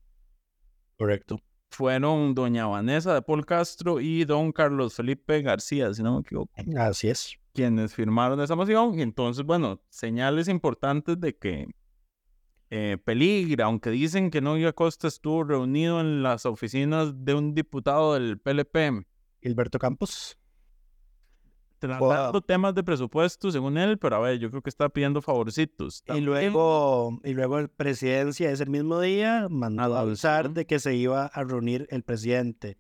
Correcto. 0.98 1.42
Fueron 1.70 2.34
doña 2.34 2.68
Vanessa 2.68 3.14
de 3.14 3.22
Paul 3.22 3.46
Castro 3.46 4.00
y 4.00 4.26
don 4.26 4.52
Carlos 4.52 4.96
Felipe 4.96 5.42
García, 5.42 5.94
si 5.94 6.04
no 6.04 6.16
me 6.16 6.22
equivoco. 6.22 6.52
Así 6.78 7.10
es. 7.10 7.38
Quienes 7.54 7.94
firmaron 7.94 8.42
esa 8.42 8.56
moción. 8.56 8.98
Y 8.98 9.02
entonces, 9.02 9.44
bueno, 9.46 9.82
señales 9.90 10.48
importantes 10.48 11.20
de 11.20 11.38
que 11.38 11.68
eh, 12.72 12.98
peligra, 13.04 13.66
aunque 13.66 13.90
dicen 13.90 14.30
que 14.32 14.42
Nogui 14.42 14.66
Acosta 14.66 15.08
estuvo 15.08 15.44
reunido 15.44 16.00
en 16.00 16.24
las 16.24 16.46
oficinas 16.46 17.26
de 17.26 17.34
un 17.34 17.54
diputado 17.54 18.14
del 18.14 18.40
PLP. 18.40 19.06
Gilberto 19.42 19.80
Campos. 19.80 20.39
Tratando 21.80 22.42
temas 22.42 22.76
de 22.76 22.84
presupuesto, 22.84 23.52
según 23.52 23.78
él, 23.78 23.98
pero 23.98 24.18
a 24.18 24.20
ver, 24.20 24.38
yo 24.38 24.50
creo 24.50 24.62
que 24.62 24.70
está 24.70 24.90
pidiendo 24.90 25.22
favorcitos. 25.22 26.04
Y 26.14 26.20
luego, 26.20 27.20
y 27.24 27.34
luego 27.34 27.58
el 27.60 27.70
presidencia 27.70 28.52
ese 28.52 28.66
mismo 28.66 29.00
día 29.00 29.48
mandó 29.50 29.96
a 29.96 30.02
avisar 30.02 30.52
de 30.52 30.66
que 30.66 30.80
se 30.80 30.96
iba 30.96 31.26
a 31.26 31.44
reunir 31.44 31.88
el 31.90 32.04
presidente 32.04 32.78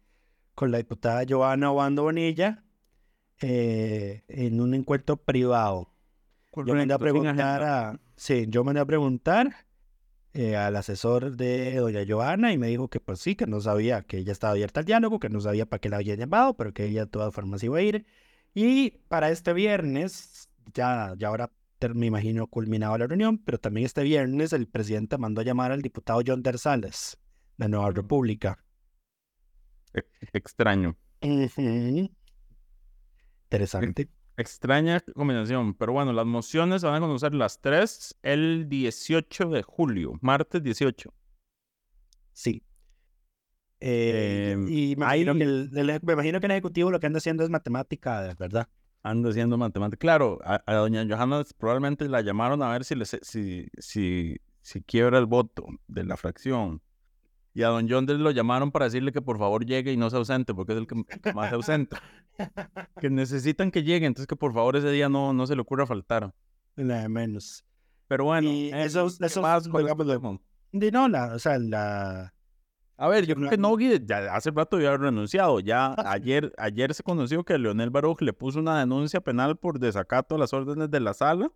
con 0.53 0.71
la 0.71 0.77
diputada 0.79 1.23
Giovanna 1.23 1.71
Obando 1.71 2.03
Bonilla 2.03 2.65
eh, 3.41 4.23
en 4.27 4.59
un 4.59 4.73
encuentro 4.73 5.15
privado. 5.15 5.93
yo 6.53 6.75
mandé 6.75 6.93
a 6.93 6.99
preguntar 6.99 7.63
a, 7.63 7.99
sí, 8.17 8.45
yo 8.49 8.65
mandé 8.65 8.81
a 8.81 8.85
preguntar 8.85 9.65
eh, 10.33 10.57
al 10.57 10.75
asesor 10.75 11.37
de 11.37 11.75
doña 11.75 12.03
Giovanna 12.03 12.51
y 12.51 12.57
me 12.57 12.67
dijo 12.67 12.89
que 12.89 12.99
pues 12.99 13.19
sí, 13.19 13.35
que 13.35 13.47
no 13.47 13.61
sabía 13.61 14.03
que 14.03 14.17
ella 14.17 14.33
estaba 14.33 14.51
abierta 14.51 14.81
al 14.81 14.85
diálogo, 14.85 15.19
que 15.19 15.29
no 15.29 15.39
sabía 15.39 15.65
para 15.65 15.79
qué 15.79 15.89
la 15.89 15.97
había 15.97 16.15
llamado, 16.15 16.55
pero 16.55 16.73
que 16.73 16.85
ella 16.85 17.05
de 17.05 17.11
todas 17.11 17.33
formas 17.33 17.63
iba 17.63 17.77
a 17.77 17.81
ir. 17.81 18.05
Y 18.53 18.91
para 19.07 19.29
este 19.29 19.53
viernes, 19.53 20.49
ya, 20.73 21.13
ya 21.17 21.27
ahora 21.27 21.51
me 21.93 22.07
imagino 22.07 22.47
culminado 22.47 22.97
la 22.97 23.07
reunión, 23.07 23.37
pero 23.37 23.57
también 23.57 23.85
este 23.85 24.03
viernes 24.03 24.51
el 24.53 24.67
presidente 24.67 25.17
mandó 25.17 25.41
a 25.41 25.43
llamar 25.45 25.71
al 25.71 25.81
diputado 25.81 26.21
John 26.25 26.43
Dersales 26.43 27.17
de 27.57 27.69
Nueva 27.69 27.91
República. 27.91 28.63
E, 29.93 30.03
extraño. 30.33 30.97
Interesante. 33.45 34.09
Extraña 34.35 35.01
combinación, 35.15 35.73
pero 35.73 35.91
bueno, 35.91 36.13
las 36.13 36.25
mociones 36.25 36.81
se 36.81 36.87
van 36.87 36.95
a 36.95 36.99
conocer 37.01 37.33
las 37.33 37.59
tres 37.59 38.17
el 38.21 38.69
18 38.69 39.49
de 39.49 39.63
julio, 39.63 40.13
martes 40.21 40.63
18. 40.63 41.13
Sí. 42.31 42.63
Eh, 43.81 44.51
em, 44.53 44.67
y 44.67 44.95
me 44.97 45.05
imagino, 45.05 45.35
que 45.35 45.43
el, 45.43 45.69
me 45.71 46.13
imagino, 46.13 46.39
que 46.39 46.45
el, 46.47 46.51
Ejecutivo 46.51 46.91
lo 46.91 46.99
que 46.99 47.07
anda 47.07 47.17
haciendo 47.17 47.43
es 47.43 47.49
matemática, 47.49 48.35
¿verdad? 48.37 48.67
Anda 49.03 49.29
haciendo 49.29 49.57
matemática. 49.57 49.99
Claro, 49.99 50.39
a, 50.43 50.61
doña 50.73 51.05
Johanna 51.09 51.43
probablemente 51.57 52.09
la 52.09 52.21
llamaron 52.21 52.61
a 52.61 52.71
ver 52.71 52.83
si, 52.83 52.95
le, 52.95 53.05
si, 53.05 53.19
si, 53.77 54.37
si 54.61 54.81
quiebra 54.81 55.17
el 55.17 55.25
voto 55.25 55.65
de 55.87 56.03
la 56.03 56.17
fracción. 56.17 56.81
Y 57.53 57.63
a 57.63 57.69
don 57.69 57.89
John 57.89 58.05
lo 58.05 58.31
llamaron 58.31 58.71
para 58.71 58.85
decirle 58.85 59.11
que 59.11 59.21
por 59.21 59.37
favor 59.39 59.65
llegue 59.65 59.91
y 59.91 59.97
no 59.97 60.09
se 60.09 60.17
ausente, 60.17 60.53
porque 60.53 60.73
es 60.73 60.77
el 60.77 60.87
que, 60.87 60.95
más 61.33 61.49
se 61.49 61.55
ausenta. 61.55 62.01
que 63.01 63.09
necesitan 63.09 63.71
que 63.71 63.83
llegue, 63.83 64.05
entonces 64.05 64.27
que 64.27 64.35
por 64.35 64.53
favor 64.53 64.75
ese 64.75 64.91
día 64.91 65.09
no, 65.09 65.33
no 65.33 65.47
se 65.47 65.55
le 65.55 65.61
ocurra 65.61 65.85
faltar. 65.85 66.33
Nada 66.75 67.09
menos. 67.09 67.65
Pero 68.07 68.25
bueno, 68.25 68.49
eso, 68.49 69.07
eso 69.07 69.41
más, 69.41 69.69
de 70.71 70.91
no, 70.91 71.09
la, 71.09 71.33
o 71.33 71.39
sea, 71.39 71.57
la, 71.59 72.33
a 72.99 73.07
ver, 73.07 73.25
yo 73.25 73.35
creo 73.35 73.49
que 73.49 73.57
Nogui 73.57 73.97
ya 74.05 74.35
hace 74.35 74.51
rato 74.51 74.75
había 74.75 74.97
renunciado. 74.97 75.61
Ya 75.61 75.95
ayer, 76.05 76.51
ayer 76.57 76.93
se 76.93 77.01
conoció 77.01 77.45
que 77.45 77.57
Leonel 77.57 77.89
Baruch 77.89 78.21
le 78.21 78.33
puso 78.33 78.59
una 78.59 78.79
denuncia 78.79 79.21
penal 79.21 79.55
por 79.55 79.79
desacato 79.79 80.35
a 80.35 80.37
las 80.37 80.51
órdenes 80.51 80.91
de 80.91 80.99
la 80.99 81.13
sala. 81.13 81.49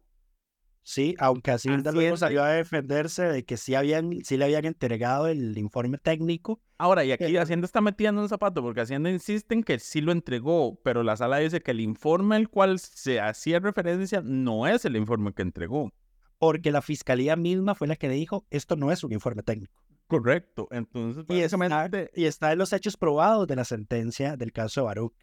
Sí, 0.85 1.15
aunque 1.17 1.51
así 1.51 1.69
luego 1.69 2.17
salió 2.17 2.43
a 2.43 2.49
defenderse 2.49 3.23
de 3.23 3.45
que 3.45 3.55
sí, 3.55 3.73
habían, 3.75 4.23
sí 4.23 4.35
le 4.35 4.45
habían 4.45 4.65
entregado 4.65 5.27
el 5.27 5.57
informe 5.57 5.97
técnico. 5.97 6.61
Ahora, 6.77 7.05
y 7.05 7.11
aquí 7.11 7.35
Hacienda 7.37 7.65
está 7.65 7.79
metiendo 7.81 8.21
un 8.21 8.27
zapato 8.27 8.61
porque 8.61 8.81
Hacienda 8.81 9.09
insiste 9.09 9.53
en 9.53 9.63
que 9.63 9.79
sí 9.79 10.01
lo 10.01 10.11
entregó, 10.11 10.79
pero 10.83 11.03
la 11.03 11.15
sala 11.15 11.37
dice 11.37 11.61
que 11.61 11.71
el 11.71 11.79
informe 11.79 12.35
al 12.35 12.49
cual 12.49 12.79
se 12.79 13.21
hacía 13.21 13.59
referencia 13.59 14.21
no 14.23 14.67
es 14.67 14.83
el 14.83 14.95
informe 14.97 15.33
que 15.33 15.41
entregó. 15.41 15.93
Porque 16.37 16.71
la 16.71 16.81
fiscalía 16.81 17.37
misma 17.37 17.75
fue 17.75 17.87
la 17.87 17.95
que 17.95 18.09
le 18.09 18.15
dijo, 18.15 18.45
esto 18.49 18.75
no 18.75 18.91
es 18.91 19.05
un 19.05 19.13
informe 19.13 19.43
técnico. 19.43 19.82
Correcto. 20.07 20.67
Entonces, 20.71 21.25
y, 21.29 21.39
está, 21.39 21.89
y 22.13 22.25
está 22.25 22.51
en 22.51 22.59
los 22.59 22.73
hechos 22.73 22.97
probados 22.97 23.47
de 23.47 23.55
la 23.55 23.65
sentencia 23.65 24.37
del 24.37 24.51
caso 24.51 24.81
de 24.81 24.85
Baruch. 24.85 25.13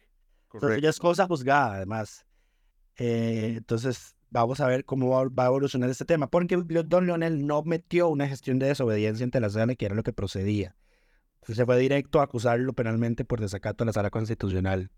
Entonces 0.53 0.81
ya 0.81 0.89
es 0.89 0.99
cosa 0.99 1.27
juzgada, 1.27 1.75
además. 1.75 2.25
Eh, 2.97 3.55
entonces, 3.57 4.15
vamos 4.29 4.59
a 4.59 4.67
ver 4.67 4.83
cómo 4.83 5.09
va, 5.09 5.43
a 5.43 5.47
evolucionar 5.47 5.89
este 5.89 6.05
tema. 6.05 6.27
Porque 6.27 6.57
don 6.57 7.05
Leonel 7.05 7.45
no 7.45 7.63
metió 7.63 8.09
una 8.09 8.27
gestión 8.27 8.59
de 8.59 8.67
desobediencia 8.67 9.23
ante 9.23 9.39
la 9.39 9.49
sala, 9.49 9.75
que 9.75 9.85
era 9.85 9.95
lo 9.95 10.03
que 10.03 10.13
procedía. 10.13 10.75
Entonces, 11.35 11.55
se 11.57 11.65
fue 11.65 11.79
directo 11.79 12.19
a 12.19 12.23
acusarlo 12.23 12.73
penalmente 12.73 13.23
por 13.23 13.39
desacato 13.39 13.83
a 13.83 13.87
la 13.87 13.93
sala 13.93 14.09
constitucional. 14.09 14.91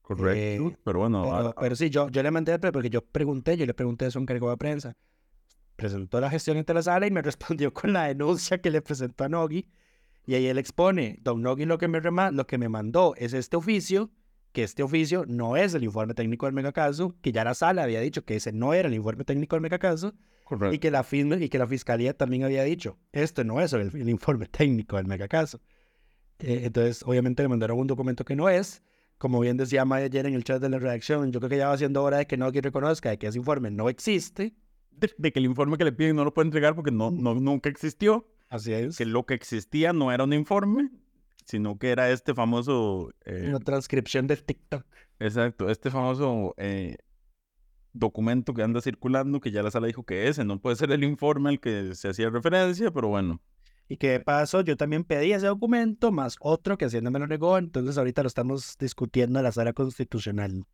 Correcto. 0.00 0.68
Eh, 0.68 0.76
pero 0.84 1.00
bueno. 1.00 1.54
Pero, 1.60 1.76
sí, 1.76 1.90
yo, 1.90 2.08
yo 2.08 2.22
le 2.22 2.30
mandé, 2.30 2.58
porque 2.58 2.90
yo 2.90 3.04
pregunté, 3.04 3.56
yo 3.56 3.66
le 3.66 3.74
pregunté 3.74 4.06
eso 4.06 4.18
en 4.18 4.26
cargo 4.26 4.48
de 4.48 4.56
prensa 4.56 4.96
presentó 5.76 6.20
la 6.20 6.30
gestión 6.30 6.56
ante 6.56 6.74
la 6.74 6.82
sala 6.82 7.06
y 7.06 7.10
me 7.10 7.22
respondió 7.22 7.72
con 7.72 7.92
la 7.92 8.08
denuncia 8.08 8.58
que 8.58 8.70
le 8.70 8.82
presentó 8.82 9.24
a 9.24 9.28
Nogui. 9.28 9.68
Y 10.24 10.34
ahí 10.34 10.46
él 10.46 10.58
expone, 10.58 11.18
don 11.22 11.42
Nogui 11.42 11.64
lo 11.64 11.78
que, 11.78 11.88
me 11.88 12.00
lo 12.00 12.46
que 12.46 12.58
me 12.58 12.68
mandó 12.68 13.14
es 13.16 13.32
este 13.32 13.56
oficio, 13.56 14.10
que 14.52 14.62
este 14.62 14.82
oficio 14.82 15.24
no 15.26 15.56
es 15.56 15.74
el 15.74 15.82
informe 15.82 16.14
técnico 16.14 16.46
del 16.46 16.54
megacaso, 16.54 17.16
que 17.22 17.32
ya 17.32 17.42
la 17.42 17.54
sala 17.54 17.82
había 17.82 18.00
dicho 18.00 18.24
que 18.24 18.36
ese 18.36 18.52
no 18.52 18.72
era 18.74 18.88
el 18.88 18.94
informe 18.94 19.24
técnico 19.24 19.56
del 19.56 19.62
megacaso, 19.62 20.14
y 20.70 20.78
que, 20.78 20.90
la 20.90 21.06
y 21.10 21.48
que 21.48 21.58
la 21.58 21.66
fiscalía 21.66 22.16
también 22.16 22.44
había 22.44 22.62
dicho, 22.62 22.98
este 23.12 23.44
no 23.44 23.60
es 23.60 23.72
el, 23.72 24.08
informe 24.08 24.46
técnico 24.46 24.96
del 24.96 25.06
megacaso. 25.06 25.60
Eh, 26.38 26.62
entonces, 26.64 27.02
obviamente 27.06 27.42
le 27.42 27.48
mandaron 27.48 27.78
un 27.78 27.86
documento 27.86 28.24
que 28.24 28.36
no 28.36 28.48
es, 28.48 28.82
como 29.18 29.40
bien 29.40 29.56
decía 29.56 29.84
Maya 29.84 30.06
ayer 30.06 30.26
en 30.26 30.34
el 30.34 30.44
chat 30.44 30.60
de 30.60 30.68
la 30.68 30.78
redacción, 30.78 31.32
yo 31.32 31.40
creo 31.40 31.48
que 31.48 31.56
ya 31.56 31.68
va 31.68 31.78
siendo 31.78 32.02
hora 32.02 32.18
de 32.18 32.26
que 32.26 32.36
Nogui 32.36 32.60
reconozca 32.60 33.10
de 33.10 33.18
que 33.18 33.28
ese 33.28 33.38
informe 33.38 33.70
no 33.70 33.88
existe, 33.88 34.54
de, 34.96 35.32
que 35.32 35.38
el 35.38 35.46
informe 35.46 35.78
que 35.78 35.84
le 35.84 35.92
piden 35.92 36.16
no 36.16 36.24
lo 36.24 36.34
puede 36.34 36.46
entregar 36.46 36.74
porque 36.74 36.90
no, 36.90 37.10
no, 37.10 37.34
nunca 37.34 37.68
existió. 37.68 38.28
Así 38.48 38.72
es. 38.72 38.96
Que 38.96 39.06
lo 39.06 39.24
que 39.24 39.34
existía 39.34 39.92
no 39.92 40.12
era 40.12 40.24
un 40.24 40.32
informe, 40.32 40.90
sino 41.44 41.78
que 41.78 41.90
era 41.90 42.10
este 42.10 42.34
famoso... 42.34 43.10
Eh, 43.24 43.46
Una 43.48 43.60
transcripción 43.60 44.26
del 44.26 44.44
TikTok. 44.44 44.84
Exacto, 45.18 45.70
este 45.70 45.90
famoso 45.90 46.54
eh, 46.58 46.96
documento 47.92 48.54
que 48.54 48.62
anda 48.62 48.80
circulando, 48.80 49.40
que 49.40 49.50
ya 49.50 49.62
la 49.62 49.70
sala 49.70 49.86
dijo 49.86 50.04
que 50.04 50.28
ese 50.28 50.44
no 50.44 50.60
puede 50.60 50.76
ser 50.76 50.90
el 50.92 51.04
informe 51.04 51.50
al 51.50 51.60
que 51.60 51.94
se 51.94 52.08
hacía 52.08 52.30
referencia, 52.30 52.90
pero 52.90 53.08
bueno. 53.08 53.40
Y 53.88 53.96
que 53.96 54.10
de 54.10 54.20
paso 54.20 54.62
yo 54.62 54.76
también 54.76 55.04
pedí 55.04 55.32
ese 55.32 55.46
documento, 55.46 56.12
más 56.12 56.36
otro 56.40 56.78
que 56.78 56.86
Hacienda 56.86 57.10
me 57.10 57.18
lo 57.18 57.26
negó, 57.26 57.58
entonces 57.58 57.98
ahorita 57.98 58.22
lo 58.22 58.28
estamos 58.28 58.76
discutiendo 58.78 59.38
en 59.38 59.44
la 59.44 59.52
sala 59.52 59.72
constitucional. 59.72 60.64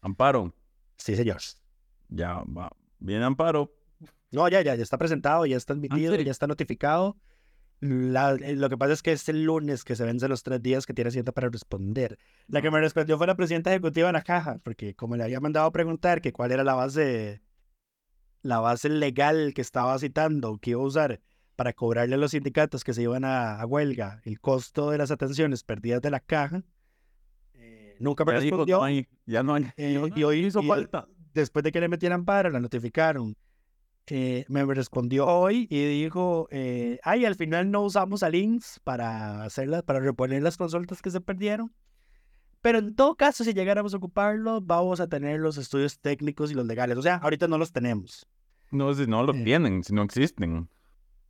Amparo. 0.00 0.54
Sí, 0.96 1.16
señor. 1.16 1.38
Ya, 2.08 2.42
va, 2.44 2.70
Bien, 3.00 3.22
Amparo. 3.22 3.72
No, 4.30 4.48
ya, 4.48 4.62
ya, 4.62 4.74
ya 4.74 4.82
está 4.82 4.96
presentado, 4.96 5.44
ya 5.46 5.56
está 5.56 5.72
admitido, 5.72 6.14
ya 6.14 6.30
está 6.30 6.46
notificado. 6.46 7.16
Eh, 7.82 8.54
lo 8.56 8.68
que 8.68 8.76
pasa 8.76 8.92
es 8.92 9.02
que 9.02 9.12
es 9.12 9.28
el 9.28 9.44
lunes 9.44 9.84
que 9.84 9.96
se 9.96 10.04
vence 10.04 10.28
los 10.28 10.42
tres 10.42 10.62
días 10.62 10.86
que 10.86 10.92
tiene 10.92 11.08
Hacienda 11.08 11.32
para 11.32 11.48
responder. 11.48 12.18
La 12.46 12.60
que 12.60 12.70
me 12.70 12.78
respondió 12.78 13.16
fue 13.16 13.26
la 13.26 13.34
presidenta 13.34 13.70
ejecutiva 13.70 14.08
de 14.08 14.12
la 14.12 14.22
caja, 14.22 14.58
porque 14.62 14.94
como 14.94 15.16
le 15.16 15.24
había 15.24 15.40
mandado 15.40 15.66
a 15.66 15.72
preguntar 15.72 16.20
que 16.20 16.32
cuál 16.32 16.52
era 16.52 16.62
la 16.62 16.74
base, 16.74 17.40
la 18.42 18.60
base 18.60 18.88
legal 18.88 19.52
que 19.54 19.62
estaba 19.62 19.98
citando, 19.98 20.58
que 20.58 20.70
iba 20.70 20.80
a 20.80 20.84
usar 20.84 21.20
para 21.56 21.72
cobrarle 21.72 22.14
a 22.14 22.18
los 22.18 22.30
sindicatos 22.30 22.84
que 22.84 22.94
se 22.94 23.02
iban 23.02 23.24
a, 23.24 23.64
huelga 23.66 24.20
el 24.24 24.40
costo 24.40 24.90
de 24.90 24.98
las 24.98 25.10
atenciones 25.10 25.64
perdidas 25.64 26.02
de 26.02 26.10
la 26.10 26.20
caja, 26.20 26.62
eh, 27.54 27.96
nunca 27.98 28.24
me 28.24 28.32
respondió. 28.32 28.82
ya 29.26 29.42
no 29.42 29.54
hay. 29.54 29.66
Eh, 29.76 30.10
y, 30.14 30.22
hoy 30.22 30.46
hizo 30.46 30.62
falta 30.62 31.08
después 31.34 31.62
de 31.62 31.72
que 31.72 31.80
le 31.80 31.88
metieran 31.88 32.24
para, 32.24 32.50
la 32.50 32.60
notificaron. 32.60 33.36
Eh, 34.06 34.44
me 34.48 34.64
respondió 34.64 35.26
hoy 35.26 35.68
y 35.70 35.84
dijo, 35.84 36.48
eh, 36.50 36.98
ay, 37.04 37.24
al 37.24 37.36
final 37.36 37.70
no 37.70 37.82
usamos 37.82 38.22
a 38.22 38.30
links 38.30 38.80
para 38.82 39.44
hacerlas, 39.44 39.84
para 39.84 40.00
reponer 40.00 40.42
las 40.42 40.56
consultas 40.56 41.00
que 41.00 41.10
se 41.10 41.20
perdieron. 41.20 41.72
Pero 42.60 42.78
en 42.78 42.94
todo 42.94 43.14
caso, 43.14 43.44
si 43.44 43.54
llegáramos 43.54 43.94
a 43.94 43.98
ocuparlo, 43.98 44.60
vamos 44.60 45.00
a 45.00 45.06
tener 45.06 45.40
los 45.40 45.56
estudios 45.58 46.00
técnicos 46.00 46.50
y 46.50 46.54
los 46.54 46.66
legales. 46.66 46.98
O 46.98 47.02
sea, 47.02 47.16
ahorita 47.16 47.46
no 47.46 47.56
los 47.56 47.72
tenemos. 47.72 48.26
No, 48.70 48.92
si 48.94 49.06
no 49.06 49.22
los 49.22 49.36
eh, 49.36 49.44
tienen, 49.44 49.84
si 49.84 49.94
no 49.94 50.02
existen. 50.02 50.68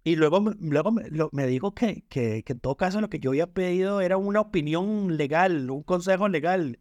Y 0.03 0.17
luego, 0.17 0.41
luego 0.59 0.91
me, 0.91 1.05
me 1.33 1.47
dijo 1.47 1.75
que, 1.75 2.05
que, 2.09 2.43
que 2.43 2.53
en 2.55 2.61
todo 2.61 2.77
caso 2.77 3.01
lo 3.01 3.11
que 3.11 3.21
yo 3.21 3.31
había 3.31 3.47
pedido 3.47 4.01
era 4.01 4.17
una 4.17 4.41
opinión 4.41 5.17
legal, 5.17 5.71
un 5.71 5.83
consejo 5.83 6.29
legal 6.29 6.79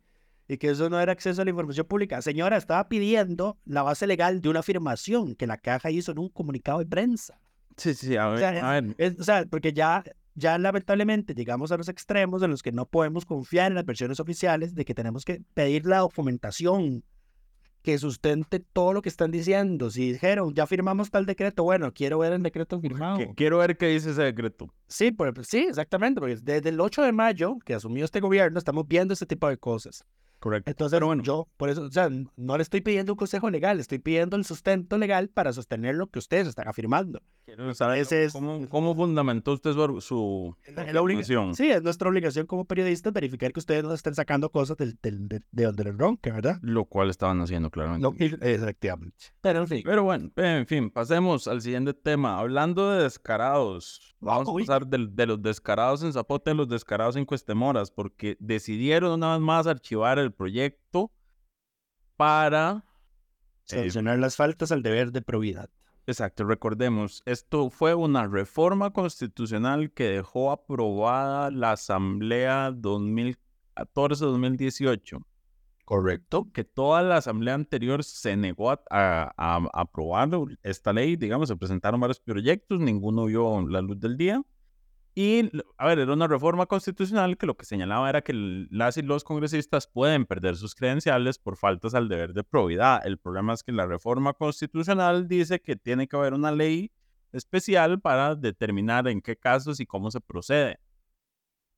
y 0.50 0.58
que 0.58 0.70
eso 0.72 0.90
no 0.90 1.00
era 1.00 1.12
acceso 1.14 1.42
a 1.42 1.46
la 1.46 1.52
información 1.52 1.86
pública. 1.88 2.22
Señora, 2.22 2.58
estaba 2.58 2.90
pidiendo 2.90 3.58
la 3.66 3.84
base 3.84 4.06
legal 4.08 4.42
de 4.42 4.50
una 4.50 4.60
afirmación 4.60 5.36
que 5.36 5.48
la 5.48 5.58
caja 5.58 5.92
hizo 5.92 6.12
en 6.12 6.20
un 6.20 6.28
comunicado 6.30 6.80
de 6.80 6.88
prensa. 6.88 7.40
Sí, 7.78 7.94
sí, 7.94 8.18
a 8.18 8.28
ver. 8.28 8.96
O 9.20 9.24
sea, 9.24 9.46
porque 9.50 9.72
ya, 9.72 10.04
ya 10.36 10.58
lamentablemente 10.58 11.34
llegamos 11.36 11.72
a 11.72 11.78
los 11.78 11.88
extremos 11.88 12.42
en 12.44 12.50
los 12.52 12.62
que 12.64 12.72
no 12.74 12.86
podemos 12.88 13.26
confiar 13.26 13.68
en 13.72 13.76
las 13.76 13.86
versiones 13.86 14.20
oficiales 14.20 14.76
de 14.76 14.84
que 14.86 14.94
tenemos 14.96 15.24
que 15.24 15.42
pedir 15.54 15.86
la 15.86 16.00
documentación 16.00 17.04
que 17.82 17.98
sustente 17.98 18.60
todo 18.60 18.92
lo 18.92 19.02
que 19.02 19.08
están 19.08 19.32
diciendo. 19.32 19.90
Si 19.90 20.12
dijeron, 20.12 20.54
ya 20.54 20.68
firmamos 20.68 21.12
tal 21.12 21.26
decreto, 21.26 21.64
bueno, 21.64 21.94
quiero 21.94 22.20
ver 22.20 22.34
el 22.34 22.44
decreto 22.44 22.82
firmado. 22.82 23.20
Que- 23.20 23.34
quiero 23.36 23.60
ver 23.60 23.78
qué 23.78 23.88
dice 23.88 24.12
ese 24.12 24.24
decreto. 24.24 24.74
Sí, 24.88 25.12
por- 25.12 25.46
sí, 25.46 25.68
exactamente, 25.70 26.20
porque 26.20 26.36
desde 26.42 26.70
el 26.70 26.82
8 26.82 27.04
de 27.04 27.14
mayo 27.14 27.58
que 27.64 27.74
asumió 27.76 28.04
este 28.04 28.20
gobierno 28.20 28.60
estamos 28.60 28.86
viendo 28.88 29.14
este 29.14 29.26
tipo 29.26 29.48
de 29.48 29.58
cosas. 29.58 30.04
Correcto. 30.40 30.72
Entonces, 30.72 31.00
yo, 31.24 31.48
por 31.58 31.70
eso, 31.70 31.84
o 31.84 31.92
sea, 31.92 32.10
no 32.38 32.58
le 32.58 32.64
estoy 32.64 32.82
pidiendo 32.82 33.14
un 33.14 33.18
consejo 33.18 33.50
legal, 33.50 33.78
le 33.78 33.82
estoy 33.82 34.00
pidiendo 34.00 34.38
el 34.38 34.46
sustento 34.46 34.98
legal 34.98 35.28
para 35.30 35.52
sostener 35.54 35.96
lo 35.96 36.08
que 36.08 36.20
ustedes 36.20 36.48
están 36.48 36.68
afirmando. 36.68 37.22
Quiero 37.46 37.74
saber 37.74 38.00
Ese 38.00 38.26
es- 38.26 38.34
cómo, 38.34 38.70
cómo 38.70 38.96
fundamentó 38.96 39.54
usted 39.54 39.74
su, 39.74 40.02
su 40.02 40.56
Es 40.64 40.76
la 40.76 40.84
obliga- 41.02 41.22
afirmación. 41.22 41.56
Sí, 41.56 41.70
es 41.72 41.82
nuestra 41.84 42.08
obligación 42.10 42.46
como 42.46 42.64
periodistas 42.66 43.12
verificar 43.12 43.52
que 43.52 43.60
ustedes 43.60 43.84
no 43.84 43.94
estén 43.94 44.14
sacando 44.16 44.50
cosas 44.52 44.78
del, 44.78 44.98
del- 45.02 45.28
de, 45.28 45.42
de 45.52 45.64
donde 45.66 45.84
les 45.86 45.98
ronca, 45.98 46.32
¿verdad? 46.32 46.58
Lo 46.62 46.86
cual 46.86 47.10
estaban 47.10 47.42
haciendo 47.42 47.70
claramente. 47.72 48.08
No, 48.08 48.14
efectivamente. 48.46 49.18
Pero 49.42 49.60
en 49.62 49.68
fin. 49.68 49.82
Pero 49.84 50.04
bueno, 50.04 50.30
en 50.36 50.68
fin, 50.68 50.90
pasemos 50.92 51.48
al 51.48 51.62
siguiente 51.62 51.94
tema. 51.94 52.40
Hablando 52.40 52.92
de 52.92 53.04
descarados, 53.04 54.16
vamos 54.20 54.48
Uy. 54.50 54.64
a 54.64 54.66
pasar 54.66 54.88
del- 54.88 55.16
de, 55.16 55.26
los 55.26 55.42
descarados 55.42 56.04
en 56.04 56.14
Zapote 56.14 56.52
a 56.52 56.54
los 56.54 56.68
descarados 56.70 57.16
en 57.16 57.26
Cuestemoras, 57.26 57.90
porque 57.92 58.38
decidieron 58.40 59.12
una 59.14 59.34
vez 59.34 59.42
más 59.42 59.68
archivar 59.68 60.20
el 60.20 60.29
proyecto 60.34 61.12
para... 62.18 62.84
eh, 63.72 63.74
Sancionar 63.82 64.20
las 64.20 64.36
faltas 64.36 64.72
al 64.72 64.82
deber 64.84 65.12
de 65.12 65.22
probidad. 65.22 65.70
Exacto, 66.08 66.44
recordemos, 66.46 67.22
esto 67.26 67.70
fue 67.70 67.94
una 67.94 68.26
reforma 68.28 68.92
constitucional 68.92 69.92
que 69.92 70.06
dejó 70.06 70.52
aprobada 70.52 71.52
la 71.52 71.74
Asamblea 71.74 72.72
2014-2018. 72.72 75.24
Correcto. 75.86 76.48
que 76.54 76.64
toda 76.64 77.02
la 77.02 77.18
asamblea 77.18 77.56
anterior 77.56 78.04
se 78.04 78.38
negó 78.38 78.70
a, 78.70 78.80
a- 78.92 79.34
a 79.38 79.56
aprobar 79.74 80.30
esta 80.62 80.94
ley, 80.94 81.16
digamos, 81.16 81.50
se 81.50 81.56
presentaron 81.56 82.00
varios 82.00 82.20
proyectos, 82.20 82.80
ninguno 82.80 83.26
vio 83.26 83.68
la 83.68 83.82
luz 83.82 84.00
del 84.00 84.16
día. 84.16 84.40
Y, 85.22 85.52
a 85.78 85.86
ver, 85.86 86.00
era 86.00 86.14
una 86.14 86.28
reforma 86.30 86.66
constitucional 86.66 87.38
que 87.38 87.46
lo 87.46 87.58
que 87.58 87.66
señalaba 87.66 88.08
era 88.08 88.22
que 88.22 88.32
las 88.72 88.96
y 88.96 89.02
los 89.02 89.26
congresistas 89.26 89.86
pueden 89.86 90.26
perder 90.26 90.56
sus 90.56 90.76
credenciales 90.76 91.38
por 91.38 91.58
faltas 91.58 91.94
al 91.94 92.08
deber 92.08 92.32
de 92.32 92.46
probidad. 92.46 93.06
El 93.06 93.18
problema 93.18 93.52
es 93.52 93.62
que 93.62 93.74
la 93.74 93.86
reforma 93.86 94.32
constitucional 94.32 95.28
dice 95.28 95.60
que 95.60 95.76
tiene 95.76 96.08
que 96.08 96.16
haber 96.16 96.34
una 96.34 96.54
ley 96.54 96.94
especial 97.34 98.00
para 98.00 98.34
determinar 98.34 99.10
en 99.10 99.20
qué 99.20 99.36
casos 99.36 99.82
y 99.82 99.86
cómo 99.86 100.10
se 100.10 100.22
procede. 100.22 100.80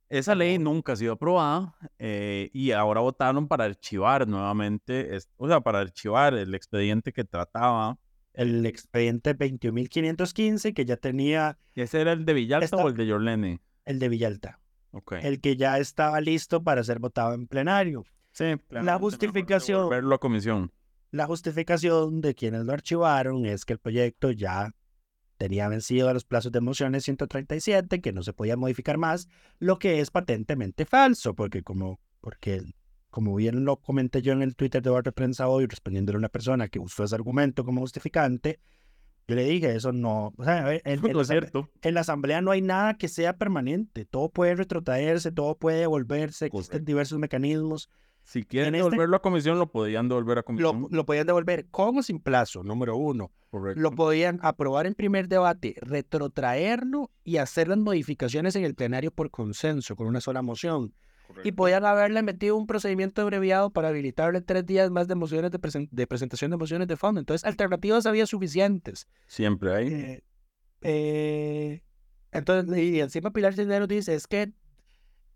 Esa 0.07 0.35
ley 0.35 0.59
nunca 0.59 0.93
ha 0.93 0.95
sido 0.95 1.13
aprobada 1.13 1.75
eh, 1.97 2.51
y 2.53 2.73
ahora 2.73 3.01
votaron 3.01 3.47
para 3.47 3.63
archivar 3.65 4.27
nuevamente, 4.27 5.17
o 5.37 5.47
sea, 5.47 5.61
para 5.61 5.79
archivar 5.79 6.35
el 6.35 6.53
expediente 6.53 7.11
que 7.11 7.23
trataba. 7.23 7.97
El 8.33 8.65
expediente 8.65 9.35
21.515 9.37 10.73
que 10.73 10.85
ya 10.85 10.97
tenía 10.97 11.57
¿Ese 11.75 12.01
era 12.01 12.13
el 12.13 12.25
de 12.25 12.33
Villalta 12.33 12.65
Esta- 12.65 12.77
o 12.77 12.87
el 12.87 12.95
de 12.95 13.05
Yorlene? 13.07 13.59
el 13.85 13.99
de 13.99 14.09
Villalta, 14.09 14.59
Ok. 14.91 15.13
el 15.21 15.41
que 15.41 15.55
ya 15.57 15.77
estaba 15.79 16.21
listo 16.21 16.63
para 16.63 16.83
ser 16.83 16.99
votado 16.99 17.33
en 17.33 17.47
plenario. 17.47 18.05
sí, 18.31 18.45
la 18.69 18.97
justificación- 18.97 19.89
Verlo 19.89 20.15
a 20.15 20.19
comisión. 20.19 20.71
La 21.11 21.25
justificación 21.27 22.21
de 22.21 22.33
quienes 22.35 22.63
lo 22.63 22.71
archivaron 22.71 23.45
es 23.45 23.65
que 23.65 23.73
el 23.73 23.79
proyecto 23.79 24.31
ya 24.31 24.71
tenía 25.35 25.67
vencido 25.67 26.07
a 26.07 26.13
los 26.13 26.23
plazos 26.23 26.51
de 26.53 26.61
mociones 26.61 27.03
137, 27.03 27.99
que 27.99 28.13
no 28.13 28.23
se 28.23 28.31
podía 28.31 28.55
modificar 28.55 28.97
más, 28.97 29.27
lo 29.59 29.77
que 29.79 29.99
es 29.99 30.09
patentemente 30.11 30.85
falso, 30.85 31.33
porque 31.35 31.63
como, 31.63 31.99
porque, 32.21 32.61
como 33.11 33.35
bien 33.35 33.63
lo 33.65 33.77
comenté 33.77 34.21
yo 34.23 34.33
en 34.33 34.41
el 34.41 34.55
Twitter 34.55 34.81
de 34.81 34.89
Barra 34.89 35.11
Prensa 35.11 35.47
hoy, 35.47 35.67
respondiéndole 35.67 36.15
a 36.15 36.19
una 36.19 36.29
persona 36.29 36.67
que 36.69 36.79
usó 36.79 37.03
ese 37.03 37.13
argumento 37.13 37.63
como 37.63 37.81
justificante, 37.81 38.59
yo 39.27 39.35
le 39.35 39.43
dije, 39.45 39.75
eso 39.75 39.91
no, 39.91 40.33
o 40.35 40.43
sea, 40.43 40.73
en, 40.73 40.81
la, 40.83 41.09
asamblea- 41.11 41.25
cierto. 41.25 41.69
en 41.83 41.93
la 41.93 42.01
asamblea 42.01 42.41
no 42.41 42.49
hay 42.51 42.61
nada 42.61 42.95
que 42.97 43.07
sea 43.07 43.37
permanente, 43.37 44.05
todo 44.05 44.29
puede 44.29 44.55
retrotraerse, 44.55 45.31
todo 45.31 45.55
puede 45.55 45.79
devolverse, 45.81 46.47
existen 46.47 46.69
Correcto. 46.71 46.85
diversos 46.85 47.19
mecanismos, 47.19 47.89
Si 48.23 48.43
quieren 48.43 48.69
en 48.69 48.75
este- 48.75 48.89
devolverlo 48.89 49.17
a 49.17 49.21
comisión, 49.21 49.59
lo 49.59 49.71
podían 49.71 50.07
devolver 50.09 50.37
a 50.39 50.41
lo, 50.41 50.45
comisión. 50.45 50.87
lo 50.89 51.05
podían 51.05 51.27
devolver 51.27 51.67
con 51.69 51.97
o 51.99 52.03
sin 52.03 52.19
plazo, 52.19 52.63
número 52.63 52.95
uno. 52.97 53.31
Correcto. 53.51 53.81
lo 53.81 53.91
podían 53.91 54.39
aprobar 54.43 54.87
en 54.87 54.93
primer 54.95 55.27
debate, 55.27 55.75
retrotraerlo 55.81 57.11
y 57.25 57.35
hacer 57.37 57.67
las 57.67 57.77
modificaciones 57.79 58.55
en 58.55 58.63
el 58.63 58.75
plenario 58.75 59.11
por 59.11 59.29
consenso, 59.29 59.95
con 59.97 60.07
una 60.07 60.21
sola 60.21 60.41
moción. 60.41 60.93
Y 61.43 61.51
podían 61.51 61.85
haberle 61.85 62.21
metido 62.23 62.55
un 62.57 62.67
procedimiento 62.67 63.21
abreviado 63.21 63.69
para 63.69 63.89
habilitarle 63.89 64.41
tres 64.41 64.65
días 64.65 64.89
más 64.91 65.07
de 65.07 65.15
mociones 65.15 65.51
de, 65.51 65.59
presen- 65.59 65.89
de 65.91 66.07
presentación 66.07 66.51
de 66.51 66.57
mociones 66.57 66.87
de 66.87 66.97
fondo. 66.97 67.19
Entonces, 67.19 67.45
alternativas 67.45 68.05
había 68.05 68.25
suficientes. 68.25 69.07
Siempre 69.27 69.73
hay. 69.73 69.87
Eh, 69.93 70.23
eh, 70.81 71.83
entonces, 72.31 72.77
y 72.77 72.99
encima 72.99 73.31
Pilar 73.31 73.53
Cisneros 73.53 73.87
dice, 73.87 74.15
es 74.15 74.27
que 74.27 74.51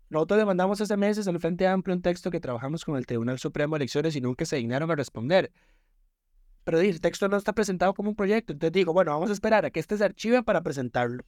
nosotros 0.08 0.38
le 0.38 0.46
mandamos 0.46 0.80
hace 0.80 0.96
meses 0.96 1.26
al 1.26 1.40
Frente 1.40 1.66
Amplio 1.66 1.94
un 1.96 2.02
texto 2.02 2.30
que 2.30 2.40
trabajamos 2.40 2.84
con 2.84 2.96
el 2.96 3.06
Tribunal 3.06 3.38
Supremo 3.38 3.74
de 3.74 3.84
Elecciones 3.84 4.14
y 4.16 4.20
nunca 4.20 4.44
se 4.44 4.56
dignaron 4.56 4.90
a 4.90 4.94
responder. 4.94 5.50
Pero 6.64 6.78
di, 6.78 6.88
el 6.88 7.00
texto 7.00 7.28
no 7.28 7.36
está 7.36 7.52
presentado 7.52 7.94
como 7.94 8.10
un 8.10 8.16
proyecto. 8.16 8.52
Entonces 8.52 8.72
digo, 8.72 8.92
bueno, 8.92 9.12
vamos 9.12 9.30
a 9.30 9.32
esperar 9.32 9.64
a 9.64 9.70
que 9.70 9.80
este 9.80 9.96
se 9.96 10.04
archive 10.04 10.42
para 10.42 10.62
presentarlo. 10.62 11.24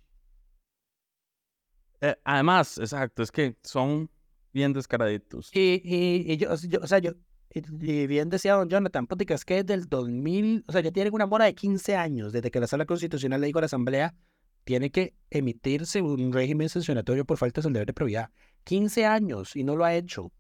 Eh, 2.01 2.17
además, 2.25 2.79
exacto, 2.79 3.25
es 3.25 3.33
que 3.33 3.57
son 3.63 4.09
bien 4.53 4.73
descaraditos. 4.73 5.51
Y, 5.55 5.81
y, 5.85 6.33
y 6.33 6.37
yo, 6.37 6.51
o 6.53 6.87
sea, 6.87 6.99
yo, 6.99 7.13
bien 7.71 8.29
decía 8.29 8.55
don 8.55 8.69
Jonathan, 8.69 9.07
putica, 9.07 9.35
es 9.35 9.45
que 9.45 9.63
desde 9.63 9.75
el 9.75 9.89
2000, 9.89 10.65
o 10.67 10.73
sea, 10.73 10.81
ya 10.81 10.91
tienen 10.91 11.15
una 11.15 11.27
mora 11.27 11.47
de 11.47 11.55
15 11.55 11.97
años 11.97 12.33
desde 12.33 12.51
que 12.51 12.61
la 12.61 12.67
Sala 12.67 12.87
Constitucional 12.87 13.41
le 13.41 13.47
dijo 13.47 13.59
a 13.59 13.63
la 13.63 13.67
Asamblea, 13.67 14.15
tiene 14.65 14.91
que 14.91 15.15
emitirse 15.31 16.03
un 16.03 16.33
régimen 16.33 16.69
sancionatorio 16.69 17.25
por 17.25 17.39
faltas 17.39 17.65
al 17.65 17.73
deber 17.73 17.87
de 17.87 17.95
probidad. 17.95 18.31
15 18.65 19.07
años 19.07 19.57
y 19.57 19.65
no 19.65 19.77
lo 19.77 19.85
ha 19.85 19.95
hecho. 19.95 20.31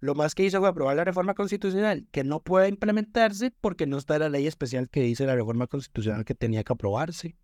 Lo 0.00 0.14
más 0.14 0.34
que 0.34 0.44
hizo 0.44 0.60
fue 0.60 0.68
aprobar 0.68 0.96
la 0.96 1.04
reforma 1.04 1.34
constitucional, 1.34 2.06
que 2.12 2.22
no 2.22 2.40
puede 2.40 2.68
implementarse 2.68 3.50
porque 3.50 3.86
no 3.86 3.98
está 3.98 4.18
la 4.18 4.28
ley 4.28 4.46
especial 4.46 4.88
que 4.88 5.00
dice 5.00 5.26
la 5.26 5.34
reforma 5.34 5.66
constitucional 5.66 6.24
que 6.24 6.34
tenía 6.34 6.62
que 6.62 6.72
aprobarse. 6.72 7.36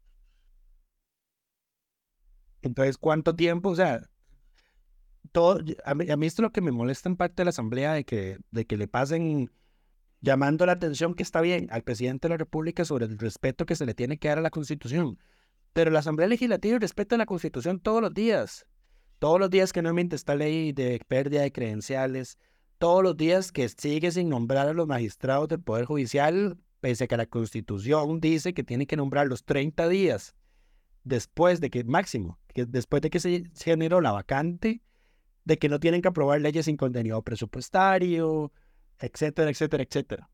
Entonces, 2.62 2.96
¿cuánto 2.96 3.34
tiempo? 3.34 3.70
O 3.70 3.74
sea, 3.74 4.08
todo, 5.32 5.60
a 5.84 5.94
mí, 5.94 6.10
a 6.10 6.16
mí 6.16 6.26
esto 6.26 6.42
es 6.42 6.44
lo 6.44 6.52
que 6.52 6.60
me 6.60 6.72
molesta 6.72 7.08
en 7.08 7.16
parte 7.16 7.36
de 7.36 7.44
la 7.44 7.50
Asamblea, 7.50 7.92
de 7.92 8.04
que, 8.04 8.38
de 8.50 8.66
que 8.66 8.76
le 8.76 8.88
pasen 8.88 9.50
llamando 10.24 10.64
la 10.64 10.72
atención 10.72 11.14
que 11.14 11.22
está 11.22 11.40
bien 11.42 11.68
al 11.70 11.82
presidente 11.82 12.28
de 12.28 12.30
la 12.30 12.38
República 12.38 12.84
sobre 12.84 13.04
el 13.04 13.18
respeto 13.18 13.66
que 13.66 13.76
se 13.76 13.86
le 13.86 13.94
tiene 13.94 14.18
que 14.18 14.28
dar 14.28 14.38
a 14.38 14.42
la 14.42 14.50
Constitución. 14.50 15.18
Pero 15.74 15.90
la 15.90 15.98
Asamblea 15.98 16.28
Legislativa 16.28 16.78
respeta 16.78 17.16
la 17.16 17.26
Constitución 17.26 17.78
todos 17.78 18.00
los 18.00 18.14
días. 18.14 18.64
Todos 19.18 19.38
los 19.38 19.50
días 19.50 19.72
que 19.72 19.82
no 19.82 19.90
emite 19.90 20.16
esta 20.16 20.34
ley 20.34 20.72
de 20.72 21.00
pérdida 21.06 21.42
de 21.42 21.52
credenciales, 21.52 22.38
todos 22.78 23.02
los 23.02 23.16
días 23.16 23.52
que 23.52 23.68
sigue 23.68 24.10
sin 24.12 24.28
nombrar 24.28 24.68
a 24.68 24.72
los 24.72 24.86
magistrados 24.86 25.48
del 25.48 25.60
Poder 25.60 25.84
Judicial, 25.84 26.58
pese 26.80 27.04
a 27.04 27.06
que 27.06 27.16
la 27.16 27.26
Constitución 27.26 28.20
dice 28.20 28.54
que 28.54 28.64
tiene 28.64 28.86
que 28.86 28.96
nombrar 28.96 29.26
los 29.26 29.44
30 29.44 29.88
días 29.88 30.34
después 31.02 31.60
de 31.60 31.70
que, 31.70 31.84
máximo, 31.84 32.38
después 32.54 33.02
de 33.02 33.10
que 33.10 33.20
se 33.20 33.44
generó 33.56 34.00
la 34.00 34.12
vacante, 34.12 34.80
de 35.44 35.58
que 35.58 35.68
no 35.68 35.80
tienen 35.80 36.02
que 36.02 36.08
aprobar 36.08 36.40
leyes 36.40 36.66
sin 36.66 36.76
contenido 36.76 37.22
presupuestario, 37.22 38.52
etcétera, 38.98 39.50
etcétera, 39.50 39.82
etcétera. 39.82 40.30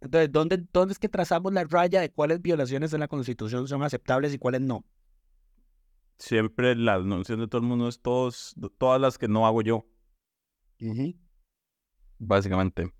Entonces, 0.00 0.32
¿dónde, 0.32 0.64
¿dónde 0.72 0.92
es 0.92 0.98
que 0.98 1.08
trazamos 1.08 1.52
la 1.52 1.64
raya 1.64 2.00
de 2.00 2.10
cuáles 2.10 2.42
violaciones 2.42 2.90
de 2.90 2.98
la 2.98 3.08
Constitución 3.08 3.68
son 3.68 3.82
aceptables 3.82 4.34
y 4.34 4.38
cuáles 4.38 4.60
no? 4.60 4.84
Siempre 6.18 6.74
la 6.74 6.98
noción 6.98 7.40
de 7.40 7.48
todo 7.48 7.62
el 7.62 7.68
mundo 7.68 7.88
es 7.88 8.00
todos, 8.00 8.54
todas 8.78 9.00
las 9.00 9.18
que 9.18 9.28
no 9.28 9.46
hago 9.46 9.62
yo, 9.62 9.86
básicamente. 12.18 12.92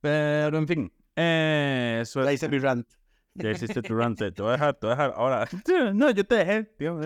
Pero 0.00 0.58
en 0.58 0.66
fin, 0.66 0.92
eh, 1.16 1.98
eso 2.02 2.22
es. 2.22 2.34
hice 2.34 2.48
mi 2.48 2.58
rant. 2.58 2.88
Ya 3.34 3.50
hiciste 3.50 3.82
tu 3.82 3.94
rant, 3.96 4.18
te 4.18 4.32
te 4.32 4.42
voy 4.42 4.50
a 4.50 4.52
dejar, 4.56 4.74
te 4.74 4.86
voy 4.86 4.94
a 4.94 4.96
dejar. 4.96 5.14
Ahora, 5.16 5.48
no, 5.94 6.10
yo 6.10 6.24
te 6.24 6.34
dejé, 6.36 6.64
tío. 6.64 7.00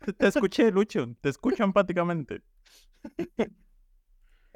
Te, 0.18 0.28
escuché, 0.28 0.70
Lucho, 0.70 1.14
te 1.20 1.28
escucho 1.28 1.64
empáticamente. 1.64 2.42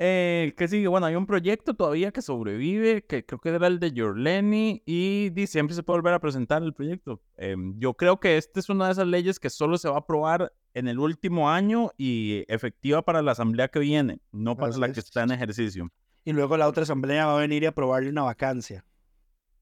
Eh, 0.04 0.54
¿Qué 0.56 0.66
sigue? 0.66 0.88
Bueno, 0.88 1.06
hay 1.06 1.14
un 1.14 1.26
proyecto 1.26 1.74
todavía 1.74 2.10
que 2.10 2.22
sobrevive, 2.22 3.04
que 3.04 3.24
creo 3.24 3.38
que 3.38 3.50
era 3.50 3.68
el 3.68 3.78
de 3.78 3.92
Yorleni, 3.92 4.82
y 4.84 5.30
di, 5.30 5.46
siempre 5.46 5.76
se 5.76 5.84
puede 5.84 5.98
volver 6.00 6.14
a 6.14 6.18
presentar 6.18 6.60
el 6.64 6.74
proyecto. 6.74 7.22
Em, 7.36 7.78
yo 7.78 7.94
creo 7.94 8.18
que 8.18 8.36
esta 8.36 8.58
es 8.58 8.68
una 8.68 8.86
de 8.86 8.92
esas 8.92 9.06
leyes 9.06 9.38
que 9.38 9.48
solo 9.48 9.78
se 9.78 9.88
va 9.88 9.96
a 9.96 9.98
aprobar 9.98 10.52
en 10.74 10.88
el 10.88 10.98
último 10.98 11.50
año 11.50 11.92
y 11.96 12.44
efectiva 12.48 13.02
para 13.02 13.22
la 13.22 13.30
asamblea 13.30 13.68
que 13.68 13.78
viene, 13.78 14.18
no 14.32 14.56
para 14.56 14.76
la 14.76 14.88
que 14.88 14.98
es. 14.98 15.06
está 15.06 15.22
en 15.22 15.30
ejercicio. 15.30 15.92
Y 16.24 16.32
luego 16.32 16.56
la 16.56 16.66
otra 16.66 16.82
asamblea 16.82 17.26
va 17.26 17.36
a 17.36 17.40
venir 17.40 17.62
y 17.62 17.66
aprobarle 17.66 18.08
una 18.08 18.22
vacancia. 18.22 18.84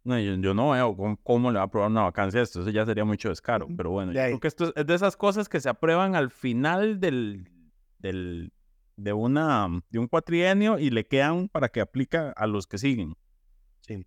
No, 0.02 0.18
yo, 0.18 0.34
yo 0.36 0.54
no 0.54 0.70
veo 0.70 0.96
cómo, 0.96 1.16
cómo 1.22 1.50
le 1.50 1.56
va 1.56 1.62
a 1.62 1.66
aprobar 1.66 1.90
una 1.90 2.02
vacancia 2.02 2.40
esto. 2.40 2.62
Eso 2.62 2.70
ya 2.70 2.86
sería 2.86 3.04
mucho 3.04 3.28
descaro. 3.28 3.68
Pero 3.76 3.90
bueno, 3.90 4.12
yo 4.12 4.20
creo 4.20 4.40
que 4.40 4.48
esto 4.48 4.72
es, 4.74 4.86
de 4.86 4.94
esas 4.94 5.16
cosas 5.16 5.48
que 5.48 5.60
se 5.60 5.68
aprueban 5.68 6.14
al 6.14 6.30
final 6.30 7.00
del, 7.00 7.50
del, 7.98 8.52
de, 8.96 9.12
una, 9.12 9.68
de 9.90 9.98
un 9.98 10.06
cuatrienio 10.06 10.78
y 10.78 10.90
le 10.90 11.06
quedan 11.06 11.48
para 11.48 11.68
que 11.68 11.80
aplica 11.80 12.30
a 12.30 12.46
los 12.46 12.66
que 12.66 12.78
siguen. 12.78 13.14
Sí. 13.80 14.06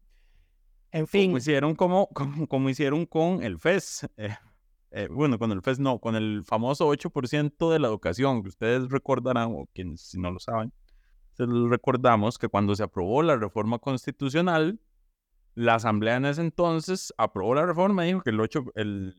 En 0.92 1.08
fin. 1.08 1.30
Como 1.30 1.38
hicieron, 1.38 1.76
como, 1.76 2.08
como, 2.08 2.70
hicieron 2.70 3.06
con 3.06 3.44
el 3.44 3.60
FES. 3.60 4.10
Eh, 4.96 5.06
eh, 5.06 5.08
bueno, 5.10 5.40
con 5.40 5.52
el 5.52 5.64
FES 5.64 5.80
no, 5.80 5.98
con 5.98 6.16
el 6.16 6.44
famoso 6.46 6.88
8% 6.88 7.72
de 7.72 7.80
la 7.80 7.88
educación, 7.88 8.44
que 8.44 8.50
ustedes 8.50 8.92
recordarán, 8.92 9.52
o 9.56 9.68
quienes 9.74 10.02
si 10.02 10.20
no 10.20 10.30
lo 10.30 10.40
saben, 10.40 10.72
se 11.32 11.48
recordamos 11.48 12.38
que 12.38 12.48
cuando 12.48 12.76
se 12.76 12.84
aprobó 12.84 13.24
la 13.24 13.36
reforma 13.36 13.80
constitucional, 13.80 14.80
la 15.56 15.76
Asamblea 15.76 16.18
en 16.18 16.26
ese 16.26 16.42
entonces 16.42 17.14
aprobó 17.18 17.56
la 17.56 17.66
reforma 17.66 18.04
y 18.04 18.08
dijo 18.10 18.22
que 18.22 18.32
el, 18.32 18.40
8, 18.40 18.66
el, 18.76 19.16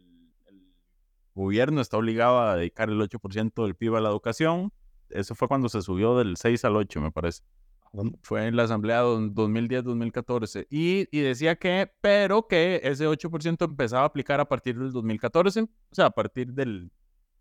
gobierno 1.34 1.80
está 1.80 1.96
obligado 1.96 2.40
a 2.40 2.56
dedicar 2.56 2.88
el 2.88 3.00
8% 3.00 3.64
del 3.64 3.74
PIB 3.74 3.96
a 3.96 4.00
la 4.00 4.08
educación. 4.08 4.72
Eso 5.10 5.34
fue 5.34 5.48
cuando 5.48 5.68
se 5.68 5.82
subió 5.82 6.16
del 6.16 6.36
6 6.36 6.64
al 6.64 6.76
8, 6.76 7.00
me 7.00 7.10
parece. 7.10 7.42
Fue 8.22 8.46
en 8.46 8.56
la 8.56 8.64
Asamblea 8.64 9.04
2010-2014. 9.04 10.66
Y, 10.68 11.06
y, 11.16 11.20
decía 11.20 11.56
que, 11.56 11.92
pero 12.00 12.48
que 12.48 12.80
ese 12.82 13.06
8% 13.06 13.64
empezaba 13.64 14.02
a 14.02 14.06
aplicar 14.06 14.40
a 14.40 14.48
partir 14.48 14.76
del 14.76 14.90
2014, 14.90 15.62
o 15.62 15.68
sea, 15.92 16.06
a 16.06 16.10
partir 16.10 16.52
del 16.52 16.90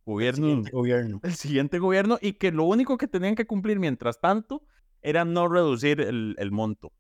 gobierno, 0.05 0.47
el 0.47 0.51
siguiente 0.51 0.71
gobierno. 0.71 1.19
El 1.23 1.33
siguiente 1.33 1.79
gobierno, 1.79 2.19
y 2.21 2.33
que 2.33 2.51
lo 2.51 2.65
único 2.65 2.97
que 2.97 3.07
tenían 3.07 3.33
que 3.33 3.47
cumplir 3.47 3.79
mientras 3.79 4.19
tanto 4.19 4.63
era 5.01 5.25
no 5.25 5.47
reducir 5.47 6.01
el, 6.01 6.35
el 6.37 6.51
monto. 6.51 6.91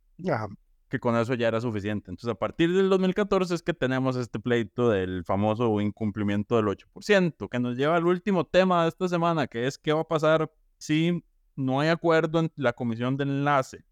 Que 0.93 0.99
con 0.99 1.17
eso 1.17 1.33
ya 1.33 1.47
era 1.47 1.59
suficiente. 1.59 2.11
Entonces, 2.11 2.29
a 2.29 2.37
partir 2.37 2.71
del 2.71 2.87
2014 2.87 3.55
es 3.55 3.63
que 3.63 3.73
tenemos 3.73 4.15
este 4.15 4.37
pleito 4.37 4.91
del 4.91 5.23
famoso 5.25 5.81
incumplimiento 5.81 6.55
del 6.55 6.67
8%, 6.67 7.49
que 7.49 7.59
nos 7.59 7.75
lleva 7.75 7.95
al 7.95 8.05
último 8.05 8.45
tema 8.45 8.83
de 8.83 8.89
esta 8.89 9.07
semana, 9.07 9.47
que 9.47 9.65
es 9.65 9.79
qué 9.79 9.91
va 9.91 10.01
a 10.01 10.07
pasar 10.07 10.51
si 10.77 11.25
no 11.55 11.79
hay 11.79 11.89
acuerdo 11.89 12.41
en 12.41 12.51
la 12.57 12.73
comisión 12.73 13.17
de 13.17 13.23
enlace. 13.23 13.83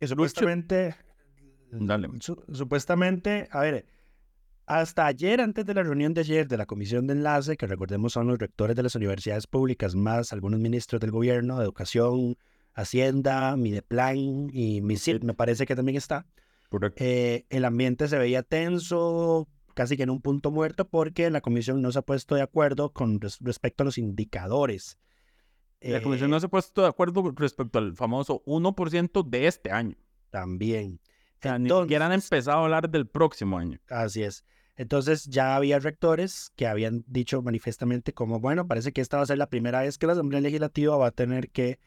Que 0.00 0.08
supuestamente, 0.08 0.96
Dale. 1.70 2.08
supuestamente, 2.18 3.46
a 3.52 3.60
ver, 3.60 3.86
hasta 4.66 5.06
ayer, 5.06 5.40
antes 5.40 5.64
de 5.64 5.74
la 5.74 5.84
reunión 5.84 6.12
de 6.12 6.22
ayer 6.22 6.48
de 6.48 6.56
la 6.56 6.66
comisión 6.66 7.06
de 7.06 7.12
enlace, 7.12 7.56
que 7.56 7.68
recordemos 7.68 8.14
son 8.14 8.26
los 8.26 8.36
rectores 8.36 8.74
de 8.74 8.82
las 8.82 8.96
universidades 8.96 9.46
públicas, 9.46 9.94
más 9.94 10.32
algunos 10.32 10.58
ministros 10.58 11.00
del 11.00 11.12
gobierno, 11.12 11.58
de 11.58 11.62
educación, 11.66 12.36
Hacienda, 12.74 13.56
Mideplan 13.56 14.50
y 14.52 14.80
MISID, 14.80 15.22
me 15.22 15.34
parece 15.34 15.66
que 15.66 15.76
también 15.76 15.96
está. 15.96 16.26
Eh, 16.96 17.46
el 17.48 17.64
ambiente 17.64 18.08
se 18.08 18.18
veía 18.18 18.42
tenso, 18.42 19.48
casi 19.74 19.96
que 19.96 20.02
en 20.02 20.10
un 20.10 20.20
punto 20.20 20.50
muerto, 20.50 20.88
porque 20.88 21.30
la 21.30 21.40
comisión 21.40 21.80
no 21.82 21.92
se 21.92 22.00
ha 22.00 22.02
puesto 22.02 22.34
de 22.34 22.42
acuerdo 22.42 22.92
con 22.92 23.20
respecto 23.20 23.82
a 23.82 23.86
los 23.86 23.98
indicadores 23.98 24.98
la 25.80 26.02
comisión 26.02 26.30
no 26.30 26.36
eh, 26.36 26.40
se 26.40 26.46
ha 26.46 26.50
puesto 26.50 26.82
de 26.82 26.88
acuerdo 26.88 27.32
respecto 27.36 27.78
al 27.78 27.94
famoso 27.94 28.42
1% 28.46 29.28
de 29.28 29.46
este 29.46 29.70
año. 29.70 29.96
También. 30.30 31.00
O 31.38 31.42
sea, 31.42 31.58
ni 31.58 31.70
siquiera 31.70 32.06
han 32.06 32.12
empezado 32.12 32.58
a 32.58 32.64
hablar 32.64 32.90
del 32.90 33.06
próximo 33.06 33.58
año. 33.58 33.78
Así 33.88 34.22
es. 34.22 34.44
Entonces 34.76 35.24
ya 35.24 35.56
había 35.56 35.78
rectores 35.78 36.52
que 36.56 36.66
habían 36.66 37.04
dicho 37.06 37.42
manifiestamente 37.42 38.12
como, 38.12 38.40
bueno, 38.40 38.66
parece 38.66 38.92
que 38.92 39.00
esta 39.00 39.16
va 39.16 39.22
a 39.22 39.26
ser 39.26 39.38
la 39.38 39.48
primera 39.48 39.80
vez 39.80 39.98
que 39.98 40.06
la 40.06 40.12
Asamblea 40.12 40.40
Legislativa 40.40 40.96
va 40.96 41.08
a 41.08 41.12
tener 41.12 41.50
que 41.50 41.78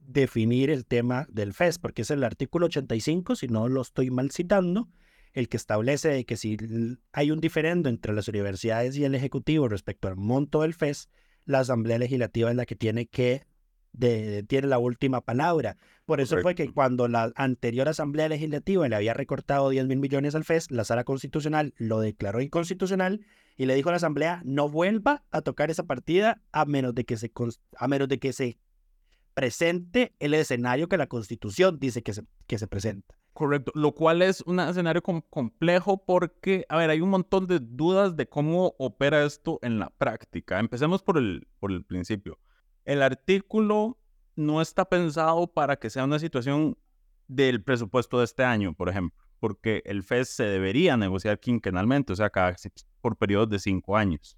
definir 0.00 0.70
el 0.70 0.86
tema 0.86 1.26
del 1.30 1.52
FES, 1.52 1.78
porque 1.78 2.02
es 2.02 2.10
el 2.10 2.24
artículo 2.24 2.66
85, 2.66 3.36
si 3.36 3.48
no 3.48 3.68
lo 3.68 3.82
estoy 3.82 4.10
mal 4.10 4.30
citando, 4.30 4.88
el 5.32 5.48
que 5.48 5.56
establece 5.56 6.24
que 6.24 6.36
si 6.36 6.56
hay 7.12 7.30
un 7.30 7.40
diferendo 7.40 7.88
entre 7.88 8.12
las 8.12 8.28
universidades 8.28 8.96
y 8.96 9.04
el 9.04 9.14
Ejecutivo 9.14 9.68
respecto 9.68 10.08
al 10.08 10.16
monto 10.16 10.62
del 10.62 10.74
FES, 10.74 11.08
la 11.44 11.60
Asamblea 11.60 11.98
Legislativa 11.98 12.50
es 12.50 12.56
la 12.56 12.66
que 12.66 12.76
tiene 12.76 13.06
que 13.06 13.44
tiene 14.46 14.68
la 14.68 14.78
última 14.78 15.20
palabra. 15.20 15.76
Por 16.04 16.20
eso 16.20 16.38
fue 16.40 16.54
que 16.54 16.72
cuando 16.72 17.08
la 17.08 17.32
anterior 17.34 17.88
Asamblea 17.88 18.28
Legislativa 18.28 18.88
le 18.88 18.96
había 18.96 19.14
recortado 19.14 19.68
10 19.68 19.86
mil 19.86 19.98
millones 19.98 20.34
al 20.34 20.44
FES, 20.44 20.70
la 20.70 20.84
Sala 20.84 21.04
Constitucional 21.04 21.74
lo 21.76 22.00
declaró 22.00 22.40
inconstitucional 22.40 23.26
y 23.56 23.66
le 23.66 23.74
dijo 23.74 23.88
a 23.88 23.92
la 23.92 23.96
Asamblea 23.96 24.42
no 24.44 24.68
vuelva 24.68 25.24
a 25.30 25.42
tocar 25.42 25.70
esa 25.70 25.84
partida 25.84 26.40
a 26.52 26.64
menos 26.64 26.94
de 26.94 27.04
que 27.04 27.16
se, 27.16 27.32
a 27.76 27.88
menos 27.88 28.08
de 28.08 28.18
que 28.18 28.32
se 28.32 28.58
presente 29.34 30.14
el 30.18 30.34
escenario 30.34 30.88
que 30.88 30.96
la 30.96 31.06
Constitución 31.06 31.78
dice 31.78 32.02
que 32.02 32.12
se, 32.12 32.24
que 32.46 32.58
se 32.58 32.66
presenta. 32.66 33.14
Correcto, 33.32 33.72
lo 33.74 33.94
cual 33.94 34.22
es 34.22 34.42
un 34.42 34.60
escenario 34.60 35.02
complejo 35.02 36.04
porque, 36.04 36.66
a 36.68 36.76
ver, 36.76 36.90
hay 36.90 37.00
un 37.00 37.10
montón 37.10 37.46
de 37.46 37.60
dudas 37.60 38.16
de 38.16 38.28
cómo 38.28 38.74
opera 38.78 39.24
esto 39.24 39.58
en 39.62 39.78
la 39.78 39.90
práctica. 39.90 40.58
Empecemos 40.58 41.02
por 41.02 41.16
el, 41.16 41.46
por 41.58 41.70
el 41.70 41.84
principio. 41.84 42.38
El 42.84 43.02
artículo 43.02 43.98
no 44.36 44.60
está 44.60 44.84
pensado 44.84 45.46
para 45.46 45.76
que 45.76 45.90
sea 45.90 46.04
una 46.04 46.18
situación 46.18 46.76
del 47.28 47.62
presupuesto 47.62 48.18
de 48.18 48.24
este 48.24 48.42
año, 48.42 48.74
por 48.74 48.88
ejemplo, 48.88 49.16
porque 49.38 49.82
el 49.84 50.02
FES 50.02 50.28
se 50.28 50.44
debería 50.44 50.96
negociar 50.96 51.38
quinquenalmente, 51.38 52.12
o 52.12 52.16
sea, 52.16 52.30
cada, 52.30 52.56
por 53.00 53.16
periodos 53.16 53.48
de 53.48 53.58
cinco 53.60 53.96
años. 53.96 54.36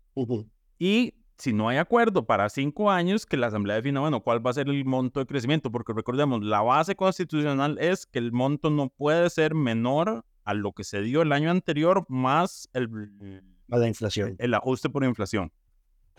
Y 0.79 1.15
si 1.43 1.53
no 1.53 1.69
hay 1.69 1.79
acuerdo 1.79 2.25
para 2.25 2.49
cinco 2.49 2.89
años, 2.89 3.27
que 3.27 3.37
la 3.37 3.49
Asamblea 3.49 3.75
defina, 3.75 3.99
bueno, 3.99 4.21
cuál 4.21 4.47
va 4.47 4.51
a 4.51 4.55
ser 4.55 4.69
el 4.69 4.85
monto 4.85 5.19
de 5.19 5.27
crecimiento, 5.27 5.73
porque 5.73 5.93
recordemos, 5.93 6.45
la 6.45 6.61
base 6.61 6.95
constitucional 6.95 7.79
es 7.81 8.07
que 8.07 8.21
el 8.21 8.31
monto 8.31 8.71
no 8.71 8.91
puede 8.91 9.29
ser 9.29 9.53
menor 9.53 10.25
a 10.45 10.55
lo 10.55 10.71
que 10.71 10.85
se 10.85 11.03
dio 11.03 11.21
el 11.21 11.33
año 11.33 11.51
anterior 11.51 12.07
más 12.09 12.69
el, 12.75 13.43
la 13.67 13.89
inflación. 13.89 14.37
El 14.39 14.55
ajuste 14.55 14.89
por 14.89 15.03
inflación. 15.03 15.51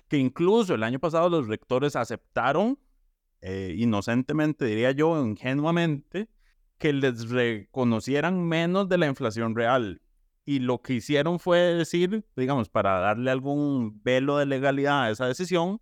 Que 0.09 0.17
incluso 0.17 0.75
el 0.75 0.83
año 0.83 0.99
pasado 0.99 1.29
los 1.29 1.47
rectores 1.47 1.95
aceptaron, 1.95 2.77
eh, 3.39 3.75
inocentemente 3.77 4.65
diría 4.65 4.91
yo, 4.91 5.25
ingenuamente, 5.25 6.27
que 6.77 6.91
les 6.91 7.29
reconocieran 7.29 8.43
menos 8.43 8.89
de 8.89 8.97
la 8.97 9.07
inflación 9.07 9.55
real 9.55 10.01
y 10.45 10.59
lo 10.59 10.81
que 10.81 10.93
hicieron 10.93 11.39
fue 11.39 11.59
decir, 11.59 12.25
digamos, 12.35 12.69
para 12.69 12.99
darle 12.99 13.31
algún 13.31 14.01
velo 14.03 14.37
de 14.37 14.45
legalidad 14.45 15.03
a 15.03 15.09
esa 15.11 15.27
decisión, 15.27 15.81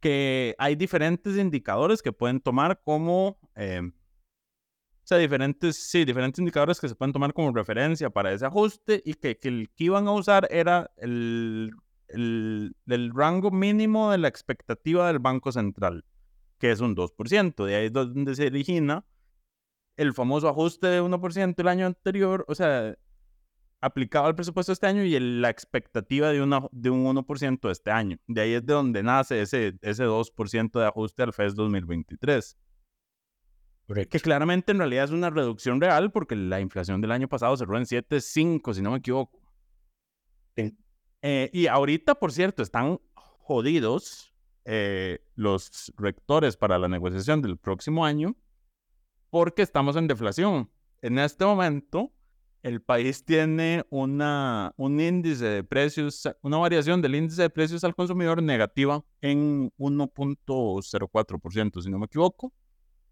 que 0.00 0.54
hay 0.58 0.76
diferentes 0.76 1.36
indicadores 1.36 2.02
que 2.02 2.12
pueden 2.12 2.40
tomar 2.40 2.80
como, 2.82 3.38
eh, 3.54 3.82
o 3.82 5.06
sea, 5.06 5.18
diferentes, 5.18 5.76
sí, 5.76 6.04
diferentes 6.04 6.38
indicadores 6.38 6.80
que 6.80 6.88
se 6.88 6.94
pueden 6.94 7.12
tomar 7.12 7.34
como 7.34 7.52
referencia 7.52 8.08
para 8.10 8.32
ese 8.32 8.46
ajuste 8.46 9.02
y 9.04 9.14
que, 9.14 9.38
que 9.38 9.48
el 9.48 9.70
que 9.76 9.84
iban 9.84 10.08
a 10.08 10.12
usar 10.12 10.48
era 10.50 10.90
el, 10.96 11.72
el, 12.08 12.74
el 12.86 13.12
rango 13.14 13.50
mínimo 13.50 14.10
de 14.10 14.18
la 14.18 14.28
expectativa 14.28 15.06
del 15.08 15.18
Banco 15.18 15.52
Central, 15.52 16.04
que 16.58 16.70
es 16.70 16.80
un 16.80 16.96
2%. 16.96 17.64
De 17.66 17.76
ahí 17.76 17.86
es 17.86 17.92
donde 17.92 18.34
se 18.34 18.46
origina 18.46 19.04
el 19.96 20.14
famoso 20.14 20.48
ajuste 20.48 20.86
de 20.86 21.02
1% 21.02 21.54
el 21.58 21.68
año 21.68 21.84
anterior, 21.84 22.46
o 22.48 22.54
sea, 22.54 22.96
aplicado 23.80 24.26
al 24.26 24.34
presupuesto 24.34 24.72
este 24.72 24.86
año 24.86 25.02
y 25.02 25.18
la 25.18 25.48
expectativa 25.50 26.28
de, 26.28 26.42
una, 26.42 26.66
de 26.70 26.90
un 26.90 27.04
1% 27.04 27.70
este 27.70 27.90
año. 27.90 28.18
De 28.26 28.40
ahí 28.42 28.52
es 28.52 28.66
de 28.66 28.74
donde 28.74 29.02
nace 29.02 29.40
ese, 29.40 29.78
ese 29.82 30.04
2% 30.04 30.78
de 30.78 30.86
ajuste 30.86 31.22
al 31.22 31.32
FES 31.32 31.54
2023. 31.54 32.58
Que 34.08 34.20
claramente 34.20 34.70
en 34.70 34.78
realidad 34.78 35.04
es 35.04 35.10
una 35.10 35.30
reducción 35.30 35.80
real 35.80 36.12
porque 36.12 36.36
la 36.36 36.60
inflación 36.60 37.00
del 37.00 37.10
año 37.10 37.28
pasado 37.28 37.56
cerró 37.56 37.76
en 37.76 37.84
7.5, 37.84 38.74
si 38.74 38.82
no 38.82 38.92
me 38.92 38.98
equivoco. 38.98 39.40
Eh, 41.22 41.50
y 41.52 41.66
ahorita, 41.66 42.14
por 42.14 42.32
cierto, 42.32 42.62
están 42.62 43.00
jodidos 43.14 44.32
eh, 44.64 45.26
los 45.34 45.92
rectores 45.96 46.56
para 46.56 46.78
la 46.78 46.86
negociación 46.86 47.42
del 47.42 47.58
próximo 47.58 48.04
año 48.04 48.36
porque 49.30 49.62
estamos 49.62 49.96
en 49.96 50.06
deflación. 50.06 50.70
En 51.02 51.18
este 51.18 51.44
momento, 51.44 52.12
el 52.62 52.82
país 52.82 53.24
tiene 53.24 53.84
una, 53.90 54.72
un 54.76 55.00
índice 55.00 55.44
de 55.46 55.64
precios, 55.64 56.28
una 56.42 56.58
variación 56.58 57.00
del 57.00 57.14
índice 57.14 57.42
de 57.42 57.50
precios 57.50 57.84
al 57.84 57.94
consumidor 57.94 58.42
negativa 58.42 59.02
en 59.20 59.70
1.04%, 59.78 61.82
si 61.82 61.90
no 61.90 61.98
me 61.98 62.06
equivoco. 62.06 62.52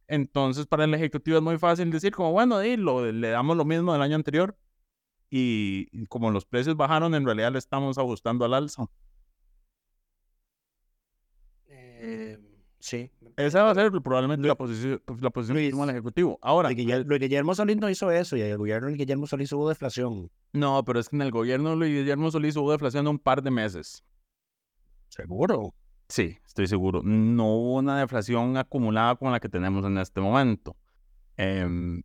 Entonces, 0.06 0.66
para 0.66 0.84
el 0.84 0.94
Ejecutivo 0.94 1.38
es 1.38 1.42
muy 1.42 1.58
fácil 1.58 1.90
decir 1.90 2.12
como, 2.12 2.32
bueno, 2.32 2.60
le 2.62 3.28
damos 3.28 3.56
lo 3.56 3.64
mismo 3.64 3.92
del 3.92 4.02
año 4.02 4.16
anterior 4.16 4.56
y, 5.30 6.06
como 6.06 6.30
los 6.30 6.46
precios 6.46 6.76
bajaron, 6.76 7.14
en 7.14 7.24
realidad 7.24 7.52
le 7.52 7.58
estamos 7.58 7.98
ajustando 7.98 8.44
al 8.44 8.54
alza. 8.54 8.86
Eh, 11.66 12.38
sí, 12.80 13.10
esa 13.38 13.62
va 13.62 13.70
a 13.70 13.74
ser 13.74 13.92
probablemente 13.92 14.48
la 14.48 14.56
posición, 14.56 15.00
pues, 15.04 15.22
la 15.22 15.30
posición 15.30 15.56
del 15.56 15.90
Ejecutivo. 15.90 16.38
Ahora, 16.42 16.70
Luis 16.70 17.20
Guillermo 17.20 17.54
Solís 17.54 17.76
no 17.76 17.88
hizo 17.88 18.10
eso 18.10 18.36
y 18.36 18.40
el 18.40 18.58
gobierno 18.58 18.88
de 18.88 18.94
Guillermo 18.94 19.28
Solís 19.28 19.52
hubo 19.52 19.68
deflación. 19.68 20.28
No, 20.52 20.84
pero 20.84 20.98
es 20.98 21.08
que 21.08 21.14
en 21.14 21.22
el 21.22 21.30
gobierno 21.30 21.76
de 21.76 21.88
Guillermo 21.88 22.32
Solís 22.32 22.56
hubo 22.56 22.72
deflación 22.72 23.04
de 23.04 23.10
un 23.12 23.18
par 23.20 23.42
de 23.42 23.52
meses. 23.52 24.02
¿Seguro? 25.08 25.72
Sí, 26.08 26.36
estoy 26.44 26.66
seguro. 26.66 27.02
No 27.04 27.46
hubo 27.54 27.74
una 27.76 28.00
deflación 28.00 28.56
acumulada 28.56 29.14
como 29.14 29.30
la 29.30 29.38
que 29.38 29.48
tenemos 29.48 29.84
en 29.84 29.98
este 29.98 30.20
momento. 30.20 30.76
Em, 31.36 32.02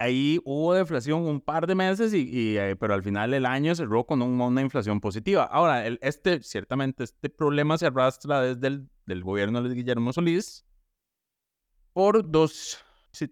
ahí 0.00 0.40
hubo 0.44 0.74
deflación 0.74 1.22
un 1.22 1.40
par 1.40 1.68
de 1.68 1.76
meses, 1.76 2.12
y, 2.12 2.56
eh, 2.58 2.74
pero 2.74 2.94
al 2.94 3.02
final 3.04 3.32
el 3.34 3.46
año 3.46 3.74
cerró 3.74 4.04
con 4.04 4.22
una 4.22 4.60
inflación 4.60 5.00
positiva. 5.00 5.44
Ahora, 5.44 5.86
este, 5.86 6.42
ciertamente 6.42 7.04
este 7.04 7.30
problema 7.30 7.78
se 7.78 7.86
arrastra 7.86 8.40
desde 8.40 8.66
el 8.66 8.88
del 9.10 9.24
gobierno 9.24 9.62
de 9.62 9.74
Guillermo 9.74 10.12
Solís, 10.12 10.64
por 11.92 12.30
dos, 12.30 12.78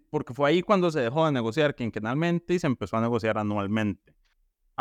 porque 0.09 0.33
fue 0.33 0.49
ahí 0.49 0.61
cuando 0.61 0.91
se 0.91 0.99
dejó 0.99 1.25
de 1.25 1.31
negociar 1.31 1.73
quinquenalmente 1.73 2.53
y 2.53 2.59
se 2.59 2.67
empezó 2.67 2.97
a 2.97 3.01
negociar 3.01 3.37
anualmente. 3.37 4.13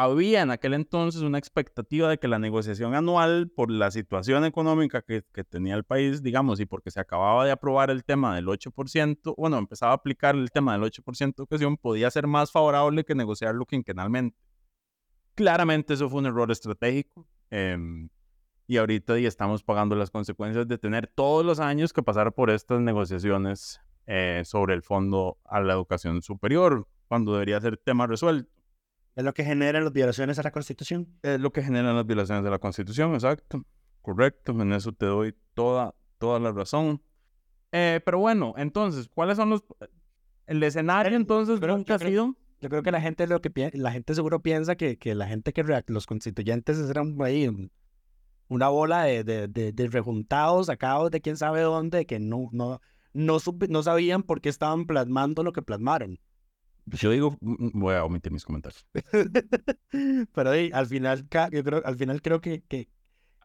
Había 0.00 0.42
en 0.42 0.52
aquel 0.52 0.74
entonces 0.74 1.22
una 1.22 1.38
expectativa 1.38 2.08
de 2.08 2.18
que 2.18 2.28
la 2.28 2.38
negociación 2.38 2.94
anual, 2.94 3.50
por 3.50 3.68
la 3.68 3.90
situación 3.90 4.44
económica 4.44 5.02
que, 5.02 5.24
que 5.32 5.42
tenía 5.42 5.74
el 5.74 5.82
país, 5.82 6.22
digamos, 6.22 6.60
y 6.60 6.66
porque 6.66 6.92
se 6.92 7.00
acababa 7.00 7.44
de 7.44 7.50
aprobar 7.50 7.90
el 7.90 8.04
tema 8.04 8.36
del 8.36 8.46
8%, 8.46 9.34
bueno, 9.36 9.58
empezaba 9.58 9.90
a 9.90 9.96
aplicar 9.96 10.36
el 10.36 10.52
tema 10.52 10.74
del 10.74 10.82
8% 10.82 11.34
de 11.34 11.42
ocasión, 11.42 11.76
podía 11.76 12.12
ser 12.12 12.28
más 12.28 12.52
favorable 12.52 13.02
que 13.02 13.16
negociarlo 13.16 13.66
quinquenalmente. 13.66 14.38
Claramente 15.34 15.94
eso 15.94 16.08
fue 16.08 16.20
un 16.20 16.26
error 16.26 16.52
estratégico. 16.52 17.26
em, 17.50 18.08
y 18.68 18.76
ahorita 18.76 19.18
ya 19.18 19.26
estamos 19.26 19.64
pagando 19.64 19.96
las 19.96 20.12
consecuencias 20.12 20.68
de 20.68 20.78
tener 20.78 21.08
todos 21.08 21.44
los 21.44 21.58
años 21.58 21.92
que 21.92 22.04
pasar 22.04 22.32
por 22.34 22.50
estas 22.50 22.80
negociaciones 22.80 23.80
eh, 24.06 24.42
sobre 24.44 24.74
el 24.74 24.82
fondo 24.82 25.38
a 25.44 25.60
la 25.60 25.72
educación 25.72 26.22
superior, 26.22 26.86
cuando 27.08 27.32
debería 27.32 27.60
ser 27.60 27.78
tema 27.78 28.06
resuelto. 28.06 28.57
Es 29.16 29.24
lo 29.24 29.34
que 29.34 29.44
genera 29.44 29.80
las 29.80 29.92
violaciones 29.92 30.38
a 30.38 30.42
la 30.42 30.50
Constitución. 30.52 31.08
Es 31.22 31.40
lo 31.40 31.50
que 31.52 31.62
generan 31.62 31.96
las 31.96 32.06
violaciones 32.06 32.44
de 32.44 32.50
la 32.50 32.58
Constitución, 32.58 33.14
exacto. 33.14 33.64
Correcto, 34.02 34.52
en 34.52 34.72
eso 34.72 34.92
te 34.92 35.06
doy 35.06 35.34
toda, 35.54 35.94
toda 36.18 36.38
la 36.38 36.52
razón. 36.52 37.02
Eh, 37.72 38.00
pero 38.04 38.18
bueno, 38.20 38.54
entonces, 38.56 39.08
¿cuáles 39.08 39.36
son 39.36 39.50
los... 39.50 39.64
El 40.46 40.62
escenario 40.62 41.16
entonces 41.16 41.60
nunca 41.60 41.94
ha 41.94 41.98
creo- 41.98 42.10
sido... 42.10 42.34
Yo 42.60 42.68
creo 42.68 42.82
que 42.82 42.90
la 42.90 43.00
gente 43.00 43.24
lo 43.28 43.40
que 43.40 43.70
la 43.74 43.92
gente 43.92 44.16
seguro 44.16 44.42
piensa 44.42 44.74
que, 44.74 44.98
que 44.98 45.14
la 45.14 45.28
gente 45.28 45.52
que 45.52 45.62
los 45.86 46.06
constituyentes 46.06 46.78
eran 46.90 47.16
ahí 47.22 47.46
un- 47.46 47.70
una 48.48 48.68
bola 48.68 49.04
de, 49.04 49.22
de, 49.22 49.46
de, 49.46 49.72
de 49.72 49.86
rejuntados 49.88 50.66
sacados 50.66 51.10
de 51.12 51.20
quién 51.20 51.36
sabe 51.36 51.60
dónde, 51.60 52.04
que 52.06 52.18
no, 52.18 52.48
no, 52.52 52.80
no, 53.12 53.38
no 53.68 53.82
sabían 53.84 54.22
por 54.24 54.40
qué 54.40 54.48
estaban 54.48 54.86
plasmando 54.86 55.42
lo 55.44 55.52
que 55.52 55.62
plasmaron. 55.62 56.18
Yo 56.92 57.10
digo, 57.10 57.36
mm, 57.40 57.78
voy 57.78 57.94
a 57.94 58.04
omitir 58.04 58.32
mis 58.32 58.44
comentarios. 58.44 58.86
Pero 60.34 60.50
ahí, 60.50 60.70
al 60.72 60.86
final, 60.86 61.26
yo 61.50 61.64
creo, 61.64 61.82
al 61.84 61.96
final 61.96 62.22
creo 62.22 62.40
que, 62.40 62.62
que, 62.62 62.88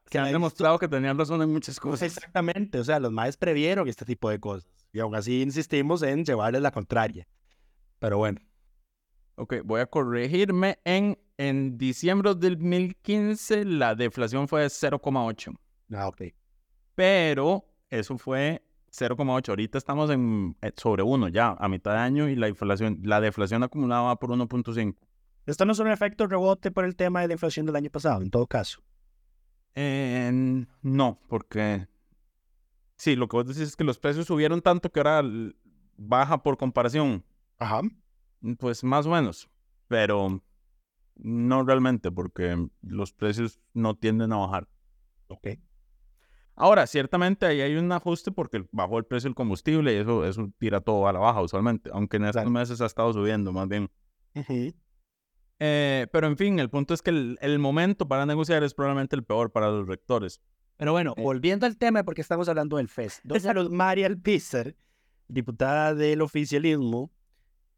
Que 0.09 0.17
han 0.17 0.31
demostrado 0.31 0.79
que 0.79 0.87
tenían 0.87 1.17
razón 1.17 1.41
en 1.41 1.51
muchas 1.51 1.79
cosas. 1.79 2.03
Exactamente, 2.03 2.79
o 2.79 2.83
sea, 2.83 2.99
los 2.99 3.11
maes 3.11 3.37
previeron 3.37 3.87
este 3.87 4.05
tipo 4.05 4.29
de 4.29 4.39
cosas. 4.39 4.69
Y 4.91 4.99
aún 4.99 5.15
así 5.15 5.41
insistimos 5.41 6.03
en 6.03 6.23
llevarles 6.23 6.61
la 6.61 6.71
contraria. 6.71 7.27
Pero 7.99 8.17
bueno. 8.17 8.39
Ok, 9.35 9.55
voy 9.63 9.81
a 9.81 9.87
corregirme. 9.87 10.79
En, 10.83 11.17
en 11.37 11.77
diciembre 11.77 12.35
del 12.35 12.57
2015 12.57 13.65
la 13.65 13.95
deflación 13.95 14.47
fue 14.47 14.61
de 14.61 14.67
0,8. 14.67 15.57
Ah, 15.93 16.07
ok. 16.07 16.21
Pero 16.95 17.65
eso 17.89 18.17
fue 18.17 18.61
0,8. 18.93 19.49
Ahorita 19.49 19.77
estamos 19.77 20.09
en 20.11 20.55
eh, 20.61 20.71
sobre 20.77 21.03
1 21.03 21.29
ya, 21.29 21.55
a 21.59 21.67
mitad 21.67 21.93
de 21.93 21.99
año, 21.99 22.29
y 22.29 22.35
la 22.35 22.47
inflación, 22.47 22.99
la 23.03 23.19
deflación 23.19 23.63
acumulada 23.63 24.03
va 24.03 24.19
por 24.19 24.29
1.5. 24.29 24.95
Esto 25.45 25.65
no 25.65 25.73
es 25.73 25.79
un 25.79 25.89
efecto 25.89 26.27
rebote 26.27 26.71
por 26.71 26.85
el 26.85 26.95
tema 26.95 27.21
de 27.21 27.27
la 27.27 27.33
inflación 27.33 27.65
del 27.65 27.75
año 27.75 27.89
pasado, 27.89 28.21
en 28.21 28.29
todo 28.29 28.47
caso. 28.47 28.81
Eh, 29.75 30.65
no, 30.81 31.19
porque 31.27 31.87
sí, 32.95 33.15
lo 33.15 33.27
que 33.27 33.37
vos 33.37 33.47
decís 33.47 33.63
es 33.63 33.75
que 33.75 33.83
los 33.83 33.97
precios 33.97 34.27
subieron 34.27 34.61
tanto 34.61 34.91
que 34.91 34.99
ahora 34.99 35.23
baja 35.97 36.43
por 36.43 36.57
comparación. 36.57 37.25
Ajá. 37.57 37.81
Pues 38.59 38.83
más 38.83 39.05
o 39.05 39.09
menos, 39.09 39.49
pero 39.87 40.41
no 41.15 41.63
realmente, 41.63 42.11
porque 42.11 42.67
los 42.81 43.13
precios 43.13 43.59
no 43.73 43.95
tienden 43.95 44.31
a 44.33 44.37
bajar. 44.37 44.67
Ok. 45.27 45.47
Ahora, 46.55 46.85
ciertamente 46.85 47.45
ahí 47.45 47.61
hay 47.61 47.75
un 47.75 47.91
ajuste 47.91 48.31
porque 48.31 48.65
bajó 48.71 48.99
el 48.99 49.05
precio 49.05 49.29
del 49.29 49.35
combustible 49.35 49.93
y 49.93 49.97
eso, 49.97 50.25
eso 50.25 50.51
tira 50.59 50.81
todo 50.81 51.07
a 51.07 51.13
la 51.13 51.19
baja 51.19 51.41
usualmente, 51.41 51.89
aunque 51.93 52.17
en 52.17 52.25
estos 52.25 52.49
meses 52.49 52.79
ha 52.81 52.85
estado 52.85 53.11
subiendo 53.13 53.51
más 53.51 53.67
bien. 53.67 53.89
Eh, 55.59 56.07
pero 56.11 56.27
en 56.27 56.37
fin, 56.37 56.59
el 56.59 56.69
punto 56.69 56.93
es 56.93 57.01
que 57.01 57.09
el, 57.09 57.37
el 57.41 57.57
momento 57.57 58.07
para 58.07 58.25
negociar 58.25 58.63
es 58.63 58.73
probablemente 58.73 59.15
el 59.15 59.23
peor 59.23 59.51
para 59.51 59.69
los 59.69 59.87
rectores. 59.87 60.41
Pero 60.77 60.91
bueno, 60.91 61.13
volviendo 61.15 61.65
al 61.65 61.77
tema, 61.77 62.03
porque 62.03 62.21
estamos 62.21 62.49
hablando 62.49 62.77
del 62.77 62.87
FES. 62.87 63.21
Luz 63.23 63.69
María 63.69 64.07
Alpizar, 64.07 64.75
diputada 65.27 65.95
del 65.95 66.21
oficialismo, 66.21 67.11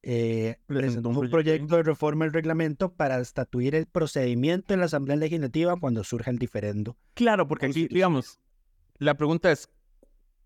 eh, 0.08 0.58
presentó 0.68 1.10
un 1.10 1.30
proyecto 1.30 1.78
de 1.78 1.84
reforma 1.84 2.26
al 2.26 2.34
reglamento 2.34 2.94
para 2.94 3.20
estatuir 3.20 3.74
el 3.76 3.88
procedimiento 3.88 4.74
en 4.74 4.80
la 4.80 4.86
Asamblea 4.86 5.18
Legislativa 5.18 5.76
cuando 5.78 6.04
surja 6.04 6.32
el 6.32 6.38
diferendo. 6.38 6.96
Claro, 7.16 7.48
porque 7.48 7.66
aquí, 7.66 7.88
digamos, 7.88 8.40
la 8.98 9.16
pregunta 9.16 9.52
es, 9.52 9.70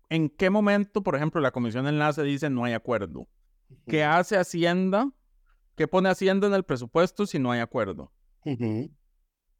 ¿en 0.08 0.28
qué 0.28 0.50
momento, 0.50 1.02
por 1.02 1.14
ejemplo, 1.16 1.40
la 1.40 1.50
Comisión 1.52 1.84
de 1.84 1.90
Enlace 1.90 2.22
dice 2.22 2.50
no 2.50 2.64
hay 2.64 2.72
acuerdo? 2.72 3.28
¿Qué 3.86 4.04
hace 4.04 4.36
Hacienda? 4.36 5.10
¿Qué 5.76 5.86
pone 5.88 6.08
Hacienda 6.08 6.46
en 6.46 6.54
el 6.54 6.64
presupuesto 6.64 7.26
si 7.26 7.38
no 7.38 7.52
hay 7.52 7.60
acuerdo? 7.60 8.12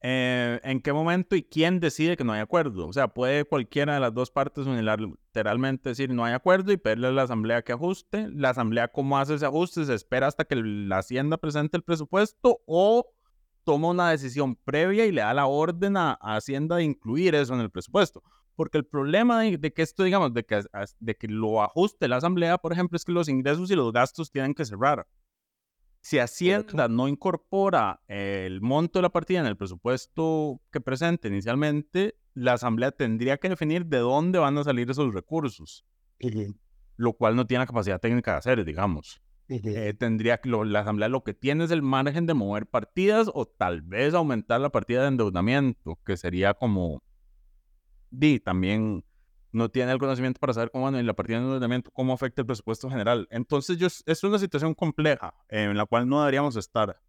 Eh, 0.02 0.58
¿En 0.62 0.80
qué 0.80 0.92
momento 0.94 1.36
y 1.36 1.42
quién 1.42 1.78
decide 1.78 2.16
que 2.16 2.24
no 2.24 2.32
hay 2.32 2.40
acuerdo? 2.40 2.88
O 2.88 2.92
sea, 2.92 3.08
puede 3.08 3.44
cualquiera 3.44 3.94
de 3.94 4.00
las 4.00 4.14
dos 4.14 4.30
partes 4.30 4.66
unilateralmente 4.66 5.90
decir 5.90 6.10
no 6.10 6.24
hay 6.24 6.32
acuerdo 6.32 6.72
y 6.72 6.78
pedirle 6.78 7.08
a 7.08 7.12
la 7.12 7.22
asamblea 7.22 7.62
que 7.62 7.72
ajuste. 7.72 8.28
La 8.30 8.50
asamblea, 8.50 8.88
¿cómo 8.88 9.18
hace 9.18 9.34
ese 9.34 9.46
ajuste? 9.46 9.84
¿Se 9.84 9.94
espera 9.94 10.26
hasta 10.26 10.44
que 10.44 10.56
la 10.56 10.98
hacienda 10.98 11.36
presente 11.36 11.76
el 11.76 11.82
presupuesto 11.82 12.60
o 12.66 13.12
toma 13.64 13.88
una 13.88 14.10
decisión 14.10 14.56
previa 14.56 15.04
y 15.04 15.12
le 15.12 15.20
da 15.20 15.34
la 15.34 15.46
orden 15.46 15.98
a, 15.98 16.18
a 16.20 16.36
Hacienda 16.36 16.76
de 16.76 16.84
incluir 16.84 17.34
eso 17.34 17.54
en 17.54 17.60
el 17.60 17.70
presupuesto? 17.70 18.22
Porque 18.60 18.76
el 18.76 18.84
problema 18.84 19.40
de, 19.40 19.56
de 19.56 19.72
que 19.72 19.80
esto, 19.80 20.04
digamos, 20.04 20.34
de 20.34 20.44
que, 20.44 20.62
de 20.98 21.14
que 21.16 21.28
lo 21.28 21.62
ajuste 21.62 22.08
la 22.08 22.16
asamblea, 22.16 22.58
por 22.58 22.74
ejemplo, 22.74 22.94
es 22.94 23.06
que 23.06 23.12
los 23.12 23.26
ingresos 23.26 23.70
y 23.70 23.74
los 23.74 23.90
gastos 23.90 24.30
tienen 24.30 24.52
que 24.52 24.66
cerrar. 24.66 25.06
Si 26.02 26.18
Hacienda 26.18 26.86
no 26.86 27.08
incorpora 27.08 28.02
el 28.06 28.60
monto 28.60 28.98
de 28.98 29.04
la 29.04 29.08
partida 29.08 29.40
en 29.40 29.46
el 29.46 29.56
presupuesto 29.56 30.60
que 30.70 30.78
presente 30.82 31.28
inicialmente, 31.28 32.18
la 32.34 32.52
Asamblea 32.52 32.90
tendría 32.92 33.38
que 33.38 33.48
definir 33.48 33.86
de 33.86 33.96
dónde 33.96 34.38
van 34.38 34.58
a 34.58 34.64
salir 34.64 34.90
esos 34.90 35.10
recursos, 35.14 35.86
lo 36.98 37.14
cual 37.14 37.36
no 37.36 37.46
tiene 37.46 37.62
la 37.62 37.66
capacidad 37.66 37.98
técnica 37.98 38.32
de 38.32 38.36
hacer, 38.40 38.62
digamos. 38.66 39.22
Eh, 39.88 39.94
tendría 39.94 40.38
que 40.38 40.50
lo- 40.50 40.64
la 40.64 40.80
Asamblea 40.80 41.08
lo 41.08 41.24
que 41.24 41.32
tiene 41.32 41.64
es 41.64 41.70
el 41.70 41.80
margen 41.80 42.26
de 42.26 42.34
mover 42.34 42.66
partidas 42.66 43.30
o 43.32 43.46
tal 43.46 43.80
vez 43.80 44.12
aumentar 44.12 44.60
la 44.60 44.68
partida 44.68 45.00
de 45.00 45.08
endeudamiento, 45.08 45.98
que 46.04 46.18
sería 46.18 46.52
como, 46.52 47.02
di, 48.10 48.40
también 48.40 49.04
no 49.52 49.68
tiene 49.68 49.92
el 49.92 49.98
conocimiento 49.98 50.38
para 50.38 50.52
saber 50.52 50.70
cómo, 50.70 50.84
bueno, 50.84 51.00
y 51.00 51.02
la 51.02 51.14
partida 51.14 51.38
de 51.38 51.44
endeudamiento, 51.44 51.90
cómo 51.90 52.12
afecta 52.12 52.42
el 52.42 52.46
presupuesto 52.46 52.88
general. 52.88 53.26
Entonces, 53.30 53.78
yo, 53.78 53.88
es 53.88 54.24
una 54.24 54.38
situación 54.38 54.74
compleja 54.74 55.34
eh, 55.48 55.64
en 55.64 55.76
la 55.76 55.86
cual 55.86 56.08
no 56.08 56.20
deberíamos 56.20 56.56
estar. 56.56 57.00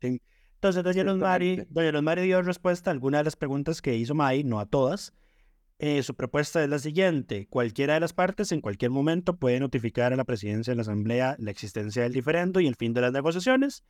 Entonces, 0.00 0.84
doña 0.84 1.04
Luz 1.04 1.16
Mari, 1.16 1.64
doña 1.70 1.92
Luz 1.92 2.02
Mari 2.02 2.22
dio 2.22 2.42
respuesta 2.42 2.90
a 2.90 2.92
algunas 2.92 3.20
de 3.20 3.24
las 3.24 3.36
preguntas 3.36 3.80
que 3.80 3.96
hizo 3.96 4.14
May, 4.14 4.44
no 4.44 4.60
a 4.60 4.66
todas. 4.66 5.14
Eh, 5.78 6.02
su 6.04 6.14
propuesta 6.14 6.62
es 6.62 6.70
la 6.70 6.78
siguiente. 6.78 7.48
Cualquiera 7.48 7.94
de 7.94 8.00
las 8.00 8.12
partes 8.12 8.52
en 8.52 8.60
cualquier 8.60 8.92
momento 8.92 9.36
puede 9.36 9.58
notificar 9.58 10.12
a 10.12 10.16
la 10.16 10.24
presidencia 10.24 10.70
de 10.70 10.76
la 10.76 10.82
Asamblea 10.82 11.34
la 11.38 11.50
existencia 11.50 12.02
del 12.02 12.12
diferendo 12.12 12.60
y 12.60 12.68
el 12.68 12.76
fin 12.76 12.94
de 12.94 13.00
las 13.00 13.12
negociaciones. 13.12 13.82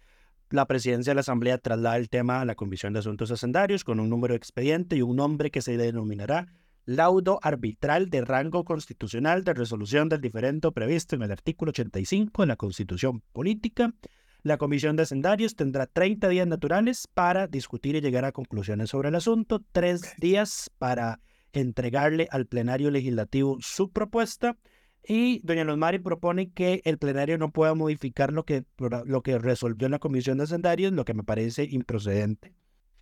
La 0.53 0.67
presidencia 0.67 1.13
de 1.13 1.15
la 1.15 1.23
Asamblea 1.23 1.57
traslada 1.57 1.97
el 1.97 2.11
tema 2.11 2.43
a 2.43 2.45
la 2.45 2.55
Comisión 2.55 2.93
de 2.93 2.99
Asuntos 2.99 3.31
Hacendarios 3.31 3.85
con 3.85 3.99
un 4.01 4.11
número 4.11 4.35
de 4.35 4.37
expediente 4.37 4.97
y 4.97 5.01
un 5.01 5.17
nombre 5.17 5.51
que 5.51 5.63
se 5.63 5.79
denominará 5.79 6.47
laudo 6.85 7.39
arbitral 7.43 8.11
de 8.11 8.21
rango 8.21 8.63
constitucional 8.63 9.45
de 9.45 9.55
resolución 9.55 10.11
del 10.11 10.21
diferendo 10.21 10.73
previsto 10.73 11.17
en 11.17 11.23
el 11.23 11.33
artículo 11.33 11.71
85 11.71 12.43
de 12.43 12.47
la 12.47 12.57
Constitución 12.57 13.23
Política. 13.33 13.95
La 14.43 14.59
Comisión 14.59 14.95
de 14.95 15.05
Hacendarios 15.05 15.57
tendrá 15.57 15.87
30 15.87 16.29
días 16.29 16.47
naturales 16.47 17.09
para 17.15 17.47
discutir 17.47 17.97
y 17.97 18.03
llegar 18.03 18.27
a 18.27 18.33
conclusiones 18.33 18.91
sobre 18.91 19.09
el 19.09 19.15
asunto, 19.15 19.65
tres 19.73 20.15
días 20.19 20.71
para 20.77 21.21
entregarle 21.55 22.29
al 22.31 22.45
plenario 22.45 22.91
legislativo 22.91 23.57
su 23.63 23.91
propuesta 23.91 24.59
y 25.07 25.41
doña 25.45 25.65
Luzmari 25.65 25.99
propone 25.99 26.51
que 26.51 26.81
el 26.85 26.99
plenario 26.99 27.39
no 27.39 27.51
pueda 27.51 27.75
modificar 27.75 28.33
lo 28.33 28.45
que, 28.45 28.65
lo 28.79 29.23
que 29.23 29.39
resolvió 29.39 29.89
la 29.89 29.99
Comisión 29.99 30.39
de 30.39 30.45
Hacendarios, 30.45 30.93
lo 30.93 31.05
que 31.05 31.15
me 31.15 31.25
parece 31.25 31.65
improcedente. 31.65 32.55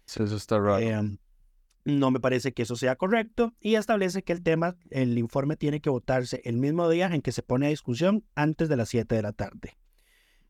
Eso 0.07 0.25
está 0.25 0.59
raro. 0.59 0.79
Eh, 0.79 1.19
no 1.85 2.11
me 2.11 2.21
parece 2.21 2.53
que 2.53 2.63
eso 2.63 2.77
sea 2.77 2.97
correcto 2.97 3.55
y 3.61 3.75
establece 3.77 4.23
que 4.23 4.33
el 4.33 4.43
tema, 4.43 4.77
el 4.91 5.17
informe 5.19 5.57
tiene 5.57 5.81
que 5.81 5.89
votarse 5.91 6.41
el 6.45 6.57
mismo 6.59 6.89
día 6.91 7.07
en 7.13 7.23
que 7.23 7.33
se 7.33 7.43
pone 7.43 7.67
a 7.67 7.71
discusión 7.71 8.25
antes 8.35 8.69
de 8.69 8.77
las 8.77 8.89
7 8.91 9.15
de 9.15 9.23
la 9.23 9.33
tarde. 9.33 9.77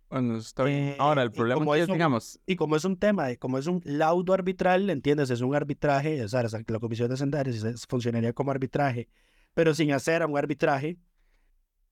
Bueno, 0.09 0.39
está 0.39 0.65
bien. 0.65 0.79
Eh, 0.79 0.97
Ahora, 0.99 1.23
el 1.23 1.31
problema 1.31 1.61
como 1.61 1.75
es, 1.77 1.85
eso- 1.85 1.93
digamos, 1.93 2.41
Y 2.47 2.57
como 2.57 2.75
es 2.75 2.85
un 2.85 2.97
tema, 2.97 3.29
de- 3.29 3.39
como 3.39 3.59
es 3.59 3.67
un 3.69 3.81
laudo 3.85 4.33
arbitral, 4.35 4.91
¿entiendes? 4.91 5.31
Es 5.31 5.41
un 5.41 5.55
arbitraje, 5.55 6.23
o 6.25 6.29
sea, 6.29 6.43
la 6.43 6.79
Comisión 6.81 7.09
de 7.09 7.15
Hacendarios 7.15 7.87
funcionaría 7.89 8.33
como 8.33 8.51
arbitraje, 8.51 9.09
pero 9.55 9.73
sin 9.73 9.93
hacer 9.93 10.27
un 10.27 10.37
arbitraje, 10.37 10.97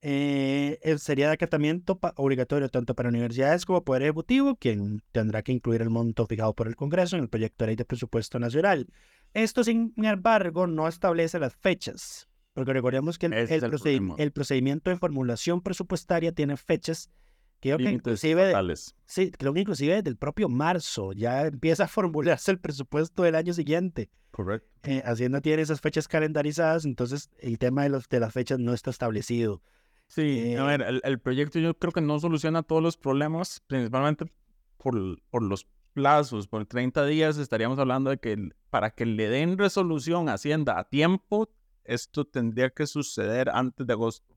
eh, 0.01 0.79
eh, 0.83 0.99
sería 0.99 1.27
de 1.27 1.33
acatamiento 1.35 1.99
obligatorio 2.17 2.69
tanto 2.69 2.95
para 2.95 3.09
universidades 3.09 3.65
como 3.67 3.85
Poder 3.85 4.03
Ejecutivo, 4.03 4.57
quien 4.57 5.03
tendrá 5.13 5.43
que 5.43 5.53
incluir 5.53 5.83
el 5.83 5.91
monto 5.91 6.27
fijado 6.27 6.55
por 6.55 6.69
el 6.69 6.77
Congreso 6.77 7.17
en 7.17 7.23
el 7.23 7.29
proyecto 7.29 7.65
de 7.65 7.69
ley 7.69 7.77
de 7.77 7.85
presupuesto 7.85 8.39
nacional. 8.39 8.87
Esto, 9.35 9.65
sin 9.65 9.93
embargo, 9.97 10.67
no 10.67 10.89
establece 10.89 11.39
las 11.39 11.55
fechas 11.57 12.29
Porque 12.55 12.73
recordemos 12.73 13.19
que 13.19 13.27
el, 13.27 13.33
Ese 13.35 13.55
el 13.55 13.59
es 13.59 13.63
el 13.65 13.71
procedi- 13.71 13.97
problema. 13.97 14.15
el 14.19 14.33
procedimiento 14.33 14.91
de 14.91 14.97
formulación 14.97 15.61
presupuestaria 15.63 16.33
tiene 16.33 16.57
fechas 16.57 17.11
que 17.61 17.71
creo 17.75 17.79
que 17.79 17.91
inclusive, 17.91 18.55
sí, 19.05 19.33
creo 19.33 19.53
que 19.53 19.61
inclusive 19.61 19.97
desde 19.97 20.11
el 20.11 20.17
propio 20.17 20.49
marzo 20.49 21.13
ya 21.13 21.45
empieza 21.45 21.85
a 21.85 21.89
formularse 21.89 22.53
el 22.53 22.61
presupuesto 22.61 23.25
del 23.25 23.35
año 23.35 23.53
siguiente. 23.53 24.11
Correcto. 24.31 24.69
Eh, 24.85 25.03
Hacienda 25.05 25.41
tiene 25.41 25.63
esas 25.63 25.81
fechas 25.81 26.07
calendarizadas, 26.07 26.85
entonces 26.85 27.31
el 27.41 27.59
tema 27.59 27.83
de, 27.83 27.89
los, 27.89 28.09
de 28.09 28.21
las 28.21 28.33
fechas 28.33 28.61
no 28.61 28.73
está 28.75 28.91
establecido. 28.91 29.61
Sí, 30.09 30.55
a 30.57 30.65
Eh, 30.65 30.67
ver, 30.67 30.83
el, 30.83 31.01
el 31.05 31.21
proyecto 31.21 31.59
yo 31.59 31.75
creo 31.79 31.93
que 31.93 32.01
no 32.01 32.19
soluciona 32.19 32.63
todos 32.63 32.83
los 32.83 32.97
problemas, 32.97 33.61
principalmente 33.67 34.27
por, 34.79 34.95
por 35.31 35.43
los 35.43 35.67
plazos. 35.93 36.49
Por 36.49 36.67
30 36.67 37.05
días 37.07 37.37
estaríamos 37.39 37.79
hablando 37.79 38.11
de 38.11 38.19
que 38.19 38.51
para 38.71 38.91
que 38.91 39.05
le 39.07 39.29
den 39.29 39.59
resolución 39.59 40.29
a 40.29 40.35
Hacienda 40.35 40.79
a 40.79 40.85
tiempo, 40.89 41.51
esto 41.85 42.25
tendría 42.25 42.71
que 42.71 42.87
suceder 42.87 43.51
antes 43.51 43.87
de 43.87 43.93
agosto. 43.93 44.35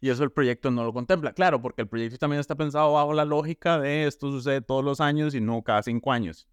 Y 0.00 0.10
eso 0.10 0.22
el 0.22 0.30
proyecto 0.30 0.70
no 0.70 0.84
lo 0.84 0.92
contempla. 0.92 1.32
Claro, 1.32 1.60
porque 1.60 1.82
el 1.82 1.88
proyecto 1.88 2.18
también 2.18 2.40
está 2.40 2.54
pensado 2.54 2.92
bajo 2.92 3.12
la 3.14 3.24
lógica 3.24 3.80
de 3.80 4.06
esto 4.06 4.30
sucede 4.30 4.60
todos 4.60 4.84
los 4.84 5.00
años 5.00 5.34
y 5.34 5.40
no 5.40 5.62
cada 5.62 5.82
cinco 5.82 6.12
años. 6.12 6.48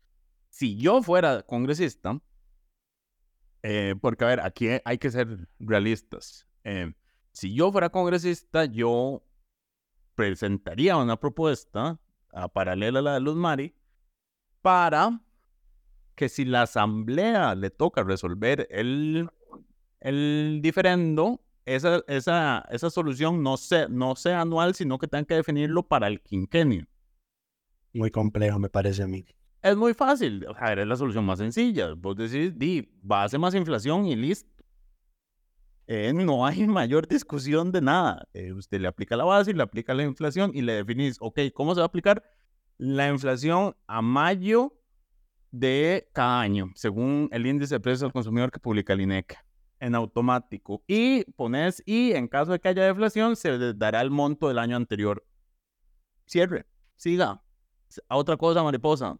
Si 0.49 0.75
yo 0.77 1.01
fuera 1.03 1.43
congresista, 1.43 2.19
eh, 3.63 3.95
porque 4.01 4.23
a 4.23 4.27
ver, 4.27 4.39
aquí 4.41 4.67
hay 4.83 4.97
que 4.97 5.11
ser 5.11 5.47
realistas. 5.59 6.47
Eh, 6.63 6.93
si 7.33 7.53
yo 7.53 7.71
fuera 7.71 7.89
congresista, 7.89 8.65
yo 8.65 9.23
presentaría 10.15 10.97
una 10.97 11.19
propuesta 11.19 11.99
a 12.33 12.47
paralela 12.47 12.99
a 12.99 13.01
la 13.01 13.13
de 13.15 13.21
Luz 13.21 13.35
Mari 13.35 13.73
para 14.61 15.21
que 16.15 16.29
si 16.29 16.45
la 16.45 16.63
asamblea 16.63 17.55
le 17.55 17.69
toca 17.69 18.03
resolver 18.03 18.67
el, 18.69 19.29
el 19.99 20.59
diferendo, 20.61 21.41
esa, 21.65 22.03
esa, 22.07 22.65
esa 22.69 22.89
solución 22.89 23.41
no 23.41 23.57
sea, 23.57 23.87
no 23.87 24.15
sea 24.15 24.41
anual, 24.41 24.75
sino 24.75 24.99
que 24.99 25.07
tengan 25.07 25.25
que 25.25 25.35
definirlo 25.35 25.83
para 25.83 26.07
el 26.07 26.21
quinquenio. 26.21 26.85
Muy 27.93 28.11
complejo, 28.11 28.59
me 28.59 28.69
parece 28.69 29.03
a 29.03 29.07
mí. 29.07 29.25
Es 29.61 29.75
muy 29.75 29.93
fácil, 29.93 30.45
a 30.57 30.69
ver, 30.69 30.79
es 30.79 30.87
la 30.87 30.95
solución 30.95 31.25
más 31.25 31.39
sencilla. 31.39 31.93
Vos 31.93 32.15
decís, 32.15 32.57
di, 32.57 32.89
base 33.01 33.37
más 33.37 33.53
inflación 33.53 34.05
y 34.05 34.15
listo. 34.15 34.60
Eh, 35.93 36.13
no 36.13 36.45
hay 36.45 36.65
mayor 36.67 37.05
discusión 37.05 37.73
de 37.73 37.81
nada. 37.81 38.25
Eh, 38.33 38.53
usted 38.53 38.79
le 38.79 38.87
aplica 38.87 39.17
la 39.17 39.25
base 39.25 39.51
y 39.51 39.53
le 39.53 39.61
aplica 39.61 39.93
la 39.93 40.03
inflación 40.03 40.51
y 40.53 40.61
le 40.61 40.71
definís, 40.71 41.17
ok, 41.19 41.39
¿cómo 41.53 41.75
se 41.75 41.81
va 41.81 41.83
a 41.83 41.87
aplicar 41.87 42.23
la 42.77 43.09
inflación 43.09 43.75
a 43.87 44.01
mayo 44.01 44.73
de 45.51 46.09
cada 46.13 46.39
año, 46.39 46.71
según 46.75 47.27
el 47.33 47.45
índice 47.45 47.75
de 47.75 47.81
precios 47.81 48.03
al 48.03 48.13
consumidor 48.13 48.51
que 48.51 48.59
publica 48.59 48.93
el 48.93 49.01
INEC 49.01 49.37
en 49.81 49.93
automático? 49.93 50.81
Y 50.87 51.25
pones, 51.33 51.83
y 51.85 52.13
en 52.13 52.29
caso 52.29 52.53
de 52.53 52.61
que 52.61 52.69
haya 52.69 52.85
deflación, 52.85 53.35
se 53.35 53.57
les 53.57 53.77
dará 53.77 53.99
el 53.99 54.11
monto 54.11 54.47
del 54.47 54.59
año 54.59 54.77
anterior. 54.77 55.27
Cierre, 56.25 56.67
siga. 56.95 57.43
A 58.07 58.15
otra 58.15 58.37
cosa, 58.37 58.63
mariposa. 58.63 59.19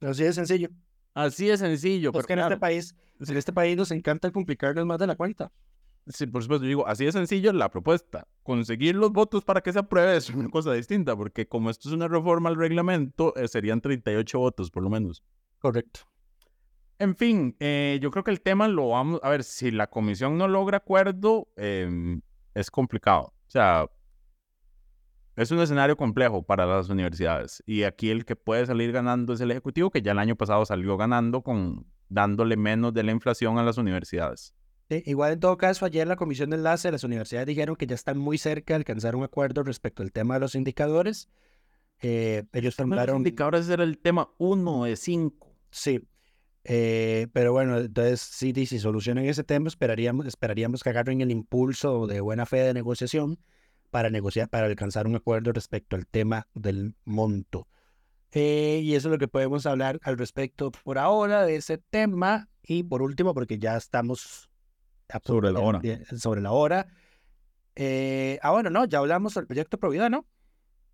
Así 0.00 0.22
de 0.22 0.32
sencillo. 0.32 0.68
Así 1.14 1.46
de 1.46 1.56
sencillo. 1.56 2.12
Pues 2.12 2.26
pero 2.26 2.40
que 2.40 2.40
en 2.40 2.52
este 2.52 2.60
país, 2.60 2.96
en 3.20 3.36
este 3.36 3.52
país 3.52 3.76
nos 3.76 3.90
encanta 3.92 4.30
complicarnos 4.30 4.84
más 4.84 4.98
de 4.98 5.06
la 5.06 5.16
cuenta. 5.16 5.52
Sí, 6.06 6.26
por 6.26 6.42
supuesto, 6.42 6.64
yo 6.64 6.68
digo, 6.68 6.86
así 6.86 7.06
de 7.06 7.12
sencillo 7.12 7.52
la 7.52 7.70
propuesta. 7.70 8.26
Conseguir 8.42 8.94
los 8.94 9.10
votos 9.10 9.42
para 9.42 9.62
que 9.62 9.72
se 9.72 9.78
apruebe 9.78 10.16
es 10.16 10.28
una 10.28 10.50
cosa 10.50 10.72
distinta, 10.74 11.16
porque 11.16 11.48
como 11.48 11.70
esto 11.70 11.88
es 11.88 11.94
una 11.94 12.08
reforma 12.08 12.50
al 12.50 12.56
reglamento, 12.56 13.34
eh, 13.36 13.48
serían 13.48 13.80
38 13.80 14.38
votos 14.38 14.70
por 14.70 14.82
lo 14.82 14.90
menos. 14.90 15.22
Correcto. 15.58 16.00
En 16.98 17.16
fin, 17.16 17.56
eh, 17.58 17.98
yo 18.02 18.10
creo 18.10 18.22
que 18.22 18.30
el 18.30 18.40
tema 18.40 18.68
lo 18.68 18.88
vamos 18.88 19.20
a 19.22 19.30
ver, 19.30 19.44
si 19.44 19.70
la 19.70 19.86
comisión 19.88 20.36
no 20.36 20.46
logra 20.46 20.78
acuerdo, 20.78 21.48
em, 21.56 22.20
es 22.54 22.70
complicado. 22.70 23.32
O 23.46 23.50
sea, 23.50 23.86
es 25.36 25.50
un 25.50 25.60
escenario 25.60 25.96
complejo 25.96 26.42
para 26.42 26.66
las 26.66 26.88
universidades. 26.88 27.62
Y 27.66 27.82
aquí 27.82 28.10
el 28.10 28.24
que 28.24 28.36
puede 28.36 28.66
salir 28.66 28.92
ganando 28.92 29.32
es 29.32 29.40
el 29.40 29.50
Ejecutivo, 29.50 29.90
que 29.90 30.02
ya 30.02 30.12
el 30.12 30.18
año 30.18 30.36
pasado 30.36 30.64
salió 30.64 30.96
ganando 30.96 31.42
con 31.42 31.86
dándole 32.08 32.56
menos 32.56 32.94
de 32.94 33.02
la 33.02 33.12
inflación 33.12 33.58
a 33.58 33.62
las 33.62 33.78
universidades. 33.78 34.54
Sí, 34.88 35.02
igual 35.06 35.32
en 35.32 35.40
todo 35.40 35.56
caso, 35.56 35.86
ayer 35.86 36.06
la 36.06 36.16
comisión 36.16 36.50
de 36.50 36.56
enlace 36.56 36.88
de 36.88 36.92
las 36.92 37.04
universidades 37.04 37.46
dijeron 37.46 37.74
que 37.74 37.86
ya 37.86 37.94
están 37.94 38.18
muy 38.18 38.38
cerca 38.38 38.74
de 38.74 38.76
alcanzar 38.76 39.16
un 39.16 39.24
acuerdo 39.24 39.62
respecto 39.62 40.02
al 40.02 40.12
tema 40.12 40.34
de 40.34 40.40
los 40.40 40.54
indicadores. 40.54 41.28
Eh, 42.02 42.44
ellos 42.52 42.64
Los 42.66 42.76
formularon... 42.76 43.16
indicadores 43.16 43.68
era 43.68 43.82
el 43.82 43.98
tema 43.98 44.30
uno 44.38 44.84
de 44.84 44.96
cinco. 44.96 45.56
Sí. 45.70 46.06
Eh, 46.64 47.28
pero 47.32 47.52
bueno, 47.52 47.78
entonces 47.78 48.20
sí, 48.20 48.52
si 48.66 48.78
solucionan 48.78 49.24
ese 49.24 49.42
tema, 49.42 49.68
esperaríamos, 49.68 50.26
esperaríamos 50.26 50.82
que 50.82 50.90
agarren 50.90 51.20
el 51.20 51.30
impulso 51.30 52.06
de 52.06 52.20
buena 52.20 52.46
fe 52.46 52.58
de 52.58 52.74
negociación 52.74 53.38
para 53.94 54.10
negociar, 54.10 54.48
para 54.48 54.66
alcanzar 54.66 55.06
un 55.06 55.14
acuerdo 55.14 55.52
respecto 55.52 55.94
al 55.94 56.04
tema 56.04 56.48
del 56.52 56.96
monto. 57.04 57.68
Eh, 58.32 58.80
y 58.82 58.96
eso 58.96 59.06
es 59.06 59.12
lo 59.12 59.18
que 59.18 59.28
podemos 59.28 59.66
hablar 59.66 60.00
al 60.02 60.18
respecto 60.18 60.72
por 60.72 60.98
ahora 60.98 61.44
de 61.46 61.54
ese 61.54 61.78
tema. 61.78 62.48
Y 62.64 62.82
por 62.82 63.02
último, 63.02 63.34
porque 63.34 63.56
ya 63.56 63.76
estamos 63.76 64.50
Sobre 65.22 65.52
la 65.52 65.60
hora. 65.60 65.80
sobre 66.16 66.40
la 66.40 66.50
hora. 66.50 66.88
Eh, 67.76 68.40
ah, 68.42 68.50
bueno, 68.50 68.68
no, 68.68 68.84
ya 68.84 68.98
hablamos 68.98 69.34
del 69.34 69.46
proyecto 69.46 69.78
Providad, 69.78 70.10
¿no? 70.10 70.26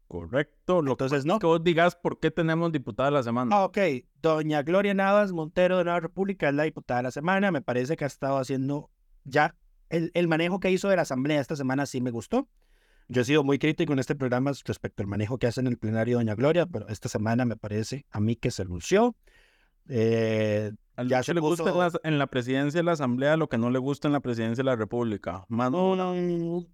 Correcto. 0.07 0.83
Lo 0.83 0.91
Entonces, 0.91 1.25
no. 1.25 1.39
que 1.39 1.47
vos 1.47 1.65
digas 1.65 1.97
por 1.97 2.21
qué 2.21 2.31
tenemos 2.31 2.71
diputada 2.71 3.09
de 3.09 3.15
la 3.15 3.23
semana. 3.23 3.57
Ah, 3.57 3.65
ok. 3.65 3.79
Doña 4.21 4.63
Gloria 4.63 4.93
Navas 4.93 5.33
Montero 5.33 5.79
de 5.79 5.85
Nueva 5.85 6.01
República 6.01 6.51
es 6.51 6.55
la 6.55 6.65
diputada 6.65 6.99
de 6.99 7.05
la 7.05 7.11
semana. 7.13 7.51
Me 7.51 7.63
parece 7.63 7.97
que 7.97 8.05
ha 8.05 8.09
estado 8.09 8.37
haciendo 8.37 8.91
ya 9.25 9.57
el, 9.89 10.11
el 10.13 10.29
manejo 10.29 10.61
que 10.61 10.71
hizo 10.71 10.91
de 10.91 10.97
la 10.97 11.03
Asamblea 11.03 11.41
esta 11.41 11.57
semana 11.57 11.87
sí 11.87 12.03
me 12.03 12.11
gustó. 12.11 12.47
Yo 13.13 13.23
he 13.23 13.25
sido 13.25 13.43
muy 13.43 13.59
crítico 13.59 13.93
en 13.93 13.99
este 13.99 14.15
programa 14.15 14.53
respecto 14.65 15.03
al 15.03 15.09
manejo 15.09 15.37
que 15.39 15.49
hace 15.49 15.61
en 15.61 15.67
el 15.67 15.79
plenario 15.79 16.19
Doña 16.19 16.37
Gloria, 16.37 16.65
pero 16.67 16.87
esta 16.89 17.09
semana 17.09 17.45
me 17.45 17.57
parece 17.57 18.07
a 18.13 18.21
mí 18.21 18.37
que 18.37 18.53
se 18.53 18.65
lució. 18.65 19.17
Eh, 19.89 20.71
Al 20.95 21.09
ya 21.09 21.23
se 21.25 21.35
le 21.35 21.41
gusta 21.41 21.69
en 21.71 21.77
la, 21.79 21.91
en 22.05 22.19
la 22.19 22.29
presidencia 22.29 22.79
de 22.79 22.85
la 22.85 22.93
Asamblea 22.93 23.37
lo 23.37 23.49
que 23.49 23.59
no 23.59 23.71
le 23.71 23.81
gusta 23.81 24.07
en 24.07 24.13
la 24.13 24.21
presidencia 24.21 24.63
de 24.63 24.67
la 24.71 24.77
República. 24.77 25.45
Mano, 25.49 25.97
no, 25.97 26.15
no, 26.15 26.67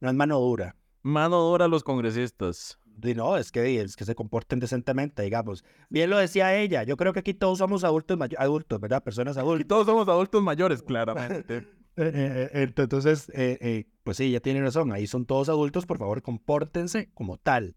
no 0.00 0.08
es 0.10 0.14
mano 0.14 0.38
dura. 0.38 0.76
mano 1.02 1.40
dura 1.40 1.64
a 1.64 1.68
los 1.68 1.84
congresistas. 1.84 2.78
Y 3.02 3.14
no, 3.14 3.38
es 3.38 3.50
que, 3.50 3.80
es 3.80 3.96
que 3.96 4.04
se 4.04 4.14
comporten 4.14 4.58
decentemente, 4.60 5.22
digamos. 5.22 5.64
Bien 5.88 6.10
lo 6.10 6.18
decía 6.18 6.54
ella. 6.54 6.82
Yo 6.82 6.98
creo 6.98 7.14
que 7.14 7.20
aquí 7.20 7.32
todos 7.32 7.56
somos 7.56 7.82
adultos, 7.82 8.18
adultos, 8.36 8.78
¿verdad? 8.78 9.02
Personas 9.02 9.38
Y 9.38 9.40
adultas. 9.40 9.68
todos 9.68 9.86
somos 9.86 10.06
adultos 10.06 10.42
mayores, 10.42 10.82
claramente. 10.82 11.66
Eh, 12.00 12.10
eh, 12.14 12.50
eh, 12.54 12.72
entonces, 12.76 13.28
eh, 13.34 13.58
eh, 13.60 13.84
pues 14.02 14.16
sí, 14.16 14.30
ya 14.30 14.40
tiene 14.40 14.60
razón. 14.62 14.92
Ahí 14.92 15.06
son 15.06 15.26
todos 15.26 15.48
adultos, 15.48 15.86
por 15.86 15.98
favor, 15.98 16.22
compórtense 16.22 17.10
como 17.14 17.36
tal. 17.36 17.76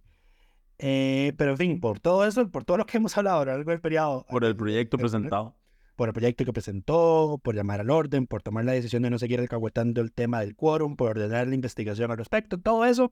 Eh, 0.79 1.33
pero 1.37 1.51
en 1.51 1.57
fin, 1.57 1.79
por 1.79 1.99
todo 1.99 2.25
eso, 2.25 2.49
por 2.49 2.63
todo 2.63 2.77
lo 2.77 2.85
que 2.85 2.97
hemos 2.97 3.17
hablado 3.17 3.41
a 3.41 3.45
lo 3.45 3.51
largo 3.51 3.71
del 3.71 3.79
periodo, 3.81 4.25
por 4.29 4.43
el 4.43 4.55
proyecto 4.55 4.97
presentado. 4.97 5.55
por 5.95 6.09
el 6.09 6.13
proyecto 6.13 6.43
que 6.45 6.53
presentó, 6.53 7.39
por 7.43 7.55
llamar 7.55 7.79
al 7.81 7.89
orden, 7.89 8.25
por 8.27 8.41
tomar 8.41 8.65
la 8.65 8.71
decisión 8.71 9.03
de 9.03 9.09
no 9.09 9.19
seguir 9.19 9.39
alcahuetando 9.39 10.01
el 10.01 10.11
tema 10.11 10.39
del 10.39 10.55
quórum, 10.55 10.95
por 10.95 11.11
ordenar 11.11 11.47
la 11.47 11.55
investigación 11.55 12.09
al 12.11 12.17
respecto, 12.17 12.57
todo 12.59 12.83
eso, 12.85 13.11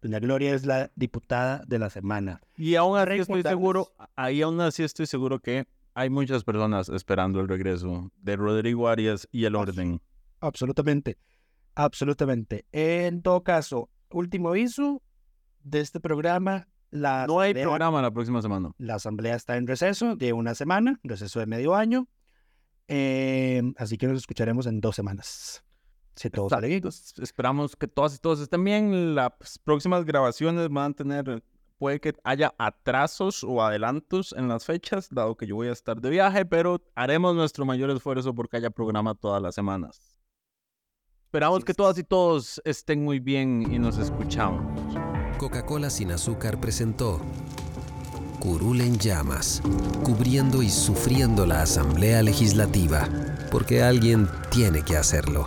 doña 0.00 0.20
Gloria 0.20 0.54
es 0.54 0.64
la 0.64 0.90
diputada 0.94 1.62
de 1.66 1.78
la 1.78 1.90
semana. 1.90 2.40
Y 2.56 2.76
aún 2.76 2.96
así 2.96 3.18
estoy 3.18 3.42
seguro, 3.42 3.88
ahí 4.14 4.42
aún 4.42 4.60
así 4.60 4.84
estoy 4.84 5.06
seguro 5.06 5.40
que 5.40 5.66
hay 5.94 6.08
muchas 6.08 6.44
personas 6.44 6.88
esperando 6.88 7.40
el 7.40 7.48
regreso 7.48 8.12
de 8.22 8.36
Rodrigo 8.36 8.88
Arias 8.88 9.28
y 9.32 9.44
el 9.44 9.56
orden. 9.56 10.00
Absolutamente, 10.40 11.18
absolutamente. 11.74 12.64
En 12.72 13.22
todo 13.22 13.42
caso, 13.42 13.90
último 14.10 14.48
aviso 14.50 15.02
de 15.62 15.80
este 15.80 16.00
programa. 16.00 16.66
La 16.90 17.26
No 17.28 17.38
hay 17.38 17.50
asamblea- 17.52 17.64
programa 17.64 18.02
la 18.02 18.10
próxima 18.10 18.42
semana. 18.42 18.72
La 18.78 18.94
asamblea 18.96 19.36
está 19.36 19.56
en 19.56 19.66
receso 19.68 20.16
de 20.16 20.32
una 20.32 20.54
semana, 20.56 20.98
receso 21.04 21.38
de 21.38 21.46
medio 21.46 21.74
año. 21.76 22.08
Eh, 22.88 23.62
así 23.76 23.96
que 23.96 24.08
nos 24.08 24.18
escucharemos 24.18 24.66
en 24.66 24.80
dos 24.80 24.96
semanas. 24.96 25.62
Si 26.16 26.28
todo 26.30 26.48
sale 26.48 26.66
bien. 26.68 26.82
Esperamos 27.22 27.76
que 27.76 27.86
todas 27.86 28.16
y 28.16 28.18
todos 28.18 28.40
estén 28.40 28.64
bien. 28.64 29.14
Las 29.14 29.60
próximas 29.62 30.04
grabaciones 30.04 30.68
van 30.68 30.90
a 30.90 30.94
tener, 30.94 31.44
puede 31.78 32.00
que 32.00 32.12
haya 32.24 32.52
atrasos 32.58 33.44
o 33.44 33.62
adelantos 33.62 34.34
en 34.36 34.48
las 34.48 34.64
fechas, 34.64 35.08
dado 35.10 35.36
que 35.36 35.46
yo 35.46 35.54
voy 35.54 35.68
a 35.68 35.72
estar 35.72 36.00
de 36.00 36.10
viaje, 36.10 36.44
pero 36.44 36.82
haremos 36.96 37.36
nuestro 37.36 37.64
mayor 37.64 37.90
esfuerzo 37.90 38.34
porque 38.34 38.56
haya 38.56 38.70
programa 38.70 39.14
todas 39.14 39.40
las 39.40 39.54
semanas. 39.54 40.09
Esperamos 41.30 41.64
que 41.64 41.74
todas 41.74 41.96
y 41.96 42.02
todos 42.02 42.60
estén 42.64 43.04
muy 43.04 43.20
bien 43.20 43.64
y 43.72 43.78
nos 43.78 43.98
escuchamos. 43.98 44.64
Coca-Cola 45.38 45.88
sin 45.88 46.10
azúcar 46.10 46.60
presentó 46.60 47.20
Curul 48.40 48.80
en 48.80 48.98
llamas, 48.98 49.62
cubriendo 50.02 50.60
y 50.60 50.68
sufriendo 50.68 51.46
la 51.46 51.62
Asamblea 51.62 52.24
Legislativa, 52.24 53.08
porque 53.52 53.80
alguien 53.80 54.28
tiene 54.50 54.82
que 54.82 54.96
hacerlo. 54.96 55.46